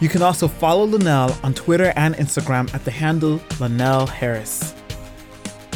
You 0.00 0.08
can 0.08 0.22
also 0.22 0.46
follow 0.46 0.84
Linnell 0.84 1.34
on 1.42 1.54
Twitter 1.54 1.92
and 1.96 2.14
Instagram 2.14 2.72
at 2.72 2.84
the 2.84 2.90
handle 2.92 3.40
Linnell 3.58 4.06
Harris. 4.06 4.72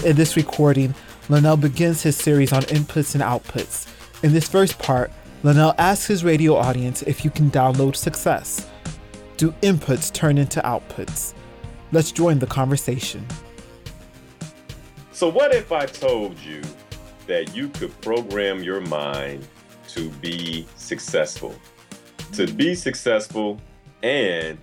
In 0.05 0.15
this 0.15 0.37
recording, 0.37 0.95
Linnell 1.29 1.57
begins 1.57 2.05
his 2.05 2.17
series 2.17 2.53
on 2.53 2.63
inputs 2.63 3.15
and 3.15 3.25
outputs. 3.25 3.89
In 4.23 4.33
this 4.33 4.47
first 4.47 4.79
part, 4.79 5.11
Linnell 5.43 5.75
asks 5.77 6.07
his 6.07 6.23
radio 6.23 6.55
audience 6.55 7.03
if 7.03 7.25
you 7.25 7.33
can 7.33 7.51
download 7.51 7.97
success. 7.97 8.71
Do 9.39 9.51
inputs 9.61 10.13
turn 10.13 10.39
into 10.39 10.61
outputs? 10.61 11.35
Let's 11.91 12.13
join 12.13 12.39
the 12.39 12.47
conversation. 12.47 13.27
So, 15.11 15.29
what 15.29 15.53
if 15.53 15.73
I 15.73 15.87
told 15.87 16.39
you 16.39 16.63
that 17.27 17.57
you 17.57 17.71
could 17.71 18.01
program 18.01 18.63
your 18.63 18.83
mind 18.83 19.49
to 19.89 20.11
be 20.11 20.65
successful? 20.77 21.57
To 22.35 22.47
be 22.47 22.77
successful 22.77 23.61
and 24.03 24.59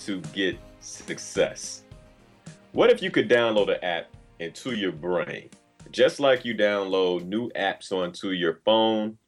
to 0.00 0.20
get 0.32 0.58
success. 0.80 1.82
What 2.72 2.90
if 2.90 3.02
you 3.02 3.10
could 3.10 3.28
download 3.28 3.68
an 3.68 3.82
app 3.82 4.06
into 4.40 4.72
your 4.72 4.92
brain, 4.92 5.50
just 5.90 6.20
like 6.20 6.44
you 6.44 6.54
download 6.54 7.24
new 7.24 7.50
apps 7.50 7.92
onto 7.92 8.30
your 8.30 8.60
phone, 8.64 9.18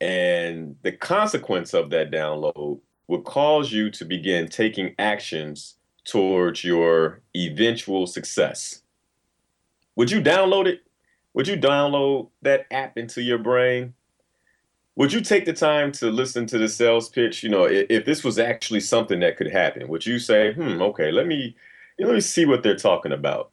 and 0.00 0.76
the 0.82 0.92
consequence 0.92 1.72
of 1.72 1.90
that 1.90 2.10
download 2.10 2.80
would 3.06 3.24
cause 3.24 3.72
you 3.72 3.90
to 3.90 4.04
begin 4.04 4.48
taking 4.48 4.94
actions 4.98 5.76
towards 6.04 6.64
your 6.64 7.22
eventual 7.36 8.06
success? 8.06 8.82
Would 9.96 10.10
you 10.10 10.20
download 10.20 10.66
it? 10.66 10.80
Would 11.34 11.48
you 11.48 11.56
download 11.56 12.30
that 12.42 12.66
app 12.70 12.98
into 12.98 13.22
your 13.22 13.38
brain? 13.38 13.94
Would 14.96 15.12
you 15.12 15.20
take 15.20 15.44
the 15.44 15.52
time 15.52 15.90
to 15.92 16.10
listen 16.10 16.46
to 16.46 16.58
the 16.58 16.68
sales 16.68 17.08
pitch? 17.08 17.42
You 17.42 17.48
know, 17.50 17.64
if, 17.64 17.86
if 17.90 18.04
this 18.04 18.22
was 18.22 18.38
actually 18.38 18.80
something 18.80 19.20
that 19.20 19.36
could 19.36 19.50
happen, 19.50 19.88
would 19.88 20.06
you 20.06 20.18
say, 20.18 20.52
"Hmm, 20.54 20.80
okay, 20.82 21.10
let 21.10 21.26
me 21.26 21.56
you 21.98 22.04
know, 22.04 22.08
let 22.08 22.14
me 22.14 22.20
see 22.20 22.46
what 22.46 22.62
they're 22.62 22.76
talking 22.76 23.12
about." 23.12 23.50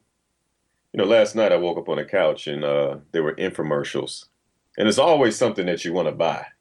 You 0.92 0.98
know, 0.98 1.04
last 1.04 1.34
night 1.34 1.52
I 1.52 1.56
woke 1.56 1.78
up 1.78 1.88
on 1.88 1.98
a 1.98 2.04
couch 2.04 2.46
and 2.46 2.64
uh, 2.64 2.98
there 3.12 3.22
were 3.22 3.34
infomercials, 3.34 4.26
and 4.78 4.88
it's 4.88 4.98
always 4.98 5.36
something 5.36 5.66
that 5.66 5.84
you 5.84 5.92
want 5.92 6.08
to 6.08 6.12
buy. 6.12 6.46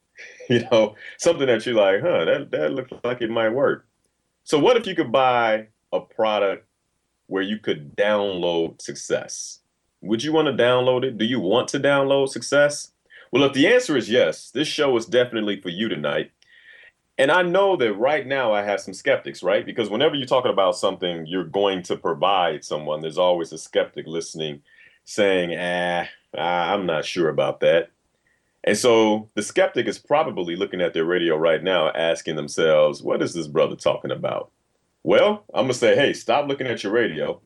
You 0.50 0.68
know, 0.70 0.96
something 1.18 1.48
that 1.48 1.66
you're 1.66 1.76
like, 1.76 2.02
"Huh, 2.02 2.26
that 2.26 2.52
that 2.52 2.74
looks 2.74 2.92
like 3.04 3.22
it 3.22 3.30
might 3.30 3.50
work." 3.50 3.88
So, 4.44 4.60
what 4.60 4.76
if 4.76 4.86
you 4.86 4.96
could 4.96 5.12
buy 5.12 5.68
a 5.94 6.02
product 6.02 6.68
where 7.28 7.44
you 7.44 7.58
could 7.58 7.96
download 7.96 8.82
success? 8.82 9.60
Would 10.02 10.24
you 10.24 10.34
want 10.34 10.48
to 10.48 10.64
download 10.64 11.04
it? 11.06 11.18
Do 11.18 11.26
you 11.26 11.40
want 11.40 11.70
to 11.70 11.80
download 11.80 12.30
success? 12.30 12.91
Well, 13.32 13.44
if 13.44 13.54
the 13.54 13.68
answer 13.68 13.96
is 13.96 14.10
yes, 14.10 14.52
this 14.52 14.68
show 14.68 14.96
is 14.98 15.06
definitely 15.06 15.62
for 15.62 15.70
you 15.70 15.88
tonight. 15.88 16.32
And 17.18 17.32
I 17.32 17.44
know 17.44 17.76
that 17.78 17.94
right 17.94 18.26
now 18.26 18.54
I 18.54 18.64
have 18.64 18.82
some 18.82 18.94
skeptics, 18.94 19.44
right? 19.44 19.66
Because 19.66 19.90
whenever 19.90 20.16
you're 20.16 20.26
talking 20.26 20.52
about 20.52 20.76
something 20.76 21.26
you're 21.28 21.44
going 21.44 21.84
to 21.84 21.96
provide 21.96 22.66
someone, 22.66 23.02
there's 23.02 23.18
always 23.18 23.52
a 23.54 23.58
skeptic 23.58 24.08
listening 24.08 24.62
saying, 25.06 25.56
ah, 25.56 26.08
I'm 26.38 26.86
not 26.86 27.06
sure 27.06 27.30
about 27.30 27.60
that. 27.62 27.92
And 28.64 28.78
so 28.78 29.30
the 29.36 29.42
skeptic 29.42 29.88
is 29.88 29.98
probably 29.98 30.56
looking 30.56 30.82
at 30.82 30.94
their 30.94 31.06
radio 31.06 31.36
right 31.36 31.64
now, 31.64 31.92
asking 31.92 32.36
themselves, 32.36 33.02
what 33.02 33.22
is 33.22 33.34
this 33.34 33.48
brother 33.48 33.76
talking 33.76 34.12
about? 34.12 34.52
Well, 35.04 35.46
I'm 35.54 35.64
going 35.64 35.74
to 35.74 35.74
say, 35.74 35.96
hey, 35.96 36.14
stop 36.14 36.48
looking 36.48 36.68
at 36.68 36.84
your 36.84 36.92
radio 36.92 37.42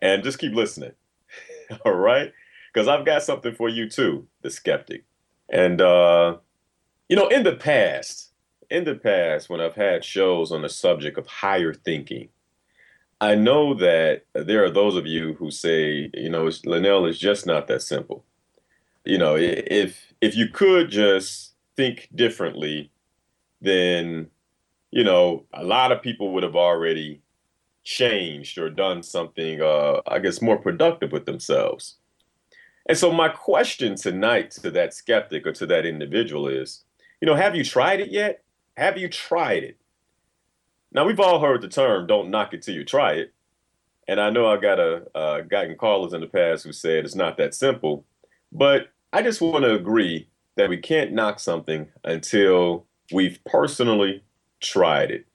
and 0.00 0.22
just 0.22 0.38
keep 0.38 0.54
listening. 0.54 0.92
All 1.84 1.94
right? 1.94 2.32
Because 2.72 2.88
I've 2.88 3.06
got 3.06 3.22
something 3.22 3.54
for 3.54 3.68
you 3.68 3.88
too, 3.88 4.26
the 4.42 4.50
skeptic. 4.50 5.04
And 5.50 5.80
uh, 5.80 6.38
you 7.08 7.16
know, 7.16 7.28
in 7.28 7.42
the 7.42 7.56
past, 7.56 8.32
in 8.70 8.84
the 8.84 8.94
past, 8.94 9.48
when 9.48 9.60
I've 9.60 9.74
had 9.74 10.04
shows 10.04 10.50
on 10.50 10.62
the 10.62 10.68
subject 10.68 11.18
of 11.18 11.26
higher 11.26 11.74
thinking, 11.74 12.28
I 13.20 13.34
know 13.34 13.74
that 13.74 14.24
there 14.34 14.64
are 14.64 14.70
those 14.70 14.96
of 14.96 15.06
you 15.06 15.34
who 15.34 15.50
say, 15.50 16.10
you 16.14 16.30
know, 16.30 16.50
Linnell 16.64 17.06
is 17.06 17.18
just 17.18 17.46
not 17.46 17.66
that 17.68 17.82
simple. 17.82 18.24
You 19.04 19.18
know, 19.18 19.36
if 19.36 20.12
if 20.20 20.36
you 20.36 20.48
could 20.48 20.90
just 20.90 21.54
think 21.76 22.08
differently, 22.14 22.90
then 23.60 24.30
you 24.90 25.02
know, 25.02 25.44
a 25.52 25.64
lot 25.64 25.90
of 25.90 26.02
people 26.02 26.32
would 26.32 26.44
have 26.44 26.54
already 26.54 27.20
changed 27.82 28.58
or 28.58 28.70
done 28.70 29.02
something, 29.02 29.60
uh, 29.60 30.00
I 30.06 30.20
guess, 30.20 30.40
more 30.40 30.56
productive 30.56 31.12
with 31.12 31.26
themselves. 31.26 31.96
And 32.86 32.98
so 32.98 33.10
my 33.10 33.28
question 33.28 33.96
tonight 33.96 34.50
to 34.52 34.70
that 34.72 34.94
skeptic 34.94 35.46
or 35.46 35.52
to 35.52 35.66
that 35.66 35.86
individual 35.86 36.48
is, 36.48 36.84
you 37.20 37.26
know, 37.26 37.34
have 37.34 37.56
you 37.56 37.64
tried 37.64 38.00
it 38.00 38.10
yet? 38.10 38.42
Have 38.76 38.98
you 38.98 39.08
tried 39.08 39.64
it? 39.64 39.78
Now 40.92 41.04
we've 41.04 41.20
all 41.20 41.40
heard 41.40 41.62
the 41.62 41.68
term 41.68 42.06
"don't 42.06 42.30
knock 42.30 42.54
it 42.54 42.62
till 42.62 42.74
you 42.74 42.84
try 42.84 43.12
it," 43.14 43.32
and 44.06 44.20
I 44.20 44.30
know 44.30 44.46
I 44.46 44.58
got 44.58 44.78
a 44.78 45.06
uh, 45.14 45.40
gotten 45.40 45.76
callers 45.76 46.12
in 46.12 46.20
the 46.20 46.26
past 46.26 46.64
who 46.64 46.72
said 46.72 47.04
it's 47.04 47.14
not 47.14 47.36
that 47.38 47.54
simple, 47.54 48.04
but 48.52 48.88
I 49.12 49.22
just 49.22 49.40
want 49.40 49.64
to 49.64 49.74
agree 49.74 50.28
that 50.56 50.68
we 50.68 50.76
can't 50.76 51.12
knock 51.12 51.40
something 51.40 51.88
until 52.04 52.86
we've 53.12 53.38
personally 53.44 54.22
tried 54.60 55.10
it. 55.10 55.26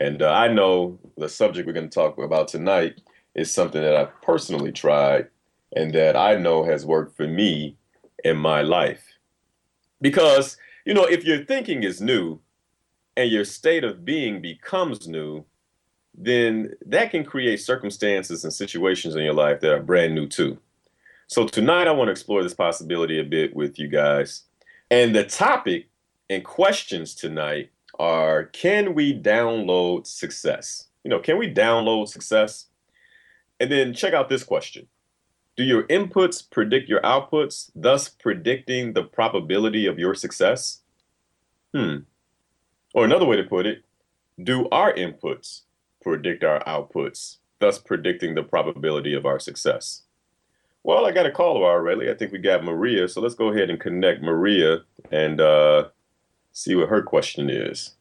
And 0.00 0.22
uh, 0.22 0.32
I 0.32 0.48
know 0.48 0.98
the 1.16 1.28
subject 1.28 1.66
we're 1.66 1.72
going 1.74 1.88
to 1.88 1.94
talk 1.94 2.18
about 2.18 2.48
tonight 2.48 3.00
is 3.34 3.52
something 3.52 3.80
that 3.80 3.94
I've 3.94 4.22
personally 4.22 4.72
tried 4.72 5.28
and 5.74 5.92
that 5.92 6.16
I 6.16 6.36
know 6.36 6.64
has 6.64 6.86
worked 6.86 7.16
for 7.16 7.26
me 7.26 7.76
in 8.24 8.36
my 8.36 8.62
life. 8.62 9.04
Because, 10.00 10.56
you 10.84 10.94
know, 10.94 11.04
if 11.04 11.24
your 11.24 11.44
thinking 11.44 11.82
is 11.82 12.00
new 12.00 12.38
and 13.16 13.30
your 13.30 13.44
state 13.44 13.84
of 13.84 14.04
being 14.04 14.40
becomes 14.40 15.08
new, 15.08 15.44
then 16.16 16.74
that 16.86 17.10
can 17.10 17.24
create 17.24 17.60
circumstances 17.60 18.44
and 18.44 18.52
situations 18.52 19.16
in 19.16 19.24
your 19.24 19.34
life 19.34 19.60
that 19.60 19.72
are 19.72 19.82
brand 19.82 20.14
new 20.14 20.28
too. 20.28 20.58
So 21.26 21.46
tonight 21.46 21.88
I 21.88 21.92
want 21.92 22.08
to 22.08 22.12
explore 22.12 22.42
this 22.42 22.54
possibility 22.54 23.18
a 23.18 23.24
bit 23.24 23.56
with 23.56 23.78
you 23.78 23.88
guys. 23.88 24.42
And 24.90 25.14
the 25.14 25.24
topic 25.24 25.88
and 26.30 26.44
questions 26.44 27.14
tonight 27.14 27.70
are 27.98 28.44
can 28.44 28.94
we 28.94 29.18
download 29.18 30.06
success? 30.06 30.88
You 31.02 31.10
know, 31.10 31.18
can 31.18 31.38
we 31.38 31.52
download 31.52 32.08
success? 32.08 32.66
And 33.58 33.70
then 33.70 33.94
check 33.94 34.14
out 34.14 34.28
this 34.28 34.44
question 34.44 34.86
do 35.56 35.62
your 35.62 35.84
inputs 35.84 36.48
predict 36.48 36.88
your 36.88 37.00
outputs, 37.02 37.70
thus 37.74 38.08
predicting 38.08 38.92
the 38.92 39.04
probability 39.04 39.86
of 39.86 39.98
your 39.98 40.14
success? 40.14 40.80
Hmm. 41.72 41.98
Or 42.92 43.04
another 43.04 43.26
way 43.26 43.36
to 43.36 43.44
put 43.44 43.66
it, 43.66 43.84
do 44.42 44.68
our 44.70 44.92
inputs 44.92 45.62
predict 46.02 46.44
our 46.44 46.62
outputs, 46.64 47.36
thus 47.60 47.78
predicting 47.78 48.34
the 48.34 48.42
probability 48.42 49.14
of 49.14 49.26
our 49.26 49.38
success? 49.38 50.02
Well, 50.82 51.06
I 51.06 51.12
got 51.12 51.26
a 51.26 51.30
caller 51.30 51.64
already. 51.64 52.10
I 52.10 52.14
think 52.14 52.32
we 52.32 52.38
got 52.38 52.62
Maria. 52.62 53.08
So 53.08 53.20
let's 53.20 53.34
go 53.34 53.48
ahead 53.48 53.70
and 53.70 53.80
connect 53.80 54.22
Maria 54.22 54.80
and 55.10 55.40
uh, 55.40 55.88
see 56.52 56.74
what 56.74 56.90
her 56.90 57.02
question 57.02 57.48
is. 57.48 57.94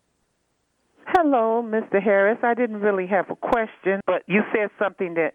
Hello, 1.16 1.64
Mr. 1.64 2.02
Harris. 2.02 2.40
I 2.42 2.56
didn't 2.56 2.82
really 2.82 3.06
have 3.06 3.30
a 3.30 3.36
question, 3.36 4.02
but 4.08 4.24
you 4.26 4.42
said 4.52 4.70
something 4.80 5.14
that 5.14 5.34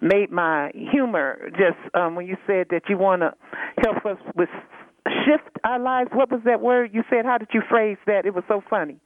made 0.00 0.30
my 0.30 0.70
humor 0.74 1.50
just 1.50 1.76
um, 1.94 2.14
when 2.14 2.26
you 2.26 2.36
said 2.46 2.68
that 2.70 2.82
you 2.88 2.96
want 2.96 3.20
to 3.20 3.34
help 3.84 4.06
us 4.06 4.16
with 4.34 4.48
shift 5.04 5.58
our 5.64 5.78
lives. 5.78 6.08
What 6.14 6.30
was 6.30 6.40
that 6.46 6.62
word 6.62 6.90
you 6.94 7.02
said? 7.10 7.26
How 7.26 7.36
did 7.36 7.48
you 7.52 7.60
phrase 7.68 7.98
that? 8.06 8.24
It 8.24 8.34
was 8.34 8.44
so 8.48 8.62
funny. 8.70 9.00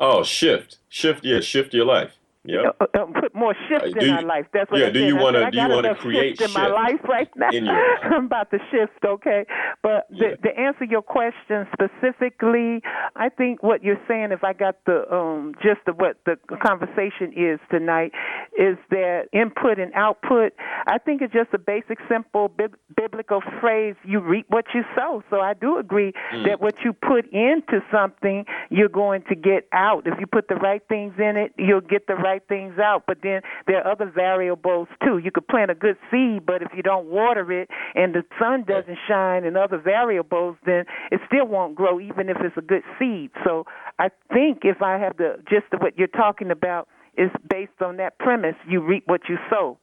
Oh, 0.00 0.24
shift, 0.24 0.78
shift, 0.88 1.24
yeah, 1.24 1.38
shift 1.38 1.72
your 1.72 1.84
life. 1.84 2.17
Yeah. 2.48 2.70
Uh, 2.80 2.86
uh, 2.94 3.04
put 3.20 3.34
more 3.34 3.54
shift 3.68 3.94
uh, 3.94 4.00
in 4.00 4.06
you, 4.06 4.12
our 4.12 4.22
life. 4.22 4.46
That's 4.54 4.70
what 4.70 4.80
yeah. 4.80 4.86
I 4.86 4.90
do 4.90 5.04
you 5.04 5.16
want 5.16 5.36
to? 5.36 5.50
Do 5.50 5.60
you 5.60 5.68
want 5.68 5.84
to 5.84 5.94
create 5.96 6.38
shift 6.38 6.56
in 6.56 6.62
my 6.62 6.66
life 6.66 7.04
right 7.06 7.28
now? 7.36 7.50
Your... 7.50 7.68
I'm 8.02 8.24
about 8.24 8.50
to 8.52 8.58
shift. 8.70 9.04
Okay, 9.04 9.44
but 9.82 10.06
yeah. 10.10 10.28
the, 10.40 10.48
to 10.48 10.58
answer 10.58 10.84
your 10.84 11.02
question 11.02 11.66
specifically, 11.74 12.80
I 13.14 13.28
think 13.28 13.62
what 13.62 13.84
you're 13.84 14.00
saying, 14.08 14.32
if 14.32 14.44
I 14.44 14.54
got 14.54 14.76
the 14.86 15.04
um, 15.14 15.56
gist 15.62 15.86
of 15.88 15.96
what 15.96 16.16
the 16.24 16.36
conversation 16.64 17.34
is 17.36 17.60
tonight, 17.70 18.12
is 18.58 18.78
that 18.88 19.24
input 19.34 19.78
and 19.78 19.92
output. 19.92 20.54
I 20.86 20.96
think 20.96 21.20
it's 21.20 21.34
just 21.34 21.52
a 21.52 21.58
basic, 21.58 21.98
simple 22.08 22.48
bi- 22.48 22.68
biblical 22.96 23.42
phrase: 23.60 23.94
"You 24.06 24.20
reap 24.20 24.46
what 24.48 24.64
you 24.72 24.84
sow." 24.96 25.22
So 25.28 25.40
I 25.40 25.52
do 25.52 25.76
agree 25.76 26.14
mm. 26.32 26.46
that 26.46 26.62
what 26.62 26.76
you 26.82 26.94
put 26.94 27.30
into 27.30 27.84
something, 27.92 28.46
you're 28.70 28.88
going 28.88 29.22
to 29.28 29.34
get 29.34 29.68
out. 29.74 30.06
If 30.06 30.18
you 30.18 30.26
put 30.26 30.48
the 30.48 30.54
right 30.54 30.80
things 30.88 31.12
in 31.18 31.36
it, 31.36 31.52
you'll 31.58 31.82
get 31.82 32.06
the 32.06 32.14
right 32.14 32.37
right 32.38 32.48
things 32.48 32.78
out. 32.78 33.04
But 33.06 33.18
then 33.22 33.40
there 33.66 33.82
are 33.82 33.92
other 33.92 34.10
variables 34.10 34.88
too. 35.04 35.18
You 35.18 35.30
could 35.30 35.46
plant 35.48 35.70
a 35.70 35.74
good 35.74 35.96
seed, 36.10 36.46
but 36.46 36.62
if 36.62 36.68
you 36.76 36.82
don't 36.82 37.06
water 37.06 37.50
it 37.52 37.68
and 37.94 38.14
the 38.14 38.22
sun 38.38 38.64
doesn't 38.66 38.98
shine 39.08 39.44
and 39.44 39.56
other 39.56 39.78
variables, 39.78 40.56
then 40.66 40.84
it 41.10 41.20
still 41.26 41.46
won't 41.46 41.74
grow, 41.74 42.00
even 42.00 42.28
if 42.28 42.36
it's 42.40 42.56
a 42.56 42.62
good 42.62 42.82
seed. 42.98 43.30
So 43.44 43.64
I 43.98 44.08
think 44.32 44.60
if 44.62 44.82
I 44.82 44.98
have 44.98 45.16
the 45.16 45.36
gist 45.48 45.72
of 45.72 45.80
what 45.80 45.98
you're 45.98 46.08
talking 46.08 46.50
about 46.50 46.88
is 47.16 47.30
based 47.48 47.82
on 47.84 47.96
that 47.96 48.18
premise, 48.18 48.54
you 48.68 48.80
reap 48.80 49.04
what 49.06 49.22
you 49.28 49.36
sow. 49.50 49.78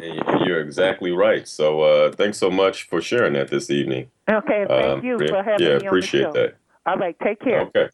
You're 0.00 0.60
exactly 0.60 1.10
right. 1.10 1.46
So 1.46 1.82
uh, 1.82 2.12
thanks 2.12 2.38
so 2.38 2.50
much 2.50 2.84
for 2.84 3.02
sharing 3.02 3.34
that 3.34 3.48
this 3.48 3.68
evening. 3.68 4.10
Okay, 4.30 4.64
thank 4.66 4.84
um, 4.84 5.04
you 5.04 5.18
for 5.18 5.42
having 5.42 5.66
yeah, 5.66 5.78
me 5.78 5.86
appreciate 5.86 6.24
on 6.24 6.32
the 6.32 6.38
show. 6.38 6.46
that. 6.46 6.56
All 6.86 6.96
right, 6.96 7.16
take 7.22 7.40
care. 7.40 7.60
Okay. 7.62 7.88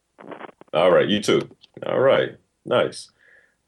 All 0.73 0.93
right, 0.93 1.09
you 1.09 1.21
too. 1.21 1.49
All 1.87 1.99
right, 1.99 2.37
nice. 2.65 3.11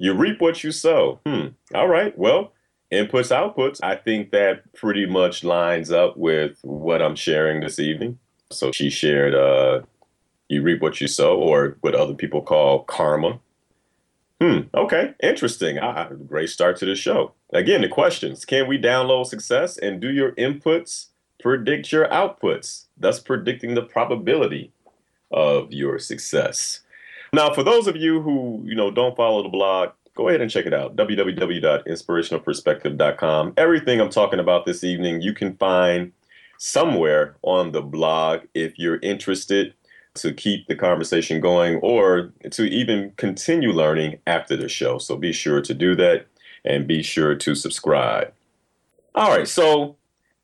You 0.00 0.14
reap 0.14 0.40
what 0.40 0.64
you 0.64 0.72
sow. 0.72 1.20
Hmm. 1.26 1.48
All 1.74 1.86
right. 1.86 2.16
Well, 2.16 2.54
inputs, 2.90 3.30
outputs. 3.30 3.80
I 3.82 3.96
think 3.96 4.30
that 4.30 4.72
pretty 4.72 5.04
much 5.04 5.44
lines 5.44 5.92
up 5.92 6.16
with 6.16 6.58
what 6.62 7.02
I'm 7.02 7.14
sharing 7.14 7.60
this 7.60 7.78
evening. 7.78 8.18
So 8.50 8.72
she 8.72 8.88
shared, 8.88 9.34
uh, 9.34 9.82
you 10.48 10.62
reap 10.62 10.80
what 10.80 11.02
you 11.02 11.06
sow, 11.06 11.36
or 11.36 11.76
what 11.82 11.94
other 11.94 12.14
people 12.14 12.40
call 12.40 12.84
karma. 12.84 13.40
Hmm. 14.40 14.60
Okay. 14.74 15.12
Interesting. 15.22 15.78
Great 16.26 16.48
start 16.48 16.78
to 16.78 16.86
the 16.86 16.94
show. 16.94 17.34
Again, 17.52 17.82
the 17.82 17.88
questions: 17.88 18.46
Can 18.46 18.66
we 18.66 18.78
download 18.80 19.26
success, 19.26 19.76
and 19.76 20.00
do 20.00 20.10
your 20.10 20.32
inputs 20.32 21.08
predict 21.42 21.92
your 21.92 22.08
outputs, 22.08 22.86
thus 22.96 23.20
predicting 23.20 23.74
the 23.74 23.82
probability 23.82 24.72
of 25.30 25.72
your 25.72 25.98
success? 25.98 26.80
Now, 27.32 27.54
for 27.54 27.62
those 27.62 27.86
of 27.86 27.94
you 27.96 28.20
who 28.20 28.60
you 28.64 28.74
know 28.74 28.90
don't 28.90 29.16
follow 29.16 29.42
the 29.42 29.48
blog, 29.48 29.90
go 30.14 30.28
ahead 30.28 30.40
and 30.40 30.50
check 30.50 30.64
it 30.66 30.74
out 30.74 30.96
www.inspirationalperspective.com. 30.96 33.54
Everything 33.56 34.00
I'm 34.00 34.10
talking 34.10 34.40
about 34.40 34.66
this 34.66 34.82
evening, 34.84 35.22
you 35.22 35.32
can 35.32 35.56
find 35.56 36.12
somewhere 36.58 37.36
on 37.42 37.72
the 37.72 37.82
blog 37.82 38.42
if 38.54 38.78
you're 38.78 39.00
interested 39.00 39.74
to 40.14 40.34
keep 40.34 40.66
the 40.66 40.74
conversation 40.74 41.40
going 41.40 41.76
or 41.76 42.32
to 42.50 42.64
even 42.64 43.12
continue 43.16 43.72
learning 43.72 44.18
after 44.26 44.56
the 44.56 44.68
show. 44.68 44.98
So 44.98 45.16
be 45.16 45.32
sure 45.32 45.62
to 45.62 45.72
do 45.72 45.94
that 45.96 46.26
and 46.64 46.86
be 46.86 47.02
sure 47.02 47.34
to 47.34 47.54
subscribe. 47.54 48.32
All 49.14 49.30
right, 49.30 49.48
so, 49.48 49.96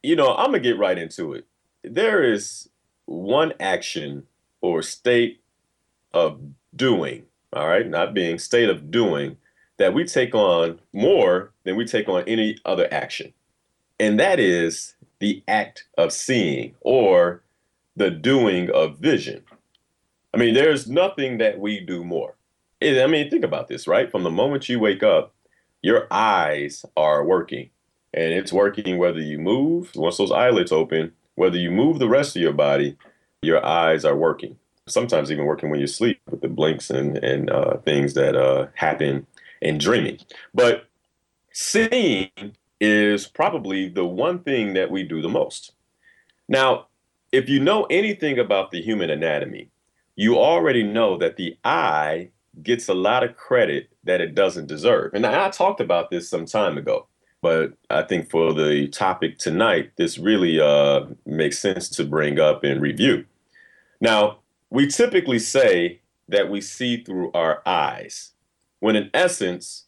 you 0.02 0.16
know, 0.16 0.34
I'm 0.34 0.50
going 0.50 0.62
to 0.62 0.68
get 0.68 0.78
right 0.78 0.96
into 0.96 1.34
it. 1.34 1.44
There 1.82 2.22
is 2.22 2.70
one 3.04 3.52
action 3.60 4.26
or 4.60 4.82
state 4.82 5.42
of 6.12 6.40
doing, 6.76 7.24
all 7.52 7.68
right, 7.68 7.88
not 7.88 8.14
being, 8.14 8.38
state 8.38 8.68
of 8.68 8.90
doing 8.90 9.36
that 9.78 9.94
we 9.94 10.04
take 10.04 10.34
on 10.34 10.80
more 10.92 11.52
than 11.64 11.76
we 11.76 11.84
take 11.84 12.08
on 12.08 12.22
any 12.26 12.58
other 12.64 12.88
action. 12.92 13.32
And 13.98 14.18
that 14.20 14.40
is 14.40 14.94
the 15.18 15.42
act 15.48 15.84
of 15.96 16.12
seeing 16.12 16.74
or 16.80 17.42
the 17.96 18.10
doing 18.10 18.70
of 18.70 18.98
vision. 18.98 19.42
I 20.34 20.38
mean, 20.38 20.54
there's 20.54 20.88
nothing 20.88 21.38
that 21.38 21.58
we 21.58 21.80
do 21.80 22.04
more. 22.04 22.34
I 22.82 23.06
mean, 23.06 23.30
think 23.30 23.44
about 23.44 23.68
this, 23.68 23.86
right? 23.86 24.10
From 24.10 24.22
the 24.22 24.30
moment 24.30 24.68
you 24.68 24.78
wake 24.78 25.02
up, 25.02 25.34
your 25.82 26.06
eyes 26.10 26.84
are 26.96 27.24
working. 27.24 27.70
And 28.12 28.32
it's 28.32 28.52
working 28.52 28.98
whether 28.98 29.20
you 29.20 29.38
move, 29.38 29.92
once 29.94 30.18
those 30.18 30.32
eyelids 30.32 30.72
open, 30.72 31.12
whether 31.34 31.56
you 31.56 31.70
move 31.70 31.98
the 31.98 32.08
rest 32.08 32.36
of 32.36 32.42
your 32.42 32.52
body, 32.52 32.96
your 33.42 33.64
eyes 33.64 34.04
are 34.04 34.16
working. 34.16 34.58
Sometimes 34.88 35.32
even 35.32 35.44
working 35.44 35.70
when 35.70 35.80
you 35.80 35.86
sleep 35.86 36.20
with 36.30 36.40
the 36.40 36.48
blinks 36.48 36.90
and, 36.90 37.18
and 37.18 37.50
uh, 37.50 37.78
things 37.78 38.14
that 38.14 38.36
uh, 38.36 38.68
happen 38.74 39.26
in 39.60 39.78
dreaming. 39.78 40.18
But 40.54 40.88
seeing 41.52 42.30
is 42.80 43.26
probably 43.26 43.88
the 43.88 44.04
one 44.04 44.40
thing 44.40 44.74
that 44.74 44.90
we 44.90 45.02
do 45.02 45.22
the 45.22 45.28
most. 45.28 45.72
Now, 46.48 46.86
if 47.32 47.48
you 47.48 47.58
know 47.58 47.84
anything 47.84 48.38
about 48.38 48.70
the 48.70 48.80
human 48.80 49.10
anatomy, 49.10 49.70
you 50.14 50.38
already 50.38 50.82
know 50.82 51.16
that 51.18 51.36
the 51.36 51.56
eye 51.64 52.30
gets 52.62 52.88
a 52.88 52.94
lot 52.94 53.22
of 53.22 53.36
credit 53.36 53.88
that 54.04 54.20
it 54.20 54.34
doesn't 54.34 54.66
deserve. 54.66 55.12
And 55.14 55.26
I 55.26 55.50
talked 55.50 55.80
about 55.80 56.10
this 56.10 56.28
some 56.28 56.46
time 56.46 56.78
ago, 56.78 57.06
but 57.42 57.74
I 57.90 58.02
think 58.02 58.30
for 58.30 58.54
the 58.54 58.88
topic 58.88 59.38
tonight, 59.38 59.92
this 59.96 60.16
really 60.18 60.60
uh, 60.60 61.06
makes 61.26 61.58
sense 61.58 61.88
to 61.90 62.04
bring 62.04 62.38
up 62.40 62.64
and 62.64 62.80
review. 62.80 63.24
Now, 64.00 64.38
we 64.70 64.86
typically 64.86 65.38
say 65.38 66.00
that 66.28 66.50
we 66.50 66.60
see 66.60 67.02
through 67.02 67.30
our 67.32 67.62
eyes, 67.66 68.32
when 68.80 68.96
in 68.96 69.10
essence, 69.14 69.84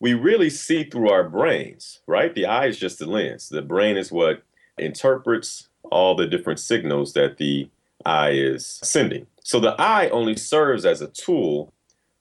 we 0.00 0.14
really 0.14 0.50
see 0.50 0.84
through 0.84 1.10
our 1.10 1.28
brains, 1.28 2.00
right? 2.06 2.34
The 2.34 2.46
eye 2.46 2.66
is 2.66 2.78
just 2.78 2.98
the 2.98 3.06
lens. 3.06 3.48
The 3.48 3.62
brain 3.62 3.96
is 3.96 4.10
what 4.10 4.42
interprets 4.78 5.68
all 5.90 6.16
the 6.16 6.26
different 6.26 6.58
signals 6.58 7.12
that 7.12 7.36
the 7.36 7.70
eye 8.04 8.30
is 8.30 8.80
sending. 8.82 9.26
So 9.44 9.60
the 9.60 9.80
eye 9.80 10.08
only 10.08 10.36
serves 10.36 10.84
as 10.86 11.02
a 11.02 11.08
tool 11.08 11.72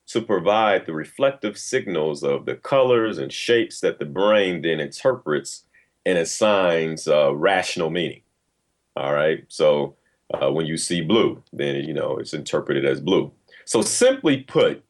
to 0.07 0.21
provide 0.21 0.85
the 0.85 0.93
reflective 0.93 1.57
signals 1.57 2.23
of 2.23 2.45
the 2.45 2.55
colors 2.55 3.17
and 3.17 3.31
shapes 3.31 3.79
that 3.79 3.97
the 3.97 4.05
brain 4.05 4.61
then 4.61 4.79
interprets 4.79 5.63
and 6.05 6.17
assigns 6.17 7.07
uh, 7.07 7.33
rational 7.33 7.89
meaning. 7.89 8.21
All 8.95 9.13
right. 9.13 9.45
So 9.47 9.95
uh, 10.33 10.51
when 10.51 10.65
you 10.65 10.77
see 10.77 11.01
blue, 11.01 11.41
then 11.53 11.75
you 11.83 11.93
know 11.93 12.17
it's 12.17 12.33
interpreted 12.33 12.85
as 12.85 12.99
blue. 12.99 13.31
So 13.65 13.81
simply 13.81 14.37
put, 14.37 14.83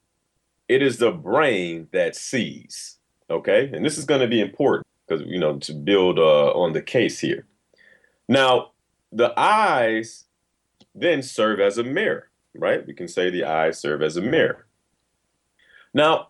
it 0.67 0.81
is 0.81 0.97
the 0.97 1.11
brain 1.11 1.87
that 1.91 2.15
sees. 2.15 2.97
Okay, 3.29 3.69
and 3.73 3.85
this 3.85 3.97
is 3.97 4.05
going 4.05 4.21
to 4.21 4.27
be 4.27 4.41
important 4.41 4.85
because 5.07 5.25
you 5.27 5.39
know 5.39 5.57
to 5.59 5.73
build 5.73 6.19
uh, 6.19 6.51
on 6.51 6.73
the 6.73 6.81
case 6.81 7.19
here. 7.19 7.45
Now, 8.27 8.71
the 9.11 9.33
eyes 9.37 10.25
then 10.95 11.21
serve 11.21 11.59
as 11.59 11.77
a 11.77 11.83
mirror, 11.83 12.29
right? 12.55 12.85
We 12.85 12.93
can 12.93 13.07
say 13.07 13.29
the 13.29 13.43
eyes 13.45 13.79
serve 13.79 14.01
as 14.01 14.17
a 14.17 14.21
mirror. 14.21 14.67
Now, 15.93 16.29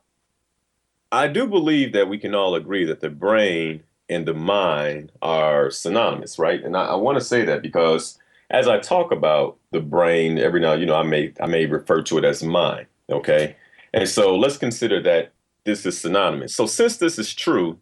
I 1.11 1.27
do 1.27 1.47
believe 1.47 1.93
that 1.93 2.07
we 2.07 2.17
can 2.17 2.33
all 2.33 2.55
agree 2.55 2.85
that 2.85 3.01
the 3.01 3.09
brain 3.09 3.83
and 4.09 4.25
the 4.25 4.33
mind 4.33 5.11
are 5.21 5.69
synonymous, 5.69 6.39
right? 6.39 6.63
And 6.63 6.75
I, 6.75 6.85
I 6.85 6.95
want 6.95 7.17
to 7.17 7.23
say 7.23 7.45
that 7.45 7.61
because 7.61 8.17
as 8.51 8.67
I 8.67 8.79
talk 8.79 9.11
about 9.11 9.57
the 9.71 9.79
brain, 9.79 10.37
every 10.37 10.59
now 10.59 10.73
you 10.73 10.85
know 10.85 10.95
I 10.95 11.03
may 11.03 11.33
I 11.41 11.47
may 11.47 11.65
refer 11.65 12.03
to 12.03 12.17
it 12.17 12.25
as 12.25 12.43
mind, 12.43 12.85
okay? 13.09 13.55
And 13.93 14.07
so 14.07 14.37
let's 14.37 14.57
consider 14.57 15.01
that 15.03 15.33
this 15.63 15.85
is 15.85 15.99
synonymous. 15.99 16.55
So 16.55 16.65
since 16.65 16.97
this 16.97 17.17
is 17.17 17.33
true, 17.33 17.79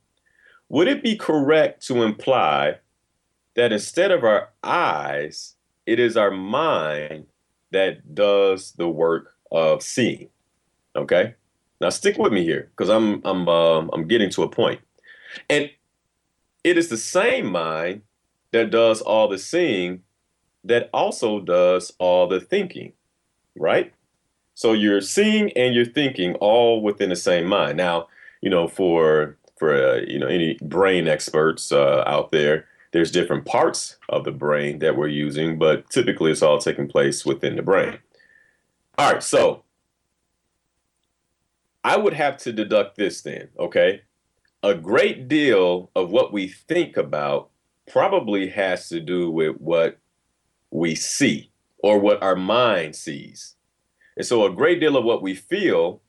would 0.70 0.88
it 0.88 1.04
be 1.04 1.16
correct 1.16 1.86
to 1.88 2.04
imply 2.04 2.78
that 3.56 3.72
instead 3.72 4.12
of 4.12 4.24
our 4.24 4.50
eyes, 4.64 5.56
it 5.86 6.00
is 6.00 6.16
our 6.16 6.32
mind 6.32 7.26
that 7.72 8.16
does 8.16 8.74
the 8.74 8.88
work 8.88 9.34
of 9.52 9.82
seeing. 9.82 10.30
Okay, 10.96 11.34
now 11.82 11.90
stick 11.90 12.18
with 12.18 12.32
me 12.32 12.44
here 12.44 12.72
because 12.72 12.90
I'm 12.90 13.22
I'm 13.26 13.50
um, 13.50 13.90
I'm 13.94 14.08
getting 14.08 14.30
to 14.32 14.44
a 14.44 14.50
point, 14.50 14.82
and 15.50 15.70
it 16.64 16.78
is 16.78 16.90
the 16.90 16.98
same 16.98 17.48
mind 17.48 18.02
that 18.52 18.70
does 18.70 19.02
all 19.02 19.28
the 19.28 19.38
seeing 19.38 20.04
that 20.64 20.90
also 20.94 21.40
does 21.40 21.94
all 22.00 22.28
the 22.28 22.40
thinking, 22.40 22.94
right? 23.56 23.94
So 24.54 24.74
you're 24.74 25.02
seeing 25.02 25.52
and 25.54 25.74
you're 25.74 25.86
thinking 25.86 26.36
all 26.36 26.82
within 26.82 27.10
the 27.10 27.16
same 27.16 27.46
mind. 27.46 27.78
Now, 27.78 28.08
you 28.42 28.50
know, 28.50 28.68
for 28.68 29.38
for 29.58 29.74
uh, 29.74 30.02
you 30.08 30.20
know 30.20 30.28
any 30.28 30.58
brain 30.62 31.08
experts 31.08 31.72
uh, 31.72 32.04
out 32.06 32.32
there, 32.32 32.66
there's 32.92 33.12
different 33.12 33.46
parts 33.46 33.98
of 34.10 34.24
the 34.24 34.32
brain 34.32 34.80
that 34.80 34.98
we're 34.98 35.08
using, 35.08 35.58
but 35.58 35.90
typically 35.90 36.32
it's 36.32 36.42
all 36.42 36.58
taking 36.58 36.88
place 36.88 37.26
within 37.26 37.56
the 37.56 37.62
brain. 37.62 38.00
All 38.98 39.14
right, 39.14 39.24
so 39.24 39.64
I 41.84 41.98
would 41.98 42.14
have 42.14 42.38
to 42.40 42.52
deduct 42.52 42.98
this 42.98 43.22
then, 43.22 43.50
okay? 43.58 44.02
A 44.62 44.76
great 44.76 45.28
deal 45.28 45.90
of 45.96 46.12
what 46.12 46.34
we 46.34 46.48
think 46.48 46.98
about 46.98 47.50
probably 47.88 48.50
has 48.50 48.90
to 48.90 49.00
do 49.00 49.32
with 49.32 49.56
what 49.58 49.98
we 50.72 50.96
see 50.96 51.52
or 51.84 52.00
what 52.00 52.22
our 52.22 52.36
mind 52.36 52.96
sees. 52.96 53.56
And 54.18 54.26
so 54.26 54.46
a 54.46 54.54
great 54.54 54.80
deal 54.80 54.98
of 54.98 55.06
what 55.06 55.22
we 55.22 55.36
feel 55.36 56.02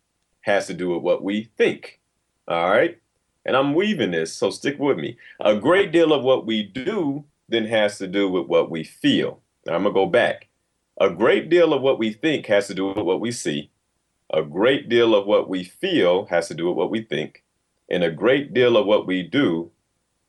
has 0.42 0.66
to 0.66 0.74
do 0.74 0.90
with 0.90 1.02
what 1.02 1.22
we 1.22 1.50
think. 1.56 2.00
All 2.48 2.70
right? 2.70 2.98
And 3.44 3.56
I'm 3.56 3.74
weaving 3.74 4.10
this, 4.10 4.34
so 4.34 4.50
stick 4.50 4.78
with 4.78 4.98
me. 4.98 5.16
A 5.40 5.56
great 5.56 5.92
deal 5.92 6.12
of 6.12 6.22
what 6.22 6.46
we 6.46 6.62
do 6.62 7.24
then 7.48 7.66
has 7.66 7.98
to 7.98 8.06
do 8.06 8.28
with 8.28 8.46
what 8.46 8.70
we 8.70 8.84
feel. 8.84 9.40
Now, 9.66 9.74
I'm 9.74 9.82
going 9.82 9.94
to 9.94 10.00
go 10.00 10.06
back. 10.06 10.48
A 11.00 11.08
great 11.08 11.48
deal 11.48 11.72
of 11.72 11.82
what 11.82 11.98
we 11.98 12.12
think 12.12 12.46
has 12.46 12.66
to 12.66 12.74
do 12.74 12.88
with 12.88 12.98
what 12.98 13.20
we 13.20 13.32
see. 13.32 13.70
A 14.32 14.42
great 14.42 14.88
deal 14.88 15.14
of 15.14 15.26
what 15.26 15.48
we 15.48 15.64
feel 15.64 16.26
has 16.26 16.48
to 16.48 16.54
do 16.54 16.68
with 16.68 16.76
what 16.76 16.90
we 16.90 17.02
think. 17.02 17.42
And 17.90 18.04
a 18.04 18.10
great 18.10 18.52
deal 18.52 18.76
of 18.76 18.86
what 18.86 19.06
we 19.06 19.22
do 19.22 19.70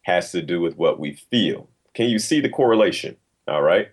has 0.04 0.32
to 0.32 0.42
do 0.42 0.62
with 0.62 0.78
what 0.78 1.00
we 1.00 1.14
feel. 1.14 1.70
Can 1.94 2.10
you 2.10 2.18
see 2.18 2.40
the 2.40 2.50
correlation? 2.50 3.18
All 3.48 3.62
right. 3.62 3.90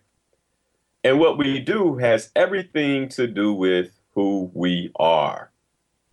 And 1.05 1.19
what 1.21 1.39
we 1.39 1.61
do 1.61 1.97
has 1.97 2.31
everything 2.35 3.09
to 3.11 3.27
do 3.27 3.53
with 3.53 3.99
who 4.15 4.51
we 4.53 4.91
are. 4.97 5.51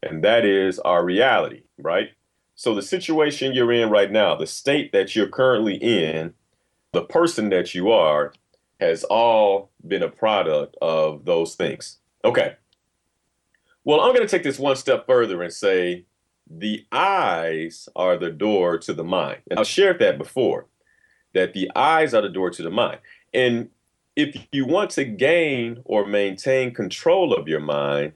and 0.06 0.24
that 0.24 0.46
is 0.46 0.80
our 0.80 1.04
reality, 1.04 1.64
right? 1.78 2.10
So 2.56 2.74
the 2.74 2.82
situation 2.82 3.54
you're 3.54 3.72
in 3.72 3.90
right 3.90 4.12
now, 4.12 4.36
the 4.36 4.48
state 4.48 4.92
that 4.94 5.16
you're 5.16 5.28
currently 5.28 5.76
in, 5.76 6.34
the 6.94 7.02
person 7.02 7.50
that 7.50 7.76
you 7.76 7.92
are, 7.92 8.34
has 8.80 9.04
all 9.06 9.72
been 9.86 10.04
a 10.04 10.10
product 10.10 10.78
of 10.82 11.26
those 11.26 11.56
things. 11.56 11.98
Okay. 12.24 12.56
Well, 13.84 14.02
I'm 14.02 14.14
going 14.14 14.26
to 14.26 14.32
take 14.32 14.44
this 14.44 14.60
one 14.60 14.76
step 14.76 15.06
further 15.06 15.42
and 15.44 15.52
say 15.52 16.06
the 16.50 16.86
eyes 16.92 17.90
are 17.96 18.18
the 18.18 18.32
door 18.32 18.78
to 18.80 18.94
the 18.94 19.04
mind. 19.04 19.40
And 19.50 19.60
I've 19.60 19.68
shared 19.68 20.00
that 20.00 20.18
before, 20.18 20.68
that 21.34 21.54
the 21.54 21.72
eyes 21.76 22.14
are 22.14 22.22
the 22.22 22.30
door 22.30 22.50
to 22.52 22.64
the 22.64 22.72
mind. 22.72 23.00
And 23.34 23.70
if 24.16 24.48
you 24.52 24.66
want 24.66 24.92
to 24.92 25.04
gain 25.04 25.82
or 25.84 26.06
maintain 26.06 26.74
control 26.74 27.34
of 27.34 27.48
your 27.48 27.60
mind, 27.60 28.14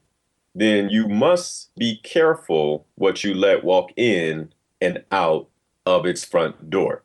then 0.56 0.90
you 0.90 1.08
must 1.08 1.76
be 1.76 2.00
careful 2.04 2.86
what 2.96 3.24
you 3.24 3.34
let 3.34 3.64
walk 3.64 3.92
in 3.96 4.54
and 4.82 5.04
out 5.12 5.50
of 5.86 6.06
its 6.06 6.24
front 6.24 6.70
door. 6.70 7.04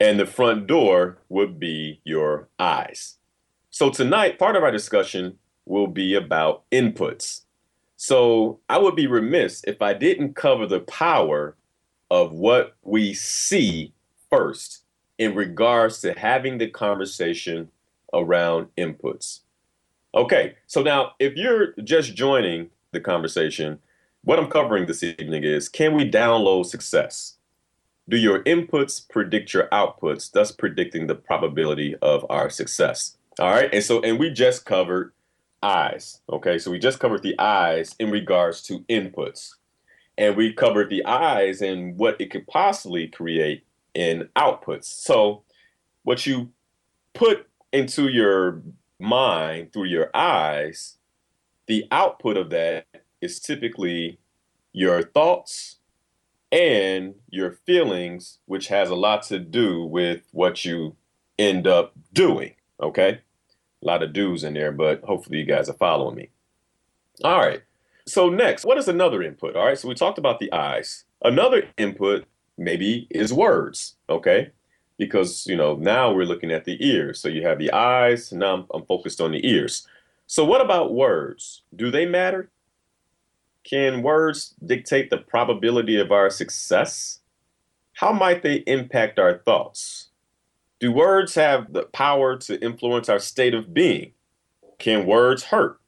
And 0.00 0.18
the 0.18 0.26
front 0.26 0.66
door 0.66 1.18
would 1.28 1.60
be 1.60 2.00
your 2.04 2.48
eyes. 2.58 3.16
So, 3.70 3.90
tonight, 3.90 4.38
part 4.38 4.56
of 4.56 4.62
our 4.62 4.70
discussion 4.70 5.38
will 5.64 5.86
be 5.86 6.14
about 6.14 6.64
inputs. 6.70 7.42
So, 7.96 8.58
I 8.68 8.78
would 8.78 8.96
be 8.96 9.06
remiss 9.06 9.62
if 9.66 9.80
I 9.80 9.94
didn't 9.94 10.34
cover 10.34 10.66
the 10.66 10.80
power 10.80 11.56
of 12.10 12.32
what 12.32 12.74
we 12.82 13.14
see 13.14 13.94
first 14.28 14.82
in 15.22 15.36
regards 15.36 16.00
to 16.00 16.18
having 16.18 16.58
the 16.58 16.66
conversation 16.66 17.70
around 18.12 18.66
inputs. 18.76 19.42
Okay, 20.12 20.56
so 20.66 20.82
now 20.82 21.12
if 21.20 21.36
you're 21.36 21.74
just 21.84 22.16
joining 22.16 22.70
the 22.90 22.98
conversation, 22.98 23.78
what 24.24 24.40
I'm 24.40 24.50
covering 24.50 24.86
this 24.86 25.04
evening 25.04 25.44
is 25.44 25.68
can 25.68 25.94
we 25.94 26.10
download 26.10 26.66
success? 26.66 27.36
Do 28.08 28.16
your 28.16 28.42
inputs 28.42 29.08
predict 29.08 29.54
your 29.54 29.68
outputs, 29.68 30.32
thus 30.32 30.50
predicting 30.50 31.06
the 31.06 31.14
probability 31.14 31.94
of 32.02 32.26
our 32.28 32.50
success? 32.50 33.16
All 33.38 33.50
right, 33.50 33.72
and 33.72 33.84
so, 33.84 34.00
and 34.00 34.18
we 34.18 34.28
just 34.28 34.64
covered 34.64 35.12
eyes. 35.62 36.20
Okay, 36.28 36.58
so 36.58 36.72
we 36.72 36.80
just 36.80 36.98
covered 36.98 37.22
the 37.22 37.38
eyes 37.38 37.94
in 38.00 38.10
regards 38.10 38.60
to 38.62 38.80
inputs, 38.90 39.54
and 40.18 40.36
we 40.36 40.52
covered 40.52 40.90
the 40.90 41.06
eyes 41.06 41.62
and 41.62 41.96
what 41.96 42.20
it 42.20 42.32
could 42.32 42.48
possibly 42.48 43.06
create 43.06 43.64
in 43.94 44.28
outputs. 44.36 44.84
So, 44.84 45.44
what 46.02 46.26
you 46.26 46.50
put 47.14 47.46
into 47.72 48.08
your 48.08 48.62
mind 48.98 49.72
through 49.72 49.86
your 49.86 50.10
eyes, 50.14 50.96
the 51.66 51.86
output 51.90 52.36
of 52.36 52.50
that 52.50 52.86
is 53.20 53.40
typically 53.40 54.18
your 54.72 55.02
thoughts 55.02 55.76
and 56.50 57.14
your 57.30 57.52
feelings, 57.52 58.38
which 58.46 58.68
has 58.68 58.90
a 58.90 58.94
lot 58.94 59.22
to 59.24 59.38
do 59.38 59.82
with 59.84 60.22
what 60.32 60.64
you 60.64 60.96
end 61.38 61.66
up 61.66 61.94
doing. 62.12 62.54
Okay. 62.80 63.20
A 63.82 63.86
lot 63.86 64.02
of 64.02 64.12
do's 64.12 64.44
in 64.44 64.54
there, 64.54 64.72
but 64.72 65.02
hopefully 65.02 65.38
you 65.38 65.46
guys 65.46 65.68
are 65.68 65.74
following 65.74 66.14
me. 66.14 66.30
All 67.24 67.38
right. 67.38 67.62
So, 68.06 68.28
next, 68.28 68.64
what 68.64 68.78
is 68.78 68.88
another 68.88 69.22
input? 69.22 69.56
All 69.56 69.66
right. 69.66 69.78
So, 69.78 69.88
we 69.88 69.94
talked 69.94 70.18
about 70.18 70.40
the 70.40 70.52
eyes. 70.52 71.04
Another 71.22 71.68
input 71.78 72.26
maybe 72.62 73.06
is 73.10 73.32
words. 73.32 73.96
Okay 74.08 74.52
because 74.98 75.46
you 75.48 75.56
know 75.56 75.74
now 75.76 76.12
we're 76.12 76.24
looking 76.24 76.52
at 76.52 76.64
the 76.64 76.76
ears. 76.86 77.20
So 77.20 77.28
you 77.28 77.42
have 77.46 77.58
the 77.58 77.72
eyes. 77.72 78.32
Now 78.32 78.54
I'm, 78.54 78.66
I'm 78.72 78.86
focused 78.86 79.20
on 79.20 79.32
the 79.32 79.46
ears. 79.46 79.86
So 80.26 80.44
what 80.44 80.60
about 80.60 80.94
words? 80.94 81.62
Do 81.74 81.90
they 81.90 82.06
matter? 82.06 82.50
Can 83.64 84.02
words 84.02 84.54
dictate 84.64 85.10
the 85.10 85.18
probability 85.18 85.98
of 85.98 86.12
our 86.12 86.30
success? 86.30 87.20
How 87.94 88.12
might 88.12 88.42
they 88.42 88.56
impact 88.66 89.18
our 89.18 89.38
thoughts? 89.38 90.08
Do 90.80 90.90
words 90.90 91.34
have 91.34 91.72
the 91.72 91.82
power 91.82 92.36
to 92.38 92.60
influence 92.64 93.08
our 93.08 93.18
state 93.18 93.54
of 93.54 93.74
being? 93.74 94.12
Can 94.78 95.06
words 95.06 95.44
hurt? 95.44 95.80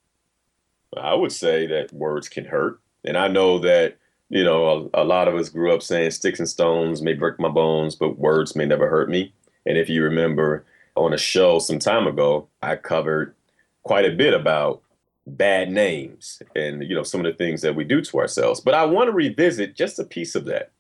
I 0.96 1.14
would 1.14 1.32
say 1.32 1.66
that 1.66 1.92
words 1.92 2.28
can 2.28 2.44
hurt. 2.44 2.80
And 3.04 3.16
I 3.16 3.28
know 3.28 3.58
that 3.60 3.96
you 4.28 4.42
know, 4.44 4.90
a, 4.94 5.02
a, 5.02 5.04
lot 5.04 5.28
of 5.28 5.34
us 5.34 5.48
grew 5.48 5.72
up 5.72 5.82
saying 5.82 6.10
sticks 6.10 6.38
and 6.38 6.48
stones 6.48 7.02
may 7.02 7.14
break 7.14 7.38
my 7.38 7.48
bones, 7.48 7.94
but 7.94 8.18
words 8.18 8.56
may 8.56 8.64
never 8.64 8.88
hurt 8.88 9.08
me. 9.08 9.32
And 9.66 9.78
if 9.78 9.88
you 9.88 10.02
remember 10.02 10.64
on 10.96 11.12
a 11.12 11.18
show 11.18 11.58
some 11.58 11.78
time 11.78 12.06
ago, 12.06 12.48
I 12.62 12.76
covered 12.76 13.34
quite 13.82 14.04
a 14.04 14.16
bit 14.16 14.34
about 14.34 14.82
bad 15.26 15.70
names 15.70 16.42
and, 16.54 16.82
you 16.82 16.94
know, 16.94 17.02
some 17.02 17.24
of 17.24 17.26
the 17.26 17.36
things 17.36 17.62
that 17.62 17.74
we 17.74 17.84
do 17.84 18.00
to 18.02 18.18
ourselves. 18.18 18.60
But 18.60 18.74
I 18.74 18.84
want 18.84 19.08
to 19.08 19.12
revisit 19.12 19.74
just 19.74 19.98
a 19.98 20.04
piece 20.04 20.34
of 20.34 20.44
that. 20.46 20.70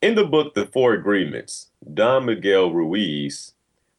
In 0.00 0.14
the 0.14 0.24
book, 0.24 0.54
The 0.54 0.66
Four 0.66 0.94
Agreements, 0.94 1.68
Don 1.92 2.26
Miguel 2.26 2.70
Ruiz 2.70 3.52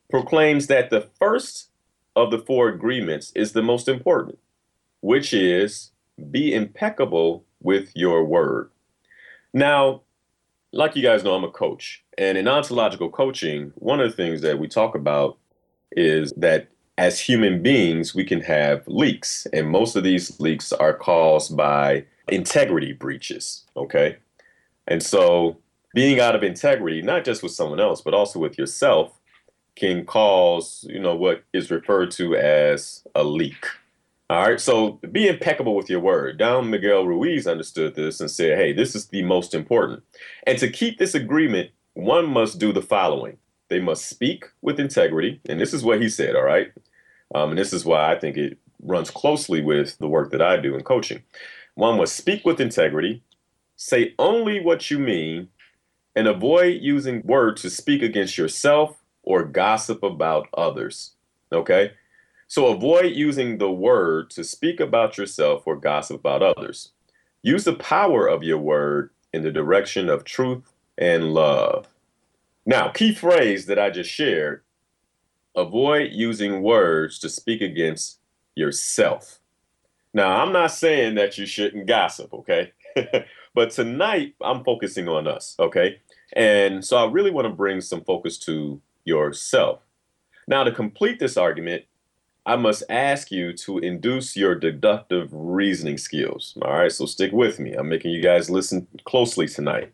proclaims 0.10 0.68
that 0.68 0.90
the 0.90 1.08
first 1.20 1.70
of 2.16 2.32
the 2.32 2.40
four 2.40 2.70
agreements 2.70 3.32
is 3.36 3.54
the 3.54 3.62
most 3.62 3.88
important, 3.88 4.40
which 5.02 5.34
is 5.34 5.92
be 6.32 6.54
impeccable 6.54 7.46
with 7.62 7.92
your 7.96 8.24
word. 8.24 8.70
Now, 9.54 10.02
like 10.72 10.96
you 10.96 11.02
guys 11.02 11.24
know, 11.24 11.34
I'm 11.34 11.44
a 11.44 11.52
coach. 11.52 12.04
And 12.18 12.38
in 12.38 12.48
ontological 12.48 13.10
coaching, 13.10 13.72
one 13.76 14.00
of 14.00 14.10
the 14.10 14.16
things 14.16 14.42
that 14.42 14.60
we 14.60 14.68
talk 14.68 14.96
about 14.96 15.38
is 15.92 16.32
that 16.38 16.68
as 16.98 17.20
human 17.20 17.64
beings, 17.64 18.14
we 18.14 18.26
can 18.26 18.42
have 18.42 18.88
leaks. 18.88 19.48
And 19.54 19.70
most 19.70 19.96
of 19.96 20.04
these 20.04 20.40
leaks 20.40 20.74
are 20.74 20.94
caused 20.94 21.56
by 21.56 22.06
integrity 22.28 22.94
breaches. 22.94 23.66
Okay. 23.76 24.18
And 24.88 25.02
so 25.02 25.58
being 25.94 26.20
out 26.20 26.36
of 26.36 26.44
integrity, 26.44 27.02
not 27.02 27.24
just 27.24 27.42
with 27.42 27.54
someone 27.54 27.80
else, 27.80 28.02
but 28.02 28.14
also 28.14 28.38
with 28.38 28.58
yourself, 28.58 29.20
can 29.76 30.06
cause, 30.06 30.86
you 30.90 31.00
know, 31.00 31.16
what 31.16 31.44
is 31.54 31.72
referred 31.72 32.12
to 32.12 32.36
as 32.36 33.04
a 33.16 33.24
leak. 33.24 33.66
All 34.30 34.48
right, 34.48 34.62
so 34.62 35.00
be 35.12 35.28
impeccable 35.28 35.76
with 35.76 35.90
your 35.90 36.02
word. 36.02 36.38
Don 36.38 36.70
Miguel 36.70 37.08
Ruiz 37.08 37.48
understood 37.48 37.96
this 37.96 38.20
and 38.20 38.30
said, 38.30 38.60
hey, 38.60 38.74
this 38.74 38.94
is 38.94 39.08
the 39.08 39.24
most 39.24 39.56
important. 39.56 40.04
And 40.46 40.60
to 40.60 40.70
keep 40.70 41.00
this 41.00 41.16
agreement, 41.16 41.72
one 41.94 42.28
must 42.28 42.60
do 42.60 42.72
the 42.72 42.82
following 42.82 43.38
they 43.70 43.80
must 43.80 44.08
speak 44.08 44.46
with 44.62 44.80
integrity. 44.80 45.40
And 45.48 45.60
this 45.60 45.74
is 45.74 45.84
what 45.84 46.02
he 46.02 46.10
said, 46.10 46.36
all 46.36 46.44
right? 46.44 46.72
Um, 47.34 47.52
and 47.52 47.58
this 47.58 47.72
is 47.72 47.86
why 47.86 48.12
I 48.12 48.20
think 48.20 48.36
it 48.36 48.58
runs 48.82 49.12
closely 49.12 49.62
with 49.62 49.98
the 50.00 50.08
work 50.08 50.32
that 50.32 50.42
I 50.42 50.58
do 50.58 50.76
in 50.76 50.84
coaching. 50.84 51.24
One 51.76 51.98
must 51.98 52.16
speak 52.16 52.46
with 52.46 52.60
integrity, 52.60 53.24
say 53.76 54.16
only 54.18 54.60
what 54.60 54.90
you 54.90 55.00
mean, 55.00 55.50
and 56.16 56.28
avoid 56.28 56.82
using 56.82 57.22
words 57.24 57.62
to 57.62 57.70
speak 57.70 58.02
against 58.02 58.38
yourself 58.38 58.98
or 59.24 59.44
gossip 59.44 60.02
about 60.04 60.48
others. 60.58 61.12
Okay? 61.52 61.92
So 62.50 62.66
avoid 62.66 63.14
using 63.14 63.60
the 63.60 63.72
word 63.72 64.32
to 64.32 64.44
speak 64.44 64.80
about 64.80 65.20
yourself 65.20 65.68
or 65.68 65.76
gossip 65.76 66.20
about 66.20 66.42
others. 66.42 66.94
Use 67.44 67.64
the 67.64 67.76
power 67.76 68.26
of 68.26 68.42
your 68.42 68.58
word 68.58 69.12
in 69.32 69.44
the 69.44 69.52
direction 69.52 70.10
of 70.10 70.24
truth 70.24 70.74
and 70.98 71.32
love. 71.32 71.88
Now, 72.66 72.90
key 72.90 73.14
phrase 73.14 73.68
that 73.68 73.78
I 73.78 73.92
just 73.92 74.10
shared 74.10 74.64
avoid 75.56 76.12
using 76.12 76.64
words 76.64 77.20
to 77.20 77.30
speak 77.30 77.62
against 77.62 78.18
yourself. 78.56 79.40
Now, 80.12 80.42
I'm 80.42 80.52
not 80.52 80.72
saying 80.72 81.16
that 81.16 81.38
you 81.38 81.46
shouldn't 81.46 81.86
gossip, 81.86 82.34
okay? 82.34 82.74
but 83.54 83.70
tonight 83.70 84.34
I'm 84.42 84.64
focusing 84.64 85.08
on 85.08 85.28
us, 85.28 85.56
okay? 85.60 86.00
And 86.34 86.84
so 86.84 86.98
I 86.98 87.12
really 87.12 87.32
want 87.32 87.46
to 87.46 87.54
bring 87.54 87.80
some 87.80 88.04
focus 88.04 88.40
to 88.40 88.82
yourself. 89.04 89.82
Now, 90.48 90.64
to 90.64 90.72
complete 90.72 91.20
this 91.20 91.38
argument, 91.38 91.84
I 92.50 92.56
must 92.56 92.82
ask 92.90 93.30
you 93.30 93.54
to 93.54 93.78
induce 93.78 94.36
your 94.36 94.56
deductive 94.56 95.30
reasoning 95.32 96.00
skills. 96.00 96.58
All 96.64 96.74
right, 96.74 96.92
so 96.92 97.06
stick 97.06 97.32
with 97.32 97.60
me. 97.60 97.74
I'm 97.74 97.90
making 97.90 98.10
you 98.10 98.24
guys 98.24 98.50
listen 98.50 98.88
closely 99.06 99.48
tonight. 99.48 99.94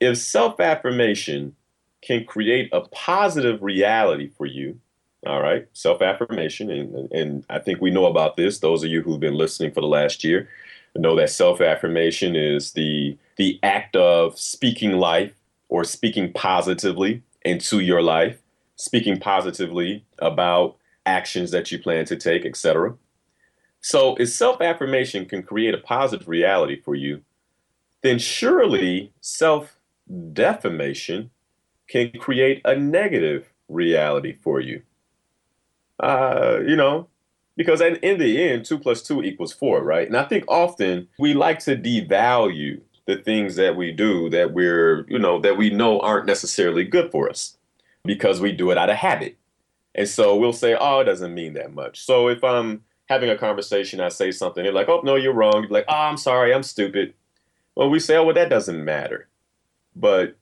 If 0.00 0.18
self 0.18 0.60
affirmation 0.60 1.56
can 2.02 2.26
create 2.26 2.68
a 2.74 2.82
positive 2.82 3.62
reality 3.62 4.28
for 4.28 4.44
you, 4.44 4.78
all 5.26 5.40
right, 5.40 5.66
self 5.72 6.02
affirmation, 6.02 6.70
and, 6.70 7.10
and 7.10 7.46
I 7.48 7.58
think 7.58 7.80
we 7.80 7.90
know 7.90 8.04
about 8.04 8.36
this. 8.36 8.58
Those 8.58 8.84
of 8.84 8.90
you 8.90 9.00
who've 9.00 9.18
been 9.18 9.32
listening 9.32 9.72
for 9.72 9.80
the 9.80 9.86
last 9.86 10.22
year 10.22 10.46
know 10.94 11.16
that 11.16 11.30
self 11.30 11.62
affirmation 11.62 12.36
is 12.36 12.72
the, 12.72 13.16
the 13.36 13.58
act 13.62 13.96
of 13.96 14.38
speaking 14.38 14.92
life 14.92 15.32
or 15.70 15.84
speaking 15.84 16.34
positively 16.34 17.22
into 17.46 17.80
your 17.80 18.02
life, 18.02 18.42
speaking 18.76 19.18
positively 19.18 20.04
about 20.18 20.76
actions 21.06 21.50
that 21.52 21.70
you 21.72 21.78
plan 21.78 22.04
to 22.06 22.16
take, 22.16 22.44
etc. 22.46 22.94
So, 23.80 24.16
if 24.16 24.30
self 24.30 24.60
affirmation 24.60 25.26
can 25.26 25.42
create 25.42 25.74
a 25.74 25.78
positive 25.78 26.28
reality 26.28 26.80
for 26.80 26.94
you, 26.94 27.22
then 28.02 28.18
surely 28.18 29.12
self 29.20 29.76
defamation 30.32 31.30
can 31.88 32.10
create 32.12 32.60
a 32.64 32.76
negative 32.76 33.52
reality 33.68 34.36
for 34.42 34.60
you. 34.60 34.82
Uh, 35.98 36.60
you 36.66 36.76
know, 36.76 37.08
Because 37.56 37.80
in, 37.80 37.96
in 37.96 38.18
the 38.18 38.42
end, 38.42 38.64
two 38.64 38.78
plus 38.78 39.02
two 39.02 39.22
equals 39.22 39.52
four, 39.52 39.82
right? 39.82 40.06
And 40.06 40.16
I 40.16 40.24
think 40.24 40.44
often 40.48 41.08
we 41.18 41.34
like 41.34 41.58
to 41.60 41.76
devalue 41.76 42.80
the 43.06 43.16
things 43.16 43.56
that 43.56 43.76
we 43.76 43.92
do 43.92 44.30
that 44.30 44.52
we're, 44.52 45.06
you 45.08 45.18
know, 45.18 45.40
that 45.40 45.56
we 45.58 45.70
know 45.70 46.00
aren't 46.00 46.26
necessarily 46.26 46.84
good 46.84 47.10
for 47.10 47.28
us 47.28 47.58
because 48.04 48.40
we 48.40 48.52
do 48.52 48.70
it 48.70 48.78
out 48.78 48.90
of 48.90 48.96
habit. 48.96 49.36
And 49.94 50.08
so 50.08 50.36
we'll 50.36 50.52
say, 50.52 50.76
oh, 50.78 51.00
it 51.00 51.04
doesn't 51.04 51.34
mean 51.34 51.54
that 51.54 51.74
much. 51.74 52.04
So 52.04 52.28
if 52.28 52.44
I'm 52.44 52.84
having 53.08 53.30
a 53.30 53.36
conversation, 53.36 54.00
I 54.00 54.08
say 54.08 54.30
something, 54.30 54.62
they're 54.62 54.72
like, 54.72 54.88
oh, 54.88 55.00
no, 55.02 55.16
you're 55.16 55.32
wrong. 55.32 55.62
You're 55.62 55.70
like, 55.72 55.86
oh, 55.88 55.94
I'm 55.94 56.16
sorry, 56.16 56.54
I'm 56.54 56.62
stupid. 56.62 57.14
Well, 57.74 57.90
we 57.90 57.98
say, 57.98 58.16
oh, 58.16 58.24
well, 58.24 58.34
that 58.34 58.50
doesn't 58.50 58.84
matter. 58.84 59.28
But 59.96 60.36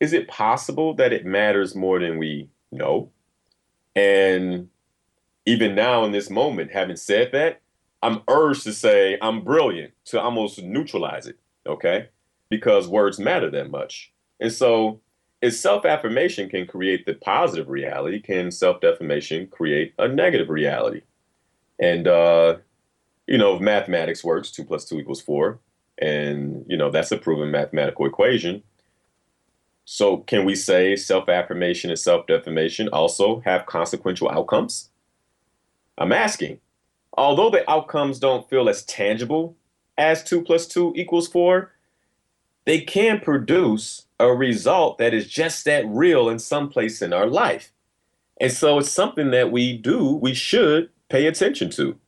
is 0.00 0.12
it 0.12 0.28
possible 0.28 0.94
that 0.94 1.12
it 1.12 1.24
matters 1.24 1.74
more 1.74 2.00
than 2.00 2.18
we 2.18 2.48
know? 2.72 3.10
And 3.94 4.68
even 5.46 5.74
now 5.74 6.04
in 6.04 6.12
this 6.12 6.30
moment, 6.30 6.72
having 6.72 6.96
said 6.96 7.30
that, 7.32 7.60
I'm 8.02 8.22
urged 8.28 8.64
to 8.64 8.72
say 8.72 9.18
I'm 9.20 9.44
brilliant 9.44 9.92
to 10.06 10.20
almost 10.20 10.62
neutralize 10.62 11.26
it, 11.26 11.38
okay? 11.66 12.08
Because 12.48 12.88
words 12.88 13.18
matter 13.18 13.50
that 13.50 13.70
much. 13.70 14.12
And 14.40 14.52
so 14.52 15.00
if 15.42 15.54
self-affirmation 15.54 16.48
can 16.48 16.66
create 16.66 17.06
the 17.06 17.14
positive 17.14 17.68
reality, 17.68 18.20
can 18.20 18.50
self-defamation 18.50 19.46
create 19.48 19.94
a 19.98 20.06
negative 20.06 20.50
reality? 20.50 21.02
And 21.78 22.06
uh, 22.06 22.56
you 23.26 23.38
know, 23.38 23.58
mathematics 23.58 24.22
works, 24.22 24.50
two 24.50 24.64
plus 24.64 24.84
two 24.84 24.98
equals 24.98 25.20
four, 25.20 25.60
and 25.98 26.64
you 26.68 26.76
know, 26.76 26.90
that's 26.90 27.12
a 27.12 27.16
proven 27.16 27.50
mathematical 27.50 28.06
equation. 28.06 28.62
So 29.84 30.18
can 30.18 30.44
we 30.44 30.54
say 30.54 30.94
self-affirmation 30.94 31.90
and 31.90 31.98
self-defamation 31.98 32.88
also 32.88 33.40
have 33.40 33.66
consequential 33.66 34.30
outcomes? 34.30 34.90
I'm 35.98 36.12
asking. 36.12 36.60
Although 37.14 37.50
the 37.50 37.68
outcomes 37.68 38.18
don't 38.18 38.48
feel 38.48 38.68
as 38.68 38.84
tangible 38.84 39.56
as 39.98 40.22
2 40.22 40.42
plus 40.42 40.66
2 40.68 40.92
equals 40.96 41.26
4, 41.28 41.72
they 42.66 42.80
can 42.80 43.20
produce 43.20 44.06
a 44.20 44.34
result 44.34 44.98
that 44.98 45.14
is 45.14 45.26
just 45.26 45.64
that 45.64 45.86
real 45.88 46.28
in 46.28 46.38
some 46.38 46.68
place 46.68 47.00
in 47.00 47.12
our 47.12 47.26
life. 47.26 47.72
And 48.40 48.52
so 48.52 48.78
it's 48.78 48.90
something 48.90 49.30
that 49.30 49.50
we 49.50 49.76
do, 49.76 50.14
we 50.14 50.34
should 50.34 50.90
pay 51.08 51.26
attention 51.26 51.70
to. 51.70 51.98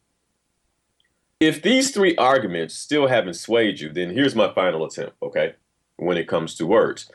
If 1.41 1.63
these 1.63 1.91
three 1.91 2.15
arguments 2.17 2.75
still 2.75 3.09
haven't 3.09 3.35
swayed 3.35 3.81
you, 3.81 3.91
then 3.93 4.11
here's 4.11 4.37
my 4.37 4.53
final 4.53 4.85
attempt, 4.85 5.17
okay? 5.23 5.55
When 5.97 6.17
it 6.17 6.29
comes 6.29 6.55
to 6.57 6.67
words. 6.67 7.11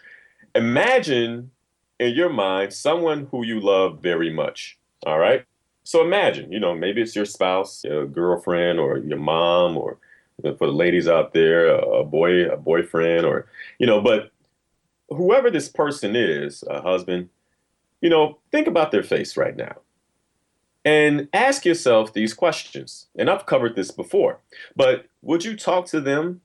Imagine 0.55 1.51
in 1.99 2.13
your 2.13 2.29
mind 2.29 2.73
someone 2.73 3.27
who 3.31 3.45
you 3.45 3.59
love 3.59 4.01
very 4.01 4.33
much, 4.33 4.77
all 5.05 5.19
right? 5.19 5.45
So 5.83 6.03
imagine, 6.03 6.51
you 6.51 6.59
know, 6.59 6.75
maybe 6.75 7.01
it's 7.01 7.15
your 7.15 7.25
spouse, 7.25 7.83
your 7.83 8.05
girlfriend, 8.05 8.79
or 8.79 8.97
your 8.97 9.19
mom, 9.19 9.77
or 9.77 9.97
for 10.41 10.67
the 10.67 10.73
ladies 10.73 11.07
out 11.07 11.33
there, 11.33 11.67
a 11.69 12.03
boy, 12.03 12.47
a 12.49 12.57
boyfriend, 12.57 13.25
or 13.25 13.47
you 13.79 13.87
know, 13.87 14.01
but 14.01 14.31
whoever 15.09 15.49
this 15.49 15.69
person 15.69 16.15
is, 16.15 16.63
a 16.69 16.81
husband, 16.81 17.29
you 18.01 18.09
know, 18.09 18.37
think 18.51 18.67
about 18.67 18.91
their 18.91 19.03
face 19.03 19.37
right 19.37 19.55
now. 19.55 19.75
And 20.85 21.27
ask 21.33 21.65
yourself 21.65 22.13
these 22.13 22.33
questions. 22.33 23.07
And 23.17 23.29
I've 23.29 23.45
covered 23.45 23.75
this 23.75 23.91
before, 23.91 24.39
but 24.75 25.07
would 25.21 25.43
you 25.43 25.57
talk 25.57 25.85
to 25.87 25.99
them 25.99 26.41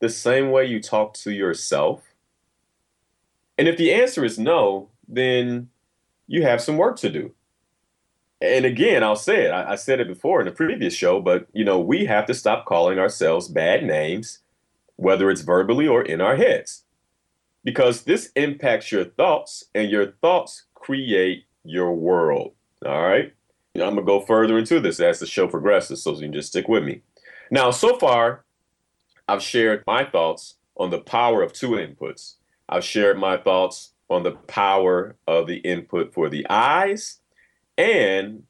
the 0.00 0.08
same 0.08 0.50
way 0.50 0.64
you 0.66 0.80
talk 0.80 1.14
to 1.14 1.32
yourself? 1.32 2.02
And 3.58 3.66
if 3.66 3.76
the 3.76 3.92
answer 3.92 4.24
is 4.24 4.38
no, 4.38 4.90
then 5.08 5.70
you 6.26 6.42
have 6.42 6.60
some 6.60 6.76
work 6.76 6.96
to 6.98 7.10
do 7.10 7.34
and 8.44 8.64
again, 8.64 9.02
I'll 9.02 9.16
say 9.16 9.46
it. 9.46 9.50
I, 9.50 9.72
I, 9.72 9.74
said 9.76 10.00
it 10.00 10.08
before 10.08 10.40
in 10.40 10.46
the 10.46 10.52
previous 10.52 10.94
show, 10.94 11.20
but 11.20 11.46
you 11.52 11.64
know, 11.64 11.80
we 11.80 12.04
have 12.04 12.26
to 12.26 12.34
stop 12.34 12.66
calling 12.66 12.98
ourselves 12.98 13.48
bad 13.48 13.84
names, 13.84 14.40
whether 14.96 15.30
it's 15.30 15.40
verbally 15.40 15.88
or 15.88 16.02
in 16.02 16.20
our 16.20 16.36
heads, 16.36 16.83
because 17.64 18.02
this 18.02 18.30
impacts 18.36 18.92
your 18.92 19.04
thoughts, 19.04 19.64
and 19.74 19.90
your 19.90 20.12
thoughts 20.20 20.64
create 20.74 21.44
your 21.64 21.94
world. 21.94 22.52
All 22.84 23.02
right. 23.02 23.32
I'm 23.74 23.80
gonna 23.80 24.02
go 24.02 24.20
further 24.20 24.56
into 24.58 24.78
this 24.78 25.00
as 25.00 25.18
the 25.18 25.26
show 25.26 25.48
progresses, 25.48 26.02
so 26.02 26.12
you 26.12 26.20
can 26.20 26.32
just 26.32 26.48
stick 26.48 26.68
with 26.68 26.84
me. 26.84 27.00
Now, 27.50 27.70
so 27.72 27.98
far, 27.98 28.44
I've 29.26 29.42
shared 29.42 29.82
my 29.86 30.04
thoughts 30.04 30.56
on 30.76 30.90
the 30.90 31.00
power 31.00 31.42
of 31.42 31.52
two 31.52 31.70
inputs. 31.70 32.34
I've 32.68 32.84
shared 32.84 33.18
my 33.18 33.36
thoughts 33.36 33.92
on 34.10 34.22
the 34.22 34.32
power 34.32 35.16
of 35.26 35.46
the 35.46 35.56
input 35.56 36.12
for 36.12 36.28
the 36.28 36.46
eyes 36.48 37.20
and 37.76 38.44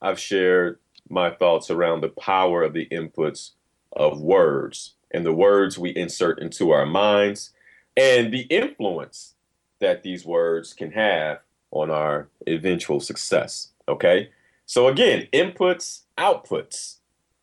I've 0.00 0.18
shared 0.18 0.78
my 1.08 1.30
thoughts 1.30 1.70
around 1.70 2.00
the 2.00 2.08
power 2.08 2.62
of 2.62 2.72
the 2.72 2.86
inputs 2.86 3.52
of 3.92 4.20
words 4.20 4.94
and 5.12 5.24
the 5.24 5.32
words 5.32 5.78
we 5.78 5.90
insert 5.90 6.40
into 6.40 6.70
our 6.70 6.86
minds 6.86 7.52
and 7.96 8.32
the 8.32 8.42
influence 8.42 9.34
that 9.80 10.02
these 10.02 10.24
words 10.24 10.72
can 10.72 10.92
have 10.92 11.40
on 11.70 11.90
our 11.90 12.28
eventual 12.48 13.00
success. 13.00 13.68
Okay. 13.88 14.30
So 14.66 14.88
again, 14.88 15.28
inputs, 15.32 16.02
outputs. 16.18 16.96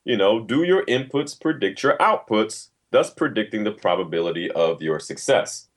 You 0.04 0.18
know, 0.18 0.42
do 0.42 0.64
your 0.64 0.86
inputs 0.86 1.40
predict 1.40 1.82
your 1.84 1.98
outputs, 1.98 2.70
thus 2.92 3.10
predicting 3.10 3.64
the 3.64 3.72
probability 3.72 4.52
of 4.52 4.82
your 4.82 5.00
success? 5.00 5.68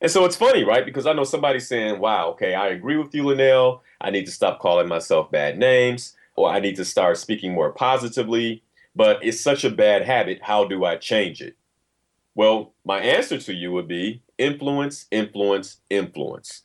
And 0.00 0.10
so 0.10 0.24
it's 0.24 0.36
funny, 0.36 0.64
right? 0.64 0.84
Because 0.84 1.06
I 1.06 1.12
know 1.12 1.24
somebody's 1.24 1.66
saying, 1.66 1.98
wow, 1.98 2.28
okay, 2.30 2.54
I 2.54 2.68
agree 2.68 2.96
with 2.96 3.14
you, 3.14 3.24
Linnell. 3.24 3.82
I 4.00 4.10
need 4.10 4.26
to 4.26 4.32
stop 4.32 4.60
calling 4.60 4.86
myself 4.86 5.30
bad 5.30 5.58
names, 5.58 6.14
or 6.36 6.50
I 6.50 6.60
need 6.60 6.76
to 6.76 6.84
start 6.84 7.16
speaking 7.16 7.54
more 7.54 7.70
positively. 7.70 8.62
But 8.94 9.24
it's 9.24 9.40
such 9.40 9.64
a 9.64 9.70
bad 9.70 10.02
habit. 10.02 10.40
How 10.42 10.66
do 10.66 10.84
I 10.84 10.96
change 10.96 11.40
it? 11.40 11.56
Well, 12.34 12.72
my 12.84 13.00
answer 13.00 13.38
to 13.38 13.54
you 13.54 13.72
would 13.72 13.88
be 13.88 14.22
influence, 14.38 15.06
influence, 15.10 15.78
influence. 15.88 16.62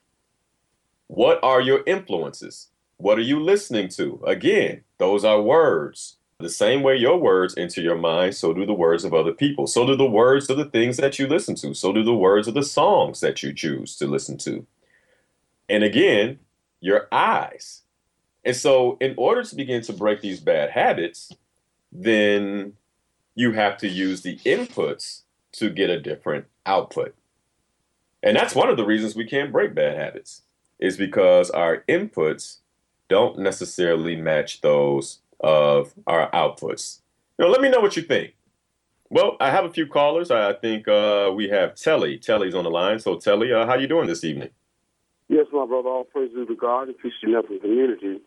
What 1.08 1.40
are 1.44 1.62
your 1.62 1.84
influences? 1.86 2.70
What 2.98 3.18
are 3.18 3.24
you 3.24 3.40
listening 3.40 3.90
to? 3.90 4.22
Again, 4.26 4.84
those 4.98 5.24
are 5.24 5.42
words. 5.42 6.18
The 6.40 6.50
same 6.50 6.84
way 6.84 6.96
your 6.96 7.18
words 7.18 7.56
enter 7.58 7.82
your 7.82 7.98
mind, 7.98 8.36
so 8.36 8.54
do 8.54 8.66
the 8.66 8.74
words 8.74 9.04
of 9.04 9.14
other 9.14 9.34
people. 9.34 9.68
So 9.68 9.86
do 9.86 9.96
the 9.96 10.10
words 10.10 10.50
of 10.50 10.58
the 10.58 10.66
things 10.66 10.98
that 10.98 11.20
you 11.20 11.28
listen 11.28 11.56
to. 11.56 11.74
So 11.74 11.92
do 11.92 12.04
the 12.04 12.14
words 12.14 12.48
of 12.48 12.54
the 12.54 12.64
songs 12.64 13.20
that 13.20 13.44
you 13.44 13.54
choose 13.54 13.98
to 13.98 14.08
listen 14.08 14.38
to. 14.40 14.66
And 15.68 15.84
again, 15.84 16.40
your 16.80 17.08
eyes. 17.12 17.84
And 18.46 18.56
so, 18.56 18.98
in 19.02 19.14
order 19.18 19.44
to 19.44 19.56
begin 19.56 19.82
to 19.84 19.94
break 19.94 20.22
these 20.22 20.40
bad 20.40 20.70
habits, 20.70 21.32
then 21.92 22.74
you 23.36 23.52
have 23.52 23.78
to 23.78 23.88
use 23.88 24.22
the 24.22 24.38
inputs 24.38 25.24
to 25.54 25.70
get 25.70 25.90
a 25.90 26.00
different 26.00 26.46
output. 26.66 27.16
And 28.22 28.36
that's 28.36 28.56
one 28.56 28.70
of 28.70 28.78
the 28.78 28.86
reasons 28.86 29.16
we 29.16 29.26
can't 29.26 29.52
break 29.52 29.74
bad 29.74 29.98
habits, 29.98 30.42
is 30.80 30.98
because 30.98 31.50
our 31.50 31.84
inputs 31.88 32.58
don't 33.08 33.40
necessarily 33.40 34.16
match 34.16 34.62
those 34.62 35.20
of 35.40 35.94
our 36.06 36.30
outputs. 36.32 37.00
You 37.38 37.46
know, 37.46 37.52
let 37.52 37.62
me 37.62 37.70
know 37.70 37.80
what 37.80 37.96
you 37.96 38.04
think. 38.04 38.36
Well, 39.10 39.38
I 39.40 39.50
have 39.50 39.66
a 39.66 39.72
few 39.72 39.88
callers. 39.88 40.30
I 40.30 40.54
think 40.54 40.88
uh, 40.88 41.32
we 41.34 41.50
have 41.50 41.76
Telly. 41.76 42.20
Telly's 42.20 42.54
on 42.54 42.64
the 42.64 42.70
line. 42.70 43.00
So, 43.00 43.18
Telly, 43.18 43.52
uh, 43.52 43.66
how 43.66 43.76
you 43.76 43.88
doing 43.88 44.08
this 44.08 44.24
evening? 44.24 44.50
Yes, 45.30 45.48
my 45.52 45.66
brother. 45.66 45.90
All 45.90 46.04
praise 46.04 46.32
to 46.34 46.56
God 46.56 46.90
and 46.90 46.98
peace 46.98 47.14
to 47.24 47.28
the 47.28 47.60
community. 47.60 48.22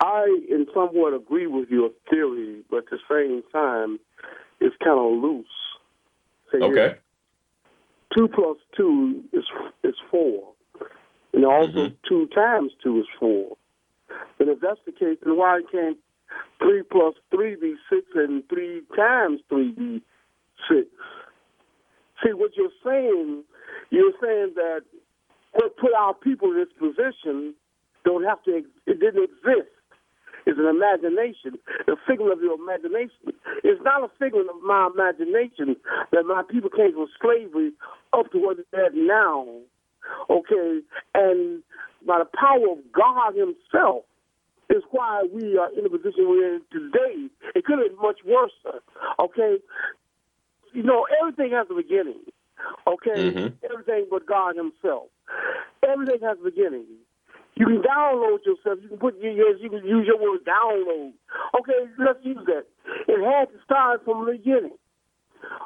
I, 0.00 0.26
in 0.48 0.66
somewhat, 0.72 1.14
agree 1.14 1.48
with 1.48 1.70
your 1.70 1.90
theory, 2.08 2.62
but 2.70 2.84
at 2.84 2.90
the 2.90 2.98
same 3.10 3.42
time, 3.52 3.98
it's 4.60 4.76
kind 4.84 4.98
of 4.98 5.20
loose. 5.20 5.46
Say 6.52 6.58
okay. 6.58 6.96
Two 8.16 8.28
plus 8.28 8.56
two 8.76 9.22
is 9.32 9.44
is 9.84 9.94
four, 10.10 10.52
and 11.34 11.44
also 11.44 11.72
mm-hmm. 11.72 11.94
two 12.08 12.26
times 12.34 12.72
two 12.82 13.00
is 13.00 13.06
four. 13.18 13.56
And 14.38 14.48
if 14.48 14.60
that's 14.60 14.80
the 14.86 14.92
case, 14.92 15.18
then 15.22 15.36
why 15.36 15.60
can't 15.70 15.98
three 16.58 16.82
plus 16.82 17.14
three 17.30 17.56
be 17.56 17.74
six, 17.90 18.06
and 18.14 18.42
three 18.48 18.82
times 18.96 19.40
three 19.48 19.72
be 19.72 20.02
six. 20.68 20.88
See 22.24 22.32
what 22.32 22.52
you're 22.56 22.70
saying? 22.84 23.44
You're 23.90 24.12
saying 24.22 24.52
that 24.56 24.82
what 25.52 25.76
put 25.76 25.92
our 25.92 26.14
people 26.14 26.50
in 26.50 26.58
this 26.58 26.72
position 26.78 27.54
don't 28.04 28.24
have 28.24 28.42
to. 28.44 28.64
It 28.86 29.00
didn't 29.00 29.24
exist. 29.24 29.70
It's 30.48 30.58
an 30.58 30.64
imagination, 30.64 31.60
a 31.86 31.96
figment 32.08 32.32
of 32.32 32.40
your 32.40 32.56
imagination. 32.56 33.36
It's 33.62 33.82
not 33.84 34.02
a 34.02 34.08
figment 34.18 34.48
of 34.48 34.62
my 34.64 34.88
imagination 34.88 35.76
that 36.10 36.24
my 36.24 36.42
people 36.48 36.70
came 36.70 36.94
from 36.94 37.06
slavery 37.20 37.72
up 38.14 38.32
to 38.32 38.38
what 38.38 38.56
they're 38.72 38.86
at 38.86 38.94
now. 38.94 39.44
Okay, 40.30 40.80
and 41.14 41.62
by 42.06 42.20
the 42.20 42.28
power 42.32 42.72
of 42.72 42.78
God 42.96 43.36
Himself, 43.36 44.04
is 44.70 44.82
why 44.90 45.24
we 45.30 45.58
are 45.58 45.70
in 45.76 45.84
the 45.84 45.90
position 45.90 46.28
we're 46.28 46.56
in 46.56 46.62
today. 46.72 47.28
It 47.54 47.66
could 47.66 47.78
have 47.78 47.88
been 47.88 48.00
much 48.00 48.20
worse. 48.24 48.52
Okay, 49.20 49.58
you 50.72 50.82
know 50.82 51.06
everything 51.20 51.52
has 51.52 51.66
a 51.70 51.74
beginning. 51.74 52.20
Okay, 52.86 53.32
mm-hmm. 53.32 53.66
everything 53.70 54.06
but 54.10 54.24
God 54.24 54.56
Himself. 54.56 55.08
Everything 55.86 56.20
has 56.22 56.38
a 56.40 56.44
beginning. 56.44 56.86
You 57.58 57.66
can 57.66 57.82
download 57.82 58.38
yourself. 58.46 58.78
You 58.82 58.88
can 58.88 58.98
put 58.98 59.20
your 59.20 59.32
yes, 59.32 59.60
you 59.60 59.68
can 59.68 59.84
use 59.84 60.06
your 60.06 60.20
word 60.20 60.40
download. 60.46 61.12
Okay, 61.58 61.90
let's 61.98 62.20
use 62.22 62.38
that. 62.46 62.64
It 63.08 63.20
had 63.20 63.46
to 63.46 63.64
start 63.64 64.04
from 64.04 64.24
the 64.24 64.32
beginning. 64.32 64.78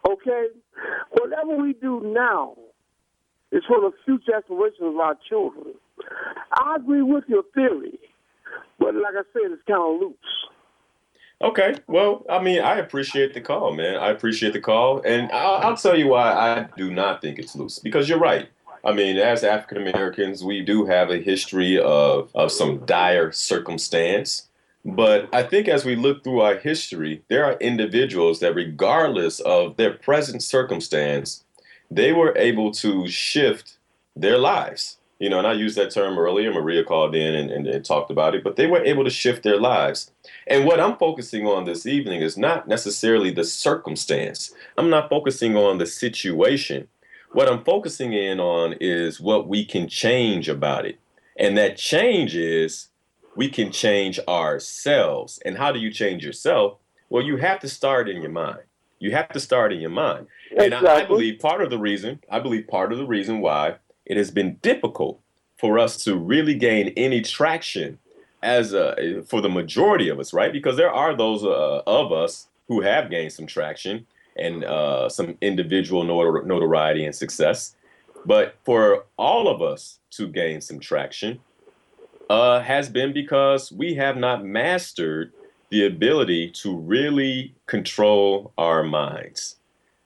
Okay? 0.09 0.47
Whatever 1.11 1.63
we 1.63 1.75
do 1.75 2.01
now 2.01 2.57
is 3.51 3.63
for 3.69 3.81
the 3.81 3.91
future 4.07 4.35
aspirations 4.35 4.81
of 4.81 4.97
our 4.97 5.17
children. 5.29 5.75
I 6.55 6.77
agree 6.77 7.03
with 7.03 7.25
your 7.29 7.43
theory, 7.55 7.99
but 8.79 8.95
like 8.95 9.15
I 9.15 9.25
said, 9.35 9.53
it's 9.53 9.63
kind 9.69 9.83
of 9.83 10.01
loose. 10.01 10.17
Okay. 11.43 11.75
Well, 11.89 12.25
I 12.31 12.41
mean, 12.41 12.61
I 12.61 12.79
appreciate 12.79 13.35
the 13.35 13.41
call, 13.41 13.75
man. 13.75 13.97
I 13.97 14.11
appreciate 14.11 14.53
the 14.53 14.61
call. 14.61 15.03
And 15.03 15.31
I'll, 15.33 15.71
I'll 15.71 15.77
tell 15.77 15.99
you 15.99 16.07
why 16.09 16.33
I 16.33 16.69
do 16.77 16.91
not 16.91 17.21
think 17.21 17.39
it's 17.39 17.57
loose. 17.57 17.81
Because 17.81 18.09
you're 18.09 18.21
right. 18.21 18.49
I 18.85 18.93
mean, 18.93 19.17
as 19.17 19.45
African 19.45 19.87
Americans, 19.87 20.43
we 20.43 20.61
do 20.61 20.87
have 20.87 21.11
a 21.11 21.19
history 21.19 21.79
of, 21.79 22.31
of 22.35 22.51
some 22.51 22.85
dire 22.85 23.31
circumstance. 23.31 24.49
But 24.85 25.29
I 25.33 25.45
think 25.45 25.69
as 25.69 25.85
we 25.85 25.95
look 25.95 26.25
through 26.25 26.41
our 26.41 26.57
history, 26.57 27.23
there 27.29 27.45
are 27.45 27.57
individuals 27.59 28.41
that, 28.41 28.55
regardless 28.55 29.39
of 29.41 29.77
their 29.77 29.93
present 29.93 30.43
circumstance, 30.43 31.45
they 31.91 32.13
were 32.13 32.37
able 32.37 32.73
to 32.73 33.07
shift 33.07 33.79
their 34.17 34.39
lives. 34.39 34.99
You 35.21 35.31
know, 35.31 35.39
and 35.39 35.47
I 35.47 35.53
used 35.53 35.77
that 35.77 35.93
term 35.93 36.19
earlier. 36.19 36.53
Maria 36.53 36.83
called 36.83 37.15
in 37.15 37.35
and, 37.37 37.49
and, 37.49 37.69
and 37.69 37.85
talked 37.85 38.11
about 38.11 38.35
it, 38.35 38.43
but 38.43 38.57
they 38.57 38.67
were 38.67 38.83
able 38.83 39.05
to 39.05 39.11
shift 39.11 39.45
their 39.45 39.61
lives. 39.61 40.11
And 40.49 40.65
what 40.65 40.81
I'm 40.81 40.97
focusing 40.97 41.47
on 41.47 41.65
this 41.65 41.87
evening 41.87 42.23
is 42.23 42.37
not 42.37 42.67
necessarily 42.67 43.31
the 43.31 43.45
circumstance. 43.45 44.53
I'm 44.77 44.91
not 44.91 45.09
focusing 45.09 45.57
on 45.57 45.79
the 45.79 45.87
situation. 45.87 46.89
What 47.33 47.49
I'm 47.49 47.65
focusing 47.65 48.13
in 48.13 48.41
on 48.41 48.75
is 48.81 49.21
what 49.21 49.49
we 49.49 49.65
can 49.65 49.89
change 49.89 50.49
about 50.49 50.85
it. 50.85 50.99
And 51.37 51.57
that 51.57 51.77
change 51.79 52.37
is 52.37 52.89
we 53.35 53.49
can 53.49 53.73
change 53.73 54.21
ourselves. 54.29 55.41
And 55.45 55.57
how 55.57 55.73
do 55.73 55.79
you 55.79 55.91
change 55.91 56.25
yourself? 56.25 56.79
Well, 57.09 57.23
you 57.23 57.39
have 57.39 57.61
to 57.61 57.69
start 57.69 58.09
in 58.09 58.21
your 58.21 58.31
mind. 58.31 58.61
You 58.99 59.13
have 59.13 59.31
to 59.31 59.41
start 59.41 59.73
in 59.73 59.81
your 59.81 59.91
mind. 59.91 60.27
And 60.57 60.75
I, 60.75 61.01
I 61.01 61.05
believe 61.05 61.41
part 61.41 61.63
of 61.63 61.71
the 61.71 61.79
reason, 61.79 62.21
I 62.31 62.39
believe 62.39 62.69
part 62.69 62.93
of 62.93 62.99
the 62.99 63.07
reason 63.07 63.41
why 63.41 63.77
it 64.05 64.17
has 64.17 64.31
been 64.31 64.57
difficult 64.57 65.21
for 65.59 65.79
us 65.79 66.05
to 66.05 66.17
really 66.17 66.55
gain 66.55 66.93
any 66.97 67.23
traction 67.23 67.99
as 68.43 68.75
a, 68.75 69.23
for 69.27 69.41
the 69.41 69.49
majority 69.49 70.09
of 70.09 70.19
us, 70.19 70.33
right? 70.33 70.53
Because 70.53 70.77
there 70.77 70.91
are 70.91 71.17
those 71.17 71.45
uh, 71.45 71.83
of 71.87 72.13
us 72.13 72.49
who 72.69 72.81
have 72.81 73.11
gained 73.11 73.33
some 73.33 73.47
traction 73.47 74.07
and 74.37 74.65
uh, 74.65 75.09
some 75.09 75.37
individual 75.41 76.05
notor- 76.05 76.47
notoriety 76.47 77.05
and 77.05 77.15
success. 77.15 77.75
But 78.25 78.57
for 78.65 79.05
all 79.17 79.49
of 79.49 79.63
us 79.63 79.99
to 80.13 80.29
gain 80.29 80.61
some 80.61 80.79
traction 80.79 81.41
uh, 82.31 82.61
has 82.61 82.89
been 82.89 83.13
because 83.13 83.73
we 83.73 83.95
have 83.95 84.17
not 84.17 84.45
mastered 84.45 85.33
the 85.71 85.87
ability 85.87 86.51
to 86.51 86.77
really 86.77 87.55
control 87.67 88.53
our 88.59 88.83
minds. 88.83 89.57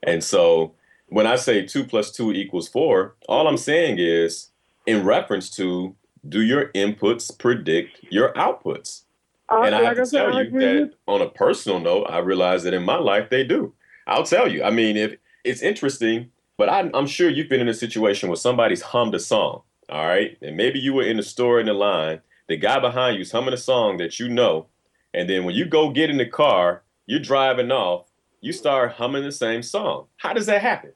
And 0.03 0.23
so 0.23 0.75
when 1.09 1.27
I 1.27 1.37
say 1.37 1.67
two 1.67 1.85
plus 1.85 2.11
two 2.11 2.33
equals 2.33 2.69
four, 2.69 3.17
all 3.29 3.47
I'm 3.47 3.57
saying 3.57 3.99
is 3.99 4.51
in 4.87 5.05
reference 5.05 5.51
to 5.51 5.95
do 6.29 6.43
your 6.43 6.69
inputs 6.69 7.37
predict 7.37 8.01
your 8.11 8.33
outputs? 8.35 9.03
Uh, 9.49 9.63
and 9.63 9.75
I 9.75 9.83
have 9.83 9.97
to 9.97 10.07
tell 10.07 10.43
you 10.43 10.51
that 10.51 10.93
on 11.07 11.23
a 11.23 11.29
personal 11.29 11.79
note, 11.79 12.07
I 12.11 12.19
realize 12.19 12.65
that 12.65 12.75
in 12.75 12.85
my 12.85 12.97
life 12.99 13.31
they 13.31 13.45
do. 13.45 13.73
I'll 14.07 14.25
tell 14.25 14.51
you. 14.51 14.63
I 14.63 14.71
mean, 14.71 14.97
if 14.97 15.17
it's 15.45 15.63
interesting, 15.63 16.31
but 16.57 16.69
I, 16.69 16.91
I'm 16.95 17.07
sure 17.07 17.29
you've 17.29 17.49
been 17.49 17.61
in 17.61 17.69
a 17.69 17.75
situation 17.75 18.29
where 18.29 18.37
somebody's 18.37 18.83
hummed 18.83 19.15
a 19.15 19.19
song, 19.19 19.63
all 19.89 20.07
right, 20.07 20.37
and 20.41 20.57
maybe 20.57 20.79
you 20.79 20.95
were 20.95 21.03
in 21.03 21.17
the 21.17 21.23
store 21.23 21.61
in 21.61 21.67
the 21.67 21.75
line. 21.75 22.21
The 22.49 22.57
guy 22.57 22.79
behind 22.79 23.19
you's 23.19 23.33
humming 23.33 23.55
a 23.55 23.59
song 23.59 23.97
that 23.99 24.21
you 24.21 24.29
know, 24.29 24.67
and 25.13 25.29
then 25.29 25.45
when 25.45 25.55
you 25.55 25.65
go 25.65 25.91
get 25.91 26.11
in 26.11 26.19
the 26.19 26.27
car, 26.27 26.83
you're 27.07 27.21
driving 27.21 27.73
off, 27.73 28.07
you 28.41 28.53
start 28.53 28.93
humming 28.93 29.25
the 29.25 29.33
same 29.33 29.63
song. 29.63 30.07
How 30.19 30.33
does 30.33 30.47
that 30.47 30.63
happen? 30.63 30.93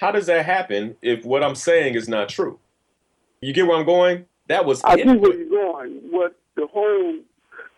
How 0.00 0.12
does 0.12 0.26
that 0.26 0.44
happen 0.44 0.96
if 1.02 1.24
what 1.24 1.42
I'm 1.42 1.54
saying 1.54 1.94
is 1.94 2.08
not 2.08 2.28
true? 2.28 2.58
You 3.40 3.52
get 3.52 3.66
where 3.66 3.78
I'm 3.78 3.86
going? 3.86 4.26
That 4.48 4.64
was. 4.64 4.82
I 4.84 4.96
see 4.96 5.04
where 5.04 5.34
you're 5.34 5.48
going. 5.48 6.00
What 6.10 6.36
the 6.56 6.66
whole 6.66 7.18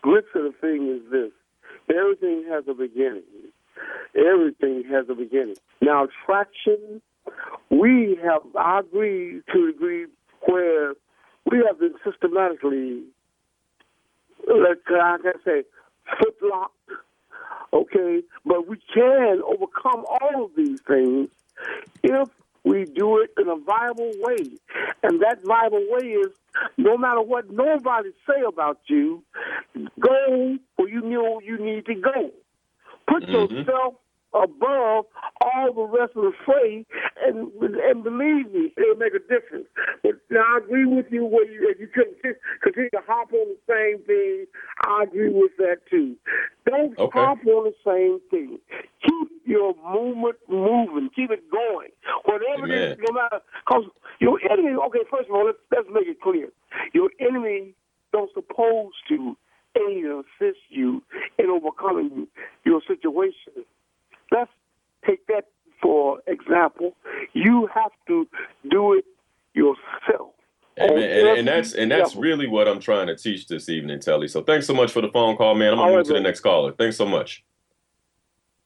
glitz 0.03 0.35
of 0.35 0.43
the 0.43 0.53
thing 0.61 0.87
is 0.89 1.11
this: 1.11 1.31
everything 1.95 2.45
has 2.49 2.63
a 2.67 2.73
beginning. 2.73 3.23
Everything 4.15 4.83
has 4.91 5.05
a 5.09 5.15
beginning. 5.15 5.55
Now, 5.81 6.07
traction, 6.25 7.01
we 7.69 8.17
have, 8.23 8.41
I 8.57 8.79
agree 8.79 9.41
to 9.53 9.63
a 9.63 9.71
degree 9.71 10.05
where 10.45 10.93
we 11.49 11.63
have 11.65 11.79
been 11.79 11.95
systematically, 12.03 13.03
like 14.47 14.79
I 14.89 15.17
can 15.21 15.33
say, 15.45 15.63
footlocked, 16.19 16.95
okay? 17.73 18.21
But 18.45 18.67
we 18.67 18.77
can 18.93 19.41
overcome 19.45 20.05
all 20.07 20.45
of 20.45 20.51
these 20.55 20.81
things 20.81 21.29
if 22.03 22.29
we 22.63 22.85
do 22.85 23.19
it 23.19 23.31
in 23.39 23.47
a 23.47 23.55
viable 23.55 24.11
way. 24.17 24.57
And 25.03 25.21
that 25.21 25.39
viable 25.43 25.85
way 25.89 26.07
is 26.07 26.33
no 26.77 26.97
matter 26.97 27.21
what 27.21 27.49
nobody 27.49 28.09
say 28.27 28.41
about 28.47 28.79
you, 28.87 29.23
go 29.99 30.57
where 30.75 30.89
you 30.89 31.01
know 31.01 31.39
you 31.43 31.57
need 31.57 31.85
to 31.85 31.95
go. 31.95 32.31
Put 33.07 33.23
mm-hmm. 33.23 33.55
yourself 33.55 33.95
above 34.33 35.05
all 35.41 35.73
the 35.73 35.87
rest 35.97 36.13
of 36.15 36.23
the 36.23 36.33
fray, 36.45 36.85
and 37.23 37.51
and 37.61 38.03
believe 38.03 38.51
me, 38.51 38.73
it'll 38.77 38.95
make 38.95 39.13
a 39.13 39.19
difference. 39.19 39.67
But 40.03 40.15
now, 40.29 40.43
I 40.43 40.57
agree 40.63 40.85
with 40.85 41.05
you 41.09 41.25
where 41.25 41.49
you 41.49 41.73
you 41.79 41.87
continue, 41.87 42.35
continue 42.61 42.89
to 42.91 43.01
hop 43.07 43.31
on 43.33 43.47
the 43.47 43.57
same 43.67 44.03
thing. 44.05 44.45
I 44.85 45.03
agree 45.03 45.29
with 45.29 45.51
that 45.57 45.77
too. 45.89 46.15
Don't 46.65 46.97
okay. 46.97 47.19
hop 47.19 47.39
on 47.45 47.71
the 47.71 47.75
same 47.85 48.19
thing. 48.29 48.59
Keep 49.03 49.29
your 49.45 49.73
movement 49.89 50.37
moving. 50.49 51.09
Keep 51.15 51.31
it 51.31 51.49
going. 51.49 51.89
Whatever 52.25 52.65
Amen. 52.65 52.77
it 52.77 52.91
is, 52.91 52.97
no 53.07 53.13
matter 53.13 53.39
because 53.65 53.85
your 54.19 54.39
enemy. 54.51 54.75
Okay, 54.87 55.03
first 55.09 55.29
of 55.29 55.35
all, 55.35 55.45
let's 55.45 55.57
let's 55.71 55.87
make 55.91 56.07
it 56.07 56.21
clear. 56.21 56.49
Your 56.93 57.09
enemy 57.19 57.73
don't 58.11 58.31
supposed 58.33 58.95
to 59.09 59.37
aid 59.89 60.05
and 60.05 60.23
assist 60.25 60.59
you 60.69 61.03
in 61.37 61.47
overcoming 61.47 62.27
your 62.65 62.81
situation. 62.87 63.65
Let's 64.31 64.51
take 65.05 65.25
that 65.27 65.45
for 65.81 66.19
example. 66.27 66.95
You 67.33 67.69
have 67.73 67.91
to 68.07 68.27
do 68.69 68.93
it 68.93 69.05
yourself. 69.53 70.31
Amen. 70.79 70.97
And, 70.97 71.39
and, 71.39 71.47
that's 71.47 71.73
and 71.73 71.91
that's 71.91 72.15
really 72.15 72.47
what 72.47 72.67
I'm 72.67 72.79
trying 72.79 73.07
to 73.07 73.15
teach 73.15 73.47
this 73.47 73.67
evening, 73.67 73.99
Telly. 73.99 74.27
So 74.27 74.43
thanks 74.43 74.67
so 74.67 74.73
much 74.73 74.91
for 74.91 75.01
the 75.01 75.09
phone 75.09 75.35
call, 75.35 75.55
man. 75.55 75.71
I'm 75.71 75.77
gonna 75.77 75.89
move 75.89 75.97
right, 75.97 76.05
to 76.05 76.13
the 76.13 76.19
next 76.19 76.41
caller. 76.41 76.71
Thanks 76.71 76.97
so 76.97 77.05
much. 77.05 77.43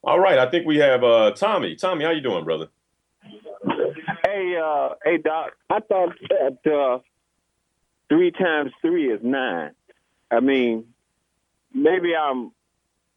All 0.03 0.19
right, 0.19 0.37
I 0.37 0.49
think 0.49 0.65
we 0.65 0.77
have 0.77 1.03
uh, 1.03 1.31
Tommy. 1.31 1.75
Tommy, 1.75 2.03
how 2.03 2.11
you 2.11 2.21
doing, 2.21 2.43
brother? 2.43 2.67
Hey, 4.25 4.57
uh, 4.61 4.89
hey, 5.05 5.17
Doc. 5.17 5.51
I 5.69 5.79
thought 5.79 6.15
that 6.29 6.71
uh, 6.71 6.99
three 8.09 8.31
times 8.31 8.71
three 8.81 9.11
is 9.11 9.21
nine. 9.23 9.71
I 10.29 10.39
mean, 10.39 10.85
maybe 11.73 12.15
I'm 12.15 12.51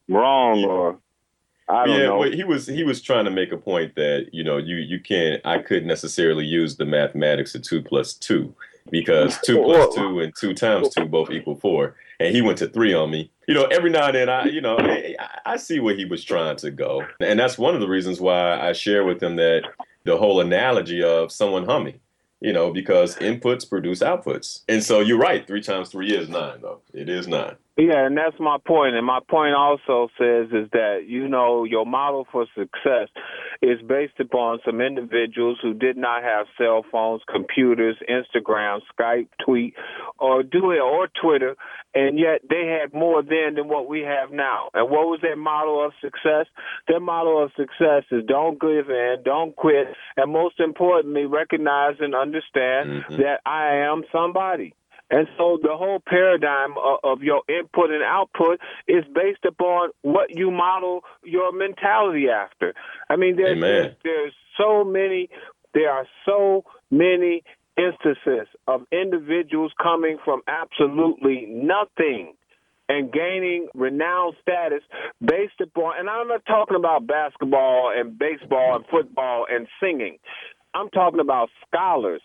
wrong 0.09 0.63
or 0.63 0.99
I 1.67 1.85
don't 1.85 1.99
yeah, 1.99 2.05
know. 2.05 2.21
he 2.23 2.43
was 2.43 2.67
he 2.67 2.83
was 2.83 3.01
trying 3.01 3.25
to 3.25 3.31
make 3.31 3.51
a 3.51 3.57
point 3.57 3.95
that 3.95 4.29
you 4.31 4.43
know 4.43 4.57
you 4.57 4.75
you 4.75 4.99
can't 4.99 5.41
I 5.45 5.59
couldn't 5.59 5.87
necessarily 5.87 6.45
use 6.45 6.75
the 6.75 6.85
mathematics 6.85 7.55
of 7.55 7.63
two 7.63 7.81
plus 7.81 8.13
two 8.13 8.53
because 8.91 9.39
two 9.43 9.63
plus 9.63 9.95
two 9.95 10.19
and 10.19 10.33
two 10.35 10.53
times 10.53 10.89
two 10.89 11.05
both 11.05 11.31
equal 11.31 11.55
four, 11.55 11.95
and 12.19 12.35
he 12.35 12.41
went 12.41 12.59
to 12.59 12.67
three 12.67 12.93
on 12.93 13.09
me. 13.09 13.31
You 13.47 13.55
know, 13.55 13.65
every 13.65 13.89
now 13.89 14.07
and 14.07 14.15
then 14.15 14.29
I 14.29 14.45
you 14.45 14.61
know 14.61 14.77
I, 14.77 15.15
I 15.45 15.57
see 15.57 15.79
where 15.79 15.95
he 15.95 16.05
was 16.05 16.23
trying 16.23 16.57
to 16.57 16.69
go, 16.69 17.03
and 17.19 17.39
that's 17.39 17.57
one 17.57 17.73
of 17.73 17.81
the 17.81 17.89
reasons 17.89 18.21
why 18.21 18.59
I 18.59 18.73
share 18.73 19.03
with 19.03 19.21
him 19.21 19.35
that 19.37 19.63
the 20.03 20.17
whole 20.17 20.39
analogy 20.41 21.03
of 21.03 21.31
someone 21.31 21.65
humming 21.65 21.99
you 22.41 22.53
know, 22.53 22.71
because 22.71 23.15
inputs 23.15 23.67
produce 23.67 24.01
outputs. 24.01 24.63
And 24.67 24.83
so 24.83 24.99
you're 24.99 25.17
right, 25.17 25.47
three 25.47 25.63
times 25.63 25.89
three 25.89 26.15
is 26.15 26.29
nine, 26.29 26.59
though. 26.61 26.81
It 26.93 27.09
is 27.09 27.27
nine. 27.27 27.55
Yeah, 27.77 28.05
and 28.05 28.17
that's 28.17 28.39
my 28.39 28.57
point. 28.65 28.95
And 28.95 29.05
my 29.05 29.19
point 29.29 29.53
also 29.53 30.07
says 30.17 30.47
is 30.47 30.69
that, 30.71 31.03
you 31.07 31.27
know, 31.27 31.65
your 31.65 31.85
model 31.85 32.25
for 32.31 32.45
success 32.55 33.09
is 33.61 33.81
based 33.85 34.17
upon 34.19 34.59
some 34.65 34.79
individuals 34.79 35.57
who 35.61 35.73
did 35.73 35.97
not 35.97 36.23
have 36.23 36.47
cell 36.57 36.85
phones, 36.89 37.21
computers, 37.29 37.97
Instagram, 38.09 38.79
Skype, 38.97 39.27
tweet, 39.43 39.73
or 40.17 40.41
do 40.41 40.71
it, 40.71 40.79
or 40.79 41.09
Twitter, 41.21 41.57
and 41.93 42.17
yet 42.17 42.41
they 42.49 42.79
had 42.81 42.93
more 42.93 43.21
then 43.21 43.55
than 43.55 43.67
what 43.67 43.89
we 43.89 44.01
have 44.01 44.31
now. 44.31 44.69
And 44.73 44.89
what 44.89 45.07
was 45.07 45.19
their 45.21 45.35
model 45.35 45.85
of 45.85 45.91
success? 46.01 46.45
Their 46.87 47.01
model 47.01 47.43
of 47.43 47.51
success 47.57 48.03
is 48.09 48.23
don't 48.25 48.59
give 48.59 48.89
in, 48.89 49.17
don't 49.25 49.53
quit, 49.53 49.87
and 50.15 50.31
most 50.31 50.61
importantly, 50.61 51.25
recognize 51.25 51.95
and 51.99 52.15
understand 52.15 53.03
mm-hmm. 53.03 53.17
that 53.17 53.41
I 53.45 53.85
am 53.89 54.03
somebody. 54.13 54.73
And 55.11 55.27
so 55.37 55.59
the 55.61 55.75
whole 55.77 56.01
paradigm 56.05 56.71
of, 56.77 56.99
of, 57.03 57.23
your 57.23 57.43
input 57.47 57.91
and 57.91 58.01
output 58.03 58.59
is 58.87 59.03
based 59.13 59.45
upon 59.45 59.89
what 60.01 60.35
you 60.35 60.49
model 60.49 61.01
your 61.23 61.51
mentality 61.51 62.27
after. 62.29 62.73
I 63.09 63.15
mean, 63.15 63.35
there's, 63.35 63.59
there's, 63.61 63.95
there's 64.03 64.33
so 64.57 64.83
many, 64.83 65.29
there 65.75 65.91
are 65.91 66.07
so 66.25 66.63
many 66.89 67.43
instances 67.77 68.47
of 68.67 68.81
individuals 68.91 69.71
coming 69.81 70.17
from 70.23 70.41
absolutely 70.47 71.45
nothing 71.49 72.33
and 72.87 73.11
gaining 73.11 73.67
renowned 73.73 74.35
status 74.41 74.81
based 75.19 75.59
upon, 75.61 75.99
and 75.99 76.09
I'm 76.09 76.27
not 76.27 76.45
talking 76.45 76.77
about 76.77 77.07
basketball 77.07 77.91
and 77.95 78.17
baseball 78.17 78.75
and 78.75 78.85
football 78.89 79.45
and 79.49 79.67
singing. 79.79 80.17
I'm 80.73 80.89
talking 80.89 81.19
about 81.19 81.49
scholars 81.67 82.21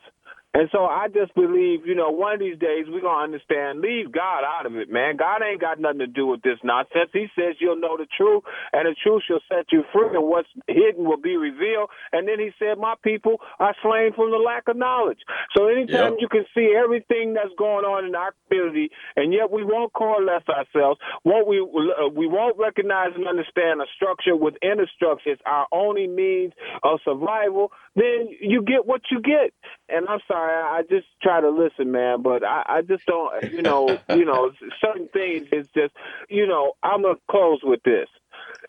and 0.52 0.68
so 0.72 0.84
I 0.84 1.06
just 1.06 1.32
believe, 1.34 1.86
you 1.86 1.94
know, 1.94 2.10
one 2.10 2.34
of 2.34 2.40
these 2.40 2.58
days 2.58 2.86
we're 2.88 3.06
going 3.06 3.22
to 3.22 3.30
understand, 3.30 3.80
leave 3.80 4.10
God 4.10 4.42
out 4.42 4.66
of 4.66 4.74
it, 4.74 4.90
man. 4.90 5.16
God 5.16 5.42
ain't 5.46 5.60
got 5.60 5.78
nothing 5.78 6.00
to 6.00 6.08
do 6.08 6.26
with 6.26 6.42
this 6.42 6.58
nonsense. 6.64 7.10
He 7.12 7.28
says 7.38 7.54
you'll 7.60 7.78
know 7.78 7.96
the 7.96 8.06
truth, 8.16 8.42
and 8.72 8.86
the 8.86 8.96
truth 9.00 9.22
shall 9.28 9.38
set 9.46 9.70
you 9.70 9.84
free, 9.92 10.10
and 10.10 10.26
what's 10.26 10.48
hidden 10.66 11.04
will 11.04 11.22
be 11.22 11.36
revealed. 11.36 11.90
And 12.12 12.26
then 12.26 12.40
he 12.40 12.50
said, 12.58 12.78
My 12.78 12.94
people 13.04 13.38
are 13.60 13.76
slain 13.80 14.10
from 14.12 14.32
the 14.32 14.42
lack 14.42 14.66
of 14.66 14.76
knowledge. 14.76 15.20
So 15.56 15.68
anytime 15.68 16.18
yep. 16.18 16.20
you 16.20 16.28
can 16.28 16.44
see 16.52 16.74
everything 16.74 17.34
that's 17.34 17.54
going 17.56 17.84
on 17.84 18.04
in 18.06 18.14
our 18.16 18.34
community, 18.48 18.90
and 19.14 19.32
yet 19.32 19.52
we 19.52 19.62
won't 19.62 19.92
coalesce 19.92 20.48
ourselves, 20.50 20.98
won't 21.22 21.46
we, 21.46 21.60
uh, 21.62 22.08
we 22.10 22.26
won't 22.26 22.58
recognize 22.58 23.14
and 23.14 23.28
understand 23.28 23.80
a 23.80 23.86
structure 23.94 24.34
within 24.34 24.80
a 24.80 24.86
structure 24.96 25.30
is 25.30 25.38
our 25.46 25.66
only 25.70 26.08
means 26.08 26.52
of 26.82 26.98
survival, 27.04 27.70
then 27.96 28.29
you 28.40 28.62
get 28.62 28.87
what 28.87 29.03
you 29.11 29.20
get. 29.20 29.53
And 29.88 30.07
I'm 30.09 30.20
sorry. 30.29 30.53
I 30.53 30.83
just 30.88 31.07
try 31.22 31.40
to 31.40 31.50
listen, 31.50 31.90
man, 31.90 32.22
but 32.22 32.44
I, 32.44 32.62
I 32.66 32.83
just 32.83 33.05
don't, 33.07 33.53
you 33.53 33.62
know, 33.62 33.98
you 34.09 34.24
know, 34.24 34.53
certain 34.81 35.09
things 35.12 35.48
is 35.53 35.66
just, 35.74 35.94
you 36.29 36.46
know, 36.46 36.72
I'm 36.83 37.03
gonna 37.03 37.14
close 37.31 37.61
with 37.62 37.83
this. 37.83 38.09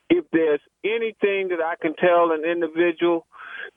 If 0.09 0.25
there's 0.31 0.61
anything 0.83 1.49
that 1.49 1.61
I 1.63 1.75
can 1.81 1.95
tell 1.95 2.31
an 2.31 2.43
individual, 2.45 3.25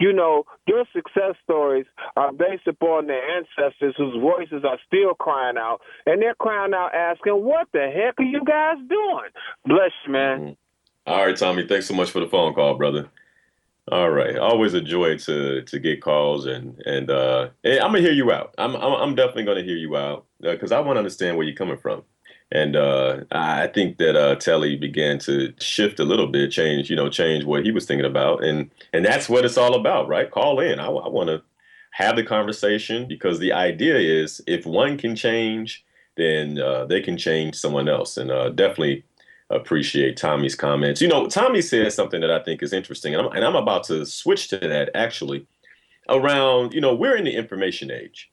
you 0.00 0.12
know, 0.12 0.44
your 0.66 0.84
success 0.94 1.34
stories 1.44 1.86
are 2.16 2.32
based 2.32 2.66
upon 2.66 3.06
their 3.06 3.22
ancestors 3.36 3.94
whose 3.96 4.20
voices 4.20 4.64
are 4.64 4.78
still 4.86 5.14
crying 5.14 5.56
out, 5.58 5.80
and 6.06 6.20
they're 6.20 6.34
crying 6.34 6.74
out 6.74 6.94
asking, 6.94 7.34
"What 7.34 7.68
the 7.72 7.90
heck 7.94 8.18
are 8.18 8.24
you 8.24 8.42
guys 8.44 8.76
doing?" 8.88 9.30
Bless 9.66 9.92
you, 10.06 10.12
man. 10.12 10.40
Mm-hmm. 10.40 10.52
All 11.06 11.26
right, 11.26 11.36
Tommy. 11.36 11.66
Thanks 11.66 11.86
so 11.86 11.94
much 11.94 12.10
for 12.10 12.20
the 12.20 12.26
phone 12.26 12.54
call, 12.54 12.74
brother. 12.74 13.08
All 13.92 14.08
right, 14.10 14.36
always 14.38 14.72
a 14.72 14.80
joy 14.80 15.18
to 15.18 15.60
to 15.62 15.78
get 15.78 16.00
calls 16.00 16.46
and 16.46 16.80
and 16.86 17.10
uh, 17.10 17.50
I'm 17.64 17.92
gonna 17.92 18.00
hear 18.00 18.12
you 18.12 18.32
out. 18.32 18.54
I'm 18.56 18.74
I'm, 18.76 18.94
I'm 18.94 19.14
definitely 19.14 19.44
gonna 19.44 19.62
hear 19.62 19.76
you 19.76 19.94
out 19.96 20.24
because 20.40 20.72
uh, 20.72 20.78
I 20.78 20.80
want 20.80 20.96
to 20.96 21.00
understand 21.00 21.36
where 21.36 21.46
you're 21.46 21.54
coming 21.54 21.76
from. 21.76 22.02
And 22.50 22.76
uh, 22.76 23.24
I 23.32 23.66
think 23.66 23.98
that 23.98 24.16
uh, 24.16 24.36
Telly 24.36 24.76
began 24.76 25.18
to 25.20 25.52
shift 25.58 26.00
a 26.00 26.04
little 26.04 26.28
bit, 26.28 26.50
change 26.50 26.88
you 26.88 26.96
know, 26.96 27.10
change 27.10 27.44
what 27.44 27.64
he 27.64 27.72
was 27.72 27.84
thinking 27.84 28.06
about, 28.06 28.42
and 28.42 28.70
and 28.94 29.04
that's 29.04 29.28
what 29.28 29.44
it's 29.44 29.58
all 29.58 29.74
about, 29.74 30.08
right? 30.08 30.30
Call 30.30 30.60
in. 30.60 30.80
I, 30.80 30.86
I 30.86 31.08
want 31.08 31.28
to 31.28 31.42
have 31.90 32.16
the 32.16 32.24
conversation 32.24 33.06
because 33.06 33.38
the 33.38 33.52
idea 33.52 33.98
is 33.98 34.40
if 34.46 34.64
one 34.64 34.96
can 34.96 35.14
change, 35.14 35.84
then 36.16 36.58
uh, 36.58 36.86
they 36.86 37.02
can 37.02 37.18
change 37.18 37.56
someone 37.56 37.88
else, 37.88 38.16
and 38.16 38.30
uh, 38.30 38.48
definitely 38.48 39.04
appreciate 39.54 40.16
Tommy's 40.16 40.54
comments. 40.54 41.00
You 41.00 41.08
know, 41.08 41.26
Tommy 41.26 41.62
says 41.62 41.94
something 41.94 42.20
that 42.20 42.30
I 42.30 42.42
think 42.42 42.62
is 42.62 42.72
interesting, 42.72 43.14
and 43.14 43.26
I'm, 43.26 43.32
and 43.32 43.44
I'm 43.44 43.56
about 43.56 43.84
to 43.84 44.04
switch 44.04 44.48
to 44.48 44.58
that 44.58 44.90
actually 44.94 45.46
around, 46.08 46.74
you 46.74 46.80
know, 46.80 46.94
we're 46.94 47.16
in 47.16 47.24
the 47.24 47.34
information 47.34 47.90
age. 47.90 48.30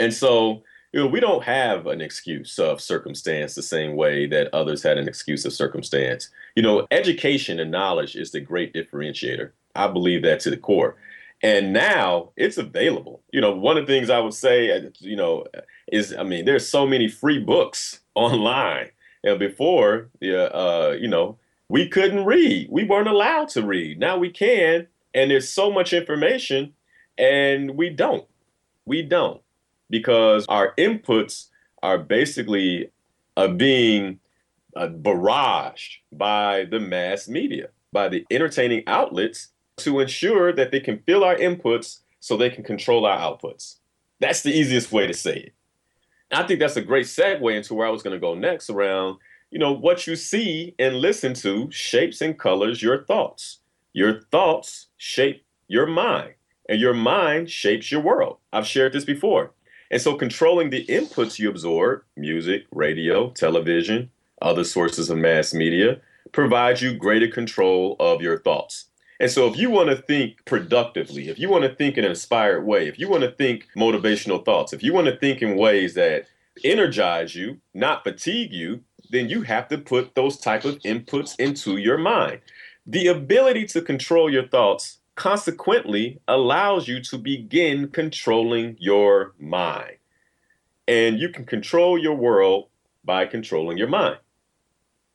And 0.00 0.12
so, 0.12 0.62
you 0.92 1.00
know, 1.00 1.06
we 1.06 1.20
don't 1.20 1.44
have 1.44 1.86
an 1.86 2.00
excuse 2.00 2.58
of 2.58 2.80
circumstance 2.80 3.54
the 3.54 3.62
same 3.62 3.94
way 3.96 4.26
that 4.26 4.52
others 4.54 4.82
had 4.82 4.98
an 4.98 5.08
excuse 5.08 5.44
of 5.44 5.52
circumstance. 5.52 6.30
You 6.56 6.62
know, 6.62 6.86
education 6.90 7.60
and 7.60 7.70
knowledge 7.70 8.16
is 8.16 8.32
the 8.32 8.40
great 8.40 8.74
differentiator. 8.74 9.50
I 9.74 9.86
believe 9.88 10.22
that 10.22 10.40
to 10.40 10.50
the 10.50 10.56
core. 10.56 10.96
And 11.42 11.72
now 11.72 12.30
it's 12.36 12.58
available. 12.58 13.22
You 13.32 13.40
know, 13.40 13.52
one 13.52 13.76
of 13.76 13.86
the 13.86 13.92
things 13.92 14.10
I 14.10 14.18
would 14.18 14.34
say, 14.34 14.72
uh, 14.72 14.90
you 14.98 15.14
know, 15.14 15.44
is 15.92 16.14
I 16.14 16.24
mean, 16.24 16.44
there's 16.44 16.68
so 16.68 16.86
many 16.86 17.08
free 17.08 17.38
books 17.38 18.00
online 18.14 18.90
and 19.24 19.38
before, 19.38 20.08
yeah, 20.20 20.44
uh, 20.44 20.96
you 20.98 21.08
know, 21.08 21.38
we 21.68 21.88
couldn't 21.88 22.24
read. 22.24 22.68
We 22.70 22.84
weren't 22.84 23.08
allowed 23.08 23.48
to 23.50 23.62
read. 23.62 23.98
Now 23.98 24.16
we 24.16 24.30
can, 24.30 24.86
and 25.14 25.30
there's 25.30 25.48
so 25.48 25.70
much 25.70 25.92
information, 25.92 26.72
and 27.16 27.76
we 27.76 27.90
don't. 27.90 28.26
We 28.86 29.02
don't 29.02 29.42
because 29.90 30.46
our 30.48 30.74
inputs 30.76 31.48
are 31.82 31.98
basically 31.98 32.90
uh, 33.36 33.48
being 33.48 34.18
uh, 34.76 34.88
barraged 34.88 35.96
by 36.12 36.64
the 36.64 36.80
mass 36.80 37.28
media, 37.28 37.68
by 37.92 38.08
the 38.08 38.24
entertaining 38.30 38.82
outlets 38.86 39.48
to 39.78 40.00
ensure 40.00 40.52
that 40.52 40.70
they 40.70 40.80
can 40.80 41.02
fill 41.06 41.24
our 41.24 41.36
inputs 41.36 42.00
so 42.20 42.36
they 42.36 42.50
can 42.50 42.64
control 42.64 43.06
our 43.06 43.18
outputs. 43.18 43.76
That's 44.20 44.42
the 44.42 44.52
easiest 44.52 44.90
way 44.90 45.06
to 45.06 45.14
say 45.14 45.36
it. 45.36 45.52
I 46.30 46.42
think 46.42 46.60
that's 46.60 46.76
a 46.76 46.82
great 46.82 47.06
segue 47.06 47.56
into 47.56 47.74
where 47.74 47.86
I 47.86 47.90
was 47.90 48.02
going 48.02 48.14
to 48.14 48.20
go 48.20 48.34
next 48.34 48.68
around, 48.68 49.18
you 49.50 49.58
know, 49.58 49.72
what 49.72 50.06
you 50.06 50.14
see 50.14 50.74
and 50.78 50.96
listen 50.96 51.34
to 51.34 51.70
shapes 51.70 52.20
and 52.20 52.38
colors 52.38 52.82
your 52.82 53.04
thoughts. 53.04 53.60
Your 53.94 54.20
thoughts 54.30 54.88
shape 54.96 55.44
your 55.68 55.86
mind, 55.86 56.34
and 56.68 56.80
your 56.80 56.94
mind 56.94 57.50
shapes 57.50 57.90
your 57.90 58.02
world. 58.02 58.36
I've 58.52 58.66
shared 58.66 58.92
this 58.92 59.04
before. 59.04 59.52
And 59.90 60.00
so 60.02 60.14
controlling 60.14 60.68
the 60.68 60.84
inputs 60.86 61.38
you 61.38 61.48
absorb, 61.48 62.02
music, 62.16 62.64
radio, 62.70 63.30
television, 63.30 64.10
other 64.42 64.64
sources 64.64 65.08
of 65.08 65.16
mass 65.16 65.54
media, 65.54 66.00
provides 66.32 66.82
you 66.82 66.94
greater 66.94 67.28
control 67.28 67.96
of 67.98 68.20
your 68.20 68.38
thoughts. 68.38 68.87
And 69.20 69.30
so, 69.30 69.48
if 69.48 69.56
you 69.56 69.68
want 69.68 69.90
to 69.90 69.96
think 69.96 70.44
productively, 70.44 71.28
if 71.28 71.38
you 71.38 71.48
want 71.48 71.64
to 71.64 71.74
think 71.74 71.98
in 71.98 72.04
an 72.04 72.10
inspired 72.10 72.64
way, 72.64 72.86
if 72.86 72.98
you 72.98 73.08
want 73.08 73.24
to 73.24 73.32
think 73.32 73.66
motivational 73.76 74.44
thoughts, 74.44 74.72
if 74.72 74.82
you 74.82 74.92
want 74.92 75.08
to 75.08 75.16
think 75.16 75.42
in 75.42 75.56
ways 75.56 75.94
that 75.94 76.26
energize 76.64 77.34
you, 77.34 77.58
not 77.74 78.04
fatigue 78.04 78.52
you, 78.52 78.80
then 79.10 79.28
you 79.28 79.42
have 79.42 79.68
to 79.68 79.78
put 79.78 80.14
those 80.14 80.38
type 80.38 80.64
of 80.64 80.78
inputs 80.80 81.38
into 81.38 81.78
your 81.78 81.98
mind. 81.98 82.40
The 82.86 83.08
ability 83.08 83.66
to 83.68 83.82
control 83.82 84.30
your 84.30 84.46
thoughts 84.46 84.98
consequently 85.14 86.20
allows 86.28 86.86
you 86.86 87.02
to 87.02 87.18
begin 87.18 87.88
controlling 87.88 88.76
your 88.78 89.34
mind. 89.38 89.96
And 90.86 91.18
you 91.18 91.28
can 91.28 91.44
control 91.44 91.98
your 91.98 92.14
world 92.14 92.68
by 93.04 93.26
controlling 93.26 93.78
your 93.78 93.88
mind. 93.88 94.18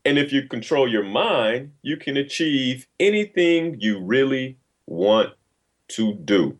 And 0.06 0.18
if 0.18 0.34
you 0.34 0.48
control 0.48 0.88
your 0.88 1.04
mind, 1.04 1.72
you 1.82 1.98
can 1.98 2.18
achieve 2.18 2.88
anything 3.00 3.80
you 3.80 4.00
really 4.00 4.58
want 4.86 5.34
to 5.90 6.14
do. 6.14 6.58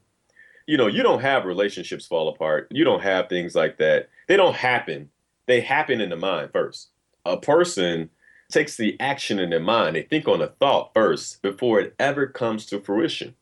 You 0.66 0.78
know, 0.78 0.88
you 0.88 1.04
don't 1.04 1.22
have 1.22 1.44
relationships 1.46 2.06
fall 2.06 2.30
apart. 2.30 2.68
You 2.72 2.86
don't 2.86 3.04
have 3.04 3.28
things 3.28 3.54
like 3.54 3.78
that. 3.80 4.10
They 4.28 4.38
don't 4.38 4.56
happen. 4.56 5.10
They 5.46 5.60
happen 5.60 6.00
in 6.00 6.10
the 6.10 6.16
mind 6.16 6.52
first. 6.54 6.90
A 7.26 7.38
person 7.38 8.10
takes 8.50 8.78
the 8.78 8.98
action 9.00 9.40
in 9.40 9.50
their 9.50 9.60
mind. 9.60 9.96
They 9.96 10.04
think 10.04 10.28
on 10.28 10.42
a 10.42 10.48
thought 10.48 10.94
first 10.94 11.42
before 11.42 11.82
it 11.82 11.96
ever 12.00 12.28
comes 12.28 12.66
to 12.68 12.80
fruition. 12.80 13.36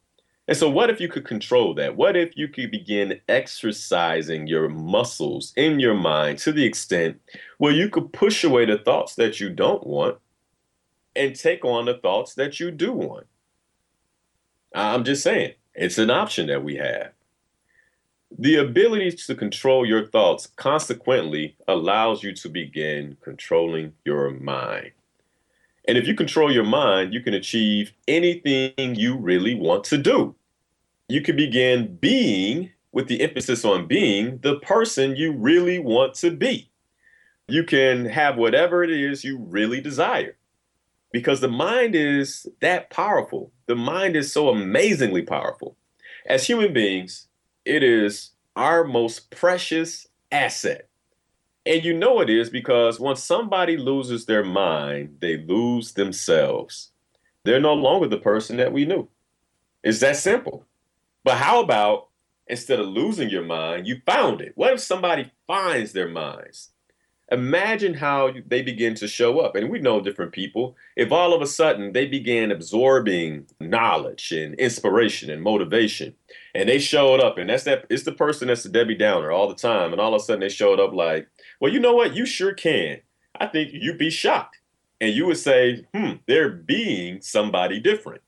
And 0.51 0.57
so, 0.57 0.69
what 0.69 0.89
if 0.89 0.99
you 0.99 1.07
could 1.07 1.23
control 1.23 1.73
that? 1.75 1.95
What 1.95 2.17
if 2.17 2.35
you 2.35 2.49
could 2.49 2.71
begin 2.71 3.21
exercising 3.29 4.47
your 4.47 4.67
muscles 4.67 5.53
in 5.55 5.79
your 5.79 5.93
mind 5.93 6.39
to 6.39 6.51
the 6.51 6.65
extent 6.65 7.21
where 7.57 7.71
you 7.71 7.87
could 7.87 8.11
push 8.11 8.43
away 8.43 8.65
the 8.65 8.77
thoughts 8.77 9.15
that 9.15 9.39
you 9.39 9.49
don't 9.49 9.87
want 9.87 10.17
and 11.15 11.37
take 11.37 11.63
on 11.63 11.85
the 11.85 11.93
thoughts 11.93 12.33
that 12.33 12.59
you 12.59 12.69
do 12.69 12.91
want? 12.91 13.27
I'm 14.75 15.05
just 15.05 15.23
saying, 15.23 15.53
it's 15.73 15.97
an 15.97 16.09
option 16.09 16.47
that 16.47 16.65
we 16.65 16.75
have. 16.75 17.11
The 18.37 18.57
ability 18.57 19.13
to 19.13 19.35
control 19.35 19.85
your 19.85 20.05
thoughts 20.05 20.47
consequently 20.57 21.55
allows 21.69 22.23
you 22.23 22.33
to 22.33 22.49
begin 22.49 23.15
controlling 23.21 23.93
your 24.03 24.31
mind. 24.31 24.91
And 25.87 25.97
if 25.97 26.07
you 26.07 26.13
control 26.13 26.51
your 26.51 26.65
mind, 26.65 27.13
you 27.13 27.21
can 27.21 27.33
achieve 27.33 27.93
anything 28.05 28.73
you 28.77 29.15
really 29.15 29.55
want 29.55 29.85
to 29.85 29.97
do 29.97 30.35
you 31.11 31.21
can 31.21 31.35
begin 31.35 31.97
being, 31.97 32.71
with 32.91 33.07
the 33.07 33.21
emphasis 33.21 33.63
on 33.65 33.87
being, 33.87 34.39
the 34.43 34.59
person 34.59 35.15
you 35.15 35.31
really 35.33 35.79
want 35.79 36.13
to 36.15 36.31
be. 36.31 36.69
You 37.47 37.63
can 37.63 38.05
have 38.05 38.37
whatever 38.37 38.83
it 38.83 38.89
is 38.91 39.23
you 39.23 39.37
really 39.37 39.81
desire 39.81 40.37
because 41.11 41.41
the 41.41 41.47
mind 41.47 41.95
is 41.95 42.47
that 42.61 42.89
powerful. 42.89 43.51
The 43.67 43.75
mind 43.75 44.15
is 44.15 44.31
so 44.31 44.49
amazingly 44.49 45.21
powerful. 45.21 45.75
As 46.25 46.47
human 46.47 46.73
beings, 46.73 47.27
it 47.65 47.83
is 47.83 48.31
our 48.55 48.83
most 48.83 49.31
precious 49.31 50.07
asset. 50.31 50.87
And 51.65 51.83
you 51.83 51.93
know 51.93 52.21
it 52.21 52.29
is 52.29 52.49
because 52.49 52.99
once 52.99 53.23
somebody 53.23 53.77
loses 53.77 54.25
their 54.25 54.43
mind, 54.43 55.17
they 55.19 55.37
lose 55.37 55.93
themselves. 55.93 56.91
They're 57.43 57.59
no 57.59 57.73
longer 57.73 58.07
the 58.07 58.17
person 58.17 58.57
that 58.57 58.71
we 58.73 58.85
knew. 58.85 59.07
It's 59.83 59.99
that 59.99 60.15
simple. 60.15 60.65
But 61.23 61.37
how 61.37 61.61
about 61.61 62.07
instead 62.47 62.79
of 62.79 62.87
losing 62.87 63.29
your 63.29 63.43
mind, 63.43 63.87
you 63.87 64.01
found 64.05 64.41
it? 64.41 64.53
What 64.55 64.73
if 64.73 64.79
somebody 64.79 65.31
finds 65.47 65.93
their 65.93 66.09
minds? 66.09 66.69
Imagine 67.31 67.93
how 67.93 68.33
they 68.45 68.61
begin 68.61 68.93
to 68.95 69.07
show 69.07 69.39
up. 69.39 69.55
And 69.55 69.69
we 69.69 69.79
know 69.79 70.01
different 70.01 70.33
people. 70.33 70.75
If 70.97 71.13
all 71.13 71.33
of 71.33 71.41
a 71.41 71.47
sudden 71.47 71.93
they 71.93 72.05
began 72.05 72.51
absorbing 72.51 73.47
knowledge 73.61 74.33
and 74.33 74.53
inspiration 74.55 75.29
and 75.29 75.41
motivation, 75.41 76.13
and 76.53 76.67
they 76.67 76.77
showed 76.77 77.21
up, 77.21 77.37
and 77.37 77.49
that's 77.49 77.63
that, 77.63 77.85
it's 77.89 78.03
the 78.03 78.11
person 78.11 78.49
that's 78.49 78.63
the 78.63 78.69
Debbie 78.69 78.95
Downer 78.95 79.31
all 79.31 79.47
the 79.47 79.55
time. 79.55 79.93
And 79.93 80.01
all 80.01 80.13
of 80.13 80.21
a 80.21 80.25
sudden 80.25 80.41
they 80.41 80.49
showed 80.49 80.81
up 80.81 80.91
like, 80.91 81.29
well, 81.61 81.71
you 81.71 81.79
know 81.79 81.93
what? 81.93 82.13
You 82.13 82.25
sure 82.25 82.53
can. 82.53 82.99
I 83.39 83.47
think 83.47 83.71
you'd 83.71 83.97
be 83.97 84.09
shocked. 84.09 84.57
And 84.99 85.15
you 85.15 85.25
would 85.25 85.37
say, 85.37 85.85
hmm, 85.95 86.15
they're 86.27 86.49
being 86.49 87.21
somebody 87.21 87.79
different. 87.79 88.21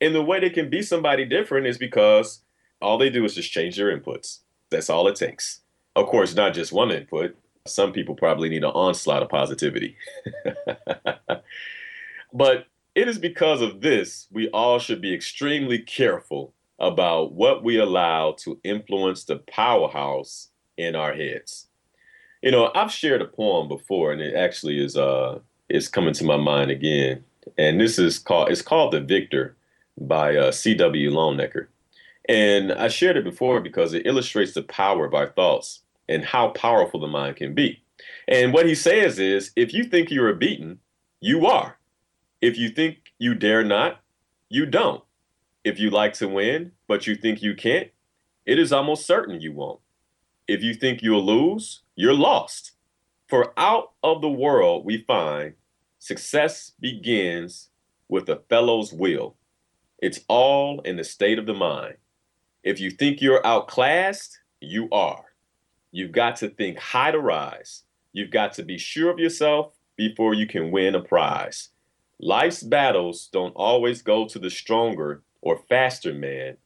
And 0.00 0.14
the 0.14 0.22
way 0.22 0.40
they 0.40 0.50
can 0.50 0.70
be 0.70 0.82
somebody 0.82 1.24
different 1.24 1.66
is 1.66 1.78
because 1.78 2.42
all 2.80 2.98
they 2.98 3.10
do 3.10 3.24
is 3.24 3.34
just 3.34 3.52
change 3.52 3.76
their 3.76 3.96
inputs. 3.96 4.40
That's 4.70 4.88
all 4.88 5.08
it 5.08 5.16
takes. 5.16 5.60
Of 5.96 6.06
course, 6.06 6.34
not 6.34 6.54
just 6.54 6.72
one 6.72 6.90
input. 6.90 7.36
Some 7.66 7.92
people 7.92 8.14
probably 8.14 8.48
need 8.48 8.64
an 8.64 8.70
onslaught 8.70 9.22
of 9.22 9.28
positivity. 9.28 9.96
but 12.32 12.66
it 12.94 13.08
is 13.08 13.18
because 13.18 13.60
of 13.60 13.80
this 13.80 14.26
we 14.30 14.48
all 14.50 14.78
should 14.78 15.00
be 15.00 15.14
extremely 15.14 15.78
careful 15.78 16.54
about 16.78 17.32
what 17.32 17.62
we 17.62 17.78
allow 17.78 18.32
to 18.32 18.58
influence 18.64 19.24
the 19.24 19.36
powerhouse 19.36 20.48
in 20.78 20.96
our 20.96 21.12
heads. 21.12 21.66
You 22.42 22.50
know, 22.50 22.70
I've 22.74 22.90
shared 22.90 23.20
a 23.20 23.26
poem 23.26 23.68
before, 23.68 24.12
and 24.12 24.22
it 24.22 24.34
actually 24.34 24.82
is 24.82 24.96
uh 24.96 25.40
is 25.68 25.88
coming 25.88 26.14
to 26.14 26.24
my 26.24 26.36
mind 26.36 26.70
again. 26.70 27.24
And 27.58 27.80
this 27.80 27.98
is 27.98 28.18
called 28.18 28.50
it's 28.50 28.62
called 28.62 28.92
The 28.92 29.00
Victor 29.00 29.56
by 30.00 30.36
uh, 30.36 30.52
C.W. 30.52 31.10
Longenecker. 31.10 31.66
And 32.28 32.72
I 32.72 32.88
shared 32.88 33.16
it 33.16 33.24
before 33.24 33.60
because 33.60 33.92
it 33.92 34.06
illustrates 34.06 34.54
the 34.54 34.62
power 34.62 35.04
of 35.04 35.14
our 35.14 35.28
thoughts 35.28 35.80
and 36.08 36.24
how 36.24 36.48
powerful 36.48 37.00
the 37.00 37.06
mind 37.06 37.36
can 37.36 37.54
be. 37.54 37.82
And 38.28 38.52
what 38.52 38.66
he 38.66 38.74
says 38.74 39.18
is 39.18 39.52
if 39.56 39.72
you 39.72 39.84
think 39.84 40.10
you 40.10 40.24
are 40.24 40.34
beaten, 40.34 40.78
you 41.20 41.46
are. 41.46 41.78
If 42.40 42.56
you 42.56 42.70
think 42.70 43.12
you 43.18 43.34
dare 43.34 43.64
not, 43.64 44.00
you 44.48 44.66
don't. 44.66 45.02
If 45.64 45.78
you 45.78 45.90
like 45.90 46.14
to 46.14 46.28
win, 46.28 46.72
but 46.88 47.06
you 47.06 47.14
think 47.14 47.42
you 47.42 47.54
can't, 47.54 47.88
it 48.46 48.58
is 48.58 48.72
almost 48.72 49.06
certain 49.06 49.40
you 49.40 49.52
won't. 49.52 49.80
If 50.48 50.62
you 50.62 50.74
think 50.74 51.02
you'll 51.02 51.24
lose, 51.24 51.82
you're 51.94 52.14
lost. 52.14 52.72
For 53.28 53.52
out 53.56 53.92
of 54.02 54.22
the 54.22 54.30
world 54.30 54.84
we 54.84 55.04
find 55.06 55.54
success 55.98 56.72
begins 56.80 57.68
with 58.08 58.28
a 58.28 58.42
fellow's 58.48 58.92
will. 58.92 59.36
It's 60.00 60.20
all 60.28 60.80
in 60.80 60.96
the 60.96 61.04
state 61.04 61.38
of 61.38 61.46
the 61.46 61.54
mind. 61.54 61.96
If 62.62 62.80
you 62.80 62.90
think 62.90 63.20
you're 63.20 63.46
outclassed, 63.46 64.38
you 64.60 64.88
are. 64.90 65.24
You've 65.92 66.12
got 66.12 66.36
to 66.36 66.48
think 66.48 66.78
high 66.78 67.10
to 67.10 67.18
rise. 67.18 67.82
You've 68.12 68.30
got 68.30 68.54
to 68.54 68.62
be 68.62 68.78
sure 68.78 69.10
of 69.10 69.18
yourself 69.18 69.74
before 69.96 70.34
you 70.34 70.46
can 70.46 70.70
win 70.70 70.94
a 70.94 71.00
prize. 71.00 71.68
Life's 72.18 72.62
battles 72.62 73.28
don't 73.32 73.54
always 73.54 74.02
go 74.02 74.26
to 74.26 74.38
the 74.38 74.50
stronger 74.50 75.22
or 75.42 75.62
faster 75.68 76.12
man, 76.12 76.56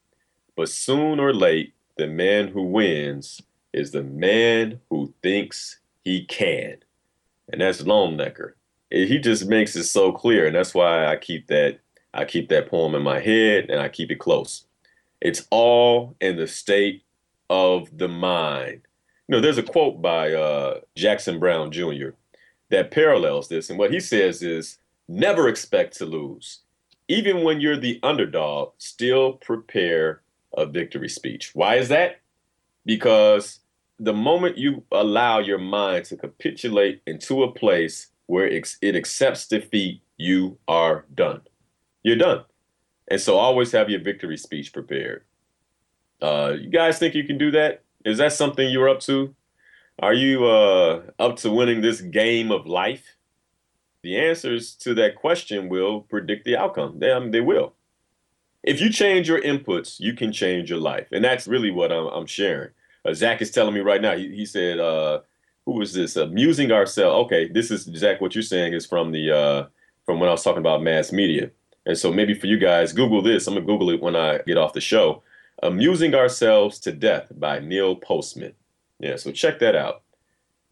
but 0.55 0.69
soon 0.69 1.19
or 1.19 1.33
late, 1.33 1.73
the 1.97 2.07
man 2.07 2.49
who 2.49 2.63
wins 2.63 3.41
is 3.73 3.91
the 3.91 4.03
man 4.03 4.79
who 4.89 5.13
thinks 5.21 5.79
he 6.03 6.25
can. 6.25 6.77
And 7.51 7.61
that's 7.61 7.81
Longenecker. 7.81 8.53
He 8.89 9.17
just 9.17 9.47
makes 9.47 9.75
it 9.75 9.85
so 9.85 10.11
clear, 10.11 10.45
and 10.45 10.55
that's 10.55 10.73
why 10.73 11.05
I 11.05 11.15
keep 11.17 11.47
that 11.47 11.79
I 12.15 12.25
keep 12.25 12.49
that 12.49 12.69
poem 12.69 12.95
in 12.95 13.03
my 13.03 13.19
head 13.19 13.69
and 13.69 13.79
I 13.79 13.89
keep 13.89 14.09
it 14.09 14.19
close. 14.19 14.65
It's 15.21 15.45
all 15.51 16.15
in 16.21 16.37
the 16.37 16.47
state 16.47 17.03
of 17.49 17.95
the 17.97 18.07
mind. 18.07 18.81
You 19.27 19.35
know, 19.35 19.41
there's 19.41 19.57
a 19.57 19.63
quote 19.63 20.01
by 20.01 20.33
uh, 20.33 20.79
Jackson 20.95 21.39
Brown 21.39 21.71
Jr. 21.71 22.09
that 22.69 22.91
parallels 22.91 23.49
this. 23.49 23.69
And 23.69 23.77
what 23.77 23.91
he 23.91 23.99
says 23.99 24.41
is 24.41 24.77
never 25.07 25.47
expect 25.47 25.97
to 25.97 26.05
lose. 26.05 26.59
Even 27.07 27.43
when 27.43 27.59
you're 27.59 27.77
the 27.77 27.99
underdog, 28.01 28.73
still 28.77 29.33
prepare 29.33 30.21
a 30.57 30.65
victory 30.65 31.09
speech. 31.09 31.51
Why 31.53 31.75
is 31.75 31.89
that? 31.89 32.21
Because 32.85 33.59
the 33.99 34.13
moment 34.13 34.57
you 34.57 34.83
allow 34.91 35.39
your 35.39 35.57
mind 35.57 36.05
to 36.05 36.17
capitulate 36.17 37.01
into 37.05 37.43
a 37.43 37.51
place 37.51 38.07
where 38.27 38.47
it 38.47 38.95
accepts 38.95 39.47
defeat, 39.47 40.01
you 40.17 40.57
are 40.67 41.05
done. 41.13 41.41
You're 42.05 42.17
done. 42.17 42.43
And 43.07 43.19
so 43.19 43.35
always 43.35 43.71
have 43.71 43.89
your 43.89 43.99
victory 43.99 44.37
speech 44.37 44.71
prepared. 44.71 45.23
Uh, 46.21 46.53
you 46.55 46.69
guys 46.69 46.99
think 46.99 47.15
you 47.15 47.23
can 47.23 47.39
do 47.39 47.49
that? 47.49 47.81
Is 48.05 48.19
that 48.19 48.31
something 48.31 48.69
you're 48.69 48.87
up 48.87 48.99
to? 49.01 49.33
Are 49.97 50.13
you 50.13 50.45
uh, 50.45 51.01
up 51.17 51.37
to 51.37 51.49
winning 51.49 51.81
this 51.81 52.01
game 52.01 52.51
of 52.51 52.67
life? 52.67 53.15
The 54.03 54.19
answers 54.19 54.75
to 54.75 54.93
that 54.93 55.15
question 55.15 55.67
will 55.67 56.01
predict 56.01 56.45
the 56.45 56.55
outcome. 56.55 56.99
They, 56.99 57.09
um, 57.09 57.31
they 57.31 57.41
will. 57.41 57.73
If 58.61 58.79
you 58.79 58.91
change 58.91 59.27
your 59.27 59.41
inputs, 59.41 59.99
you 59.99 60.13
can 60.13 60.31
change 60.31 60.69
your 60.69 60.79
life. 60.79 61.07
And 61.11 61.25
that's 61.25 61.47
really 61.47 61.71
what 61.71 61.91
I'm, 61.91 62.05
I'm 62.05 62.27
sharing. 62.27 62.69
Uh, 63.03 63.15
Zach 63.15 63.41
is 63.41 63.49
telling 63.49 63.73
me 63.73 63.79
right 63.79 64.01
now, 64.01 64.15
he, 64.15 64.29
he 64.29 64.45
said, 64.45 64.79
uh, 64.79 65.21
who 65.65 65.71
was 65.71 65.93
this? 65.93 66.17
Amusing 66.17 66.71
ourselves. 66.71 67.25
Okay, 67.25 67.47
this 67.47 67.71
is 67.71 67.89
Zach, 67.95 68.21
what 68.21 68.35
you're 68.35 68.43
saying 68.43 68.73
is 68.73 68.85
from 68.85 69.11
the 69.11 69.35
uh, 69.35 69.65
from 70.05 70.19
when 70.19 70.29
I 70.29 70.33
was 70.33 70.43
talking 70.43 70.59
about 70.59 70.83
mass 70.83 71.11
media. 71.11 71.49
And 71.85 71.97
so 71.97 72.11
maybe 72.11 72.33
for 72.33 72.47
you 72.47 72.57
guys, 72.57 72.93
Google 72.93 73.21
this. 73.21 73.47
I'm 73.47 73.55
to 73.55 73.61
Google 73.61 73.89
it 73.91 74.01
when 74.01 74.15
I 74.15 74.39
get 74.39 74.57
off 74.57 74.73
the 74.73 74.81
show. 74.81 75.23
Amusing 75.63 76.15
Ourselves 76.15 76.79
to 76.79 76.91
Death 76.91 77.31
by 77.37 77.59
Neil 77.59 77.95
Postman. 77.95 78.53
Yeah, 78.99 79.15
so 79.17 79.31
check 79.31 79.59
that 79.59 79.75
out. 79.75 80.01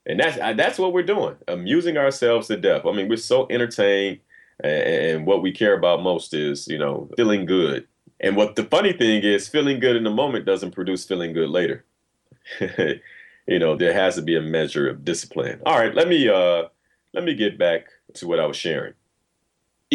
And 0.06 0.20
that's 0.20 0.38
that's 0.58 0.78
what 0.78 0.92
we're 0.92 1.04
doing, 1.04 1.36
amusing 1.48 1.98
ourselves 1.98 2.48
to 2.48 2.58
death. 2.58 2.86
I 2.86 2.92
mean, 2.92 3.08
we're 3.08 3.16
so 3.16 3.48
entertained, 3.50 4.20
and 4.62 5.26
what 5.26 5.42
we 5.42 5.54
care 5.54 5.78
about 5.78 6.04
most 6.04 6.34
is, 6.34 6.68
you 6.68 6.78
know, 6.78 7.10
feeling 7.16 7.46
good. 7.46 7.88
And 8.20 8.36
what 8.36 8.56
the 8.56 8.66
funny 8.66 8.92
thing 8.92 9.24
is, 9.24 9.48
feeling 9.48 9.80
good 9.80 9.96
in 9.96 10.04
the 10.04 10.10
moment 10.10 10.46
doesn't 10.46 10.72
produce 10.72 11.06
feeling 11.06 11.32
good 11.32 11.50
later. 11.50 11.86
you 12.60 13.60
know, 13.60 13.78
there 13.78 13.94
has 13.94 14.16
to 14.16 14.22
be 14.22 14.36
a 14.36 14.42
measure 14.42 14.90
of 14.90 15.06
discipline. 15.06 15.62
All 15.66 15.80
right, 15.80 15.96
let 15.96 16.10
me 16.10 16.28
uh, 16.28 16.64
let 17.14 17.24
me 17.24 17.34
get 17.34 17.58
back 17.58 17.88
to 18.16 18.28
what 18.28 18.42
I 18.42 18.46
was 18.46 18.58
sharing. 18.58 18.94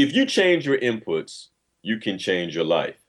If 0.00 0.14
you 0.14 0.26
change 0.26 0.64
your 0.64 0.78
inputs, 0.78 1.48
you 1.82 1.98
can 1.98 2.18
change 2.18 2.54
your 2.54 2.62
life. 2.62 3.00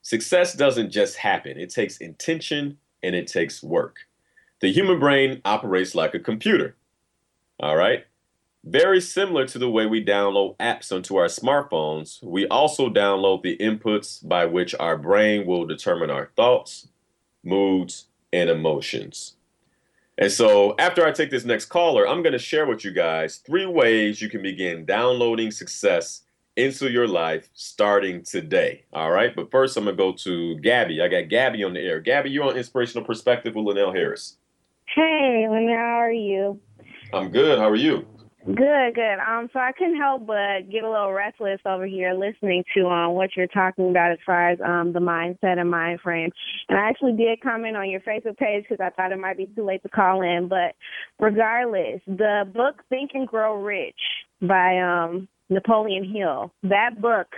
Success 0.00 0.54
doesn't 0.54 0.90
just 0.90 1.16
happen, 1.16 1.58
it 1.58 1.68
takes 1.68 1.98
intention 1.98 2.78
and 3.02 3.14
it 3.14 3.26
takes 3.26 3.62
work. 3.62 3.96
The 4.60 4.72
human 4.72 4.98
brain 4.98 5.42
operates 5.44 5.94
like 5.94 6.14
a 6.14 6.18
computer. 6.18 6.74
All 7.60 7.76
right? 7.76 8.06
Very 8.64 8.98
similar 8.98 9.46
to 9.46 9.58
the 9.58 9.68
way 9.68 9.84
we 9.84 10.02
download 10.02 10.56
apps 10.56 10.90
onto 10.90 11.16
our 11.16 11.26
smartphones, 11.26 12.22
we 12.22 12.48
also 12.48 12.88
download 12.88 13.42
the 13.42 13.58
inputs 13.58 14.26
by 14.26 14.46
which 14.46 14.74
our 14.80 14.96
brain 14.96 15.44
will 15.44 15.66
determine 15.66 16.08
our 16.08 16.30
thoughts, 16.34 16.88
moods, 17.44 18.06
and 18.32 18.48
emotions. 18.48 19.34
And 20.16 20.32
so, 20.32 20.74
after 20.78 21.04
I 21.04 21.12
take 21.12 21.28
this 21.28 21.44
next 21.44 21.66
caller, 21.66 22.08
I'm 22.08 22.22
going 22.22 22.32
to 22.32 22.38
share 22.38 22.64
with 22.64 22.86
you 22.86 22.90
guys 22.90 23.36
three 23.36 23.66
ways 23.66 24.22
you 24.22 24.30
can 24.30 24.40
begin 24.40 24.86
downloading 24.86 25.50
success 25.50 26.22
into 26.58 26.90
your 26.90 27.06
life 27.06 27.48
starting 27.54 28.22
today. 28.22 28.84
All 28.92 29.12
right. 29.12 29.34
But 29.34 29.50
first, 29.50 29.76
I'm 29.76 29.84
going 29.84 29.96
to 29.96 30.02
go 30.02 30.12
to 30.12 30.56
Gabby. 30.60 31.00
I 31.00 31.08
got 31.08 31.28
Gabby 31.28 31.62
on 31.62 31.72
the 31.72 31.80
air. 31.80 32.00
Gabby, 32.00 32.30
you're 32.30 32.44
on 32.44 32.56
Inspirational 32.56 33.06
Perspective 33.06 33.54
with 33.54 33.64
Linnell 33.64 33.92
Harris. 33.92 34.36
Hey, 34.94 35.46
Linnell, 35.48 35.76
how 35.76 36.00
are 36.00 36.12
you? 36.12 36.60
I'm 37.14 37.30
good. 37.30 37.58
How 37.58 37.68
are 37.68 37.76
you? 37.76 38.06
Good, 38.44 38.94
good. 38.94 39.18
Um, 39.18 39.50
so 39.52 39.58
I 39.58 39.72
couldn't 39.72 39.98
help 39.98 40.26
but 40.26 40.70
get 40.70 40.82
a 40.82 40.90
little 40.90 41.12
restless 41.12 41.60
over 41.66 41.84
here 41.84 42.14
listening 42.14 42.64
to 42.74 42.86
um 42.86 43.12
what 43.12 43.36
you're 43.36 43.46
talking 43.46 43.90
about 43.90 44.12
as 44.12 44.18
far 44.24 44.48
as 44.48 44.58
um 44.64 44.92
the 44.94 45.00
mindset 45.00 45.58
and 45.58 45.70
mind 45.70 46.00
frame. 46.00 46.30
And 46.68 46.78
I 46.78 46.88
actually 46.88 47.12
did 47.12 47.42
comment 47.42 47.76
on 47.76 47.90
your 47.90 48.00
Facebook 48.00 48.38
page 48.38 48.64
because 48.66 48.82
I 48.82 48.90
thought 48.90 49.12
it 49.12 49.18
might 49.18 49.36
be 49.36 49.46
too 49.46 49.66
late 49.66 49.82
to 49.82 49.90
call 49.90 50.22
in. 50.22 50.48
But 50.48 50.76
regardless, 51.18 52.00
the 52.06 52.50
book 52.54 52.82
Think 52.88 53.10
and 53.12 53.28
Grow 53.28 53.56
Rich 53.56 54.00
by 54.40 54.78
um 54.78 55.28
Napoleon 55.50 56.04
Hill. 56.04 56.52
That 56.62 57.00
book 57.00 57.28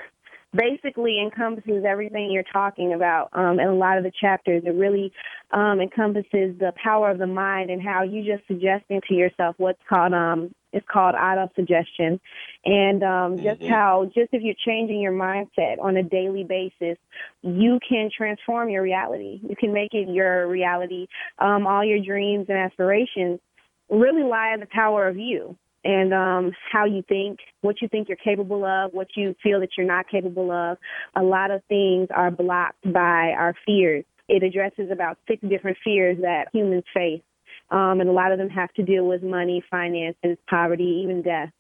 basically 0.57 1.21
encompasses 1.21 1.85
everything 1.87 2.31
you're 2.31 2.43
talking 2.53 2.93
about 2.93 3.29
um, 3.33 3.61
in 3.61 3.69
a 3.69 3.75
lot 3.75 3.99
of 3.99 4.05
the 4.05 4.13
chapters. 4.21 4.63
It 4.67 4.75
really 4.75 5.13
um, 5.53 5.81
encompasses 5.81 6.59
the 6.59 6.73
power 6.83 7.11
of 7.11 7.19
the 7.19 7.27
mind 7.27 7.71
and 7.71 7.81
how 7.81 8.03
you 8.03 8.25
just 8.25 8.47
suggesting 8.49 9.01
to 9.09 9.15
yourself 9.15 9.55
what's 9.59 9.81
called 9.89 10.13
um, 10.13 10.53
it's 10.73 10.87
called 10.89 11.17
auto 11.17 11.51
suggestion, 11.57 12.21
and 12.65 13.03
um, 13.03 13.37
just 13.39 13.61
mm-hmm. 13.61 13.73
how 13.73 14.05
just 14.15 14.29
if 14.33 14.41
you're 14.43 14.55
changing 14.65 15.01
your 15.01 15.13
mindset 15.13 15.81
on 15.83 15.97
a 15.97 16.03
daily 16.03 16.45
basis, 16.45 16.97
you 17.43 17.81
can 17.89 18.09
transform 18.17 18.69
your 18.69 18.83
reality. 18.83 19.41
You 19.43 19.57
can 19.57 19.73
make 19.73 19.95
it 19.95 20.09
your 20.09 20.47
reality. 20.47 21.09
Um, 21.41 21.67
all 21.67 21.85
your 21.85 21.99
dreams 21.99 22.47
and 22.49 22.57
aspirations 22.57 23.41
really 23.89 24.23
lie 24.23 24.53
in 24.55 24.61
the 24.61 24.69
power 24.71 25.09
of 25.09 25.17
you 25.17 25.57
and 25.85 26.13
um, 26.13 26.53
how 26.71 26.85
you 26.85 27.03
think, 27.09 27.39
what 27.63 27.77
you 27.81 27.89
think 27.89 28.09
you're 28.09 28.17
capable 28.17 28.65
of, 28.65 28.93
what 28.93 29.09
you 29.17 29.35
feel 29.43 29.61
that 29.61 29.71
you're 29.77 29.87
not 29.87 30.09
capable 30.09 30.51
of. 30.51 30.79
A 31.17 31.23
lot 31.23 31.51
of 31.51 31.63
things 31.69 32.09
are 32.15 32.31
blocked 32.31 32.93
by 32.93 33.33
our 33.37 33.55
fears. 33.65 34.05
It 34.29 34.43
addresses 34.43 34.91
about 34.91 35.19
six 35.27 35.43
different 35.49 35.79
fears 35.83 36.19
that 36.21 36.47
humans 36.53 36.85
face. 36.95 37.23
Um, 37.71 38.01
and 38.01 38.09
a 38.09 38.13
lot 38.13 38.33
of 38.33 38.39
them 38.39 38.49
have 38.51 38.73
to 38.75 38.83
deal 38.83 39.07
with 39.07 39.23
money, 39.23 39.63
finances, 39.71 40.37
poverty, 40.49 41.03
even 41.05 41.23
death. 41.23 41.51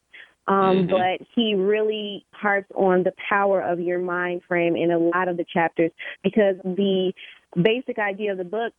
Um, 0.48 0.88
mm-hmm. 0.88 0.90
But 0.90 1.26
he 1.34 1.54
really 1.54 2.26
harps 2.32 2.70
on 2.74 3.04
the 3.04 3.12
power 3.28 3.60
of 3.60 3.78
your 3.78 4.00
mind 4.00 4.42
frame 4.48 4.74
in 4.74 4.90
a 4.90 4.98
lot 4.98 5.28
of 5.28 5.36
the 5.36 5.44
chapters 5.52 5.92
because 6.24 6.56
the 6.64 7.12
basic 7.56 7.98
idea 7.98 8.32
of 8.32 8.38
the 8.38 8.44
book, 8.44 8.72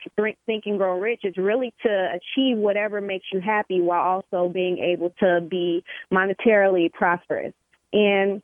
Think 0.45 0.63
and 0.65 0.77
Grow 0.77 0.99
Rich, 0.99 1.21
is 1.23 1.37
really 1.37 1.73
to 1.85 2.09
achieve 2.13 2.57
whatever 2.57 3.01
makes 3.01 3.25
you 3.31 3.39
happy 3.39 3.81
while 3.81 4.01
also 4.01 4.49
being 4.49 4.77
able 4.79 5.13
to 5.19 5.41
be 5.41 5.83
monetarily 6.11 6.91
prosperous. 6.91 7.53
And 7.93 8.41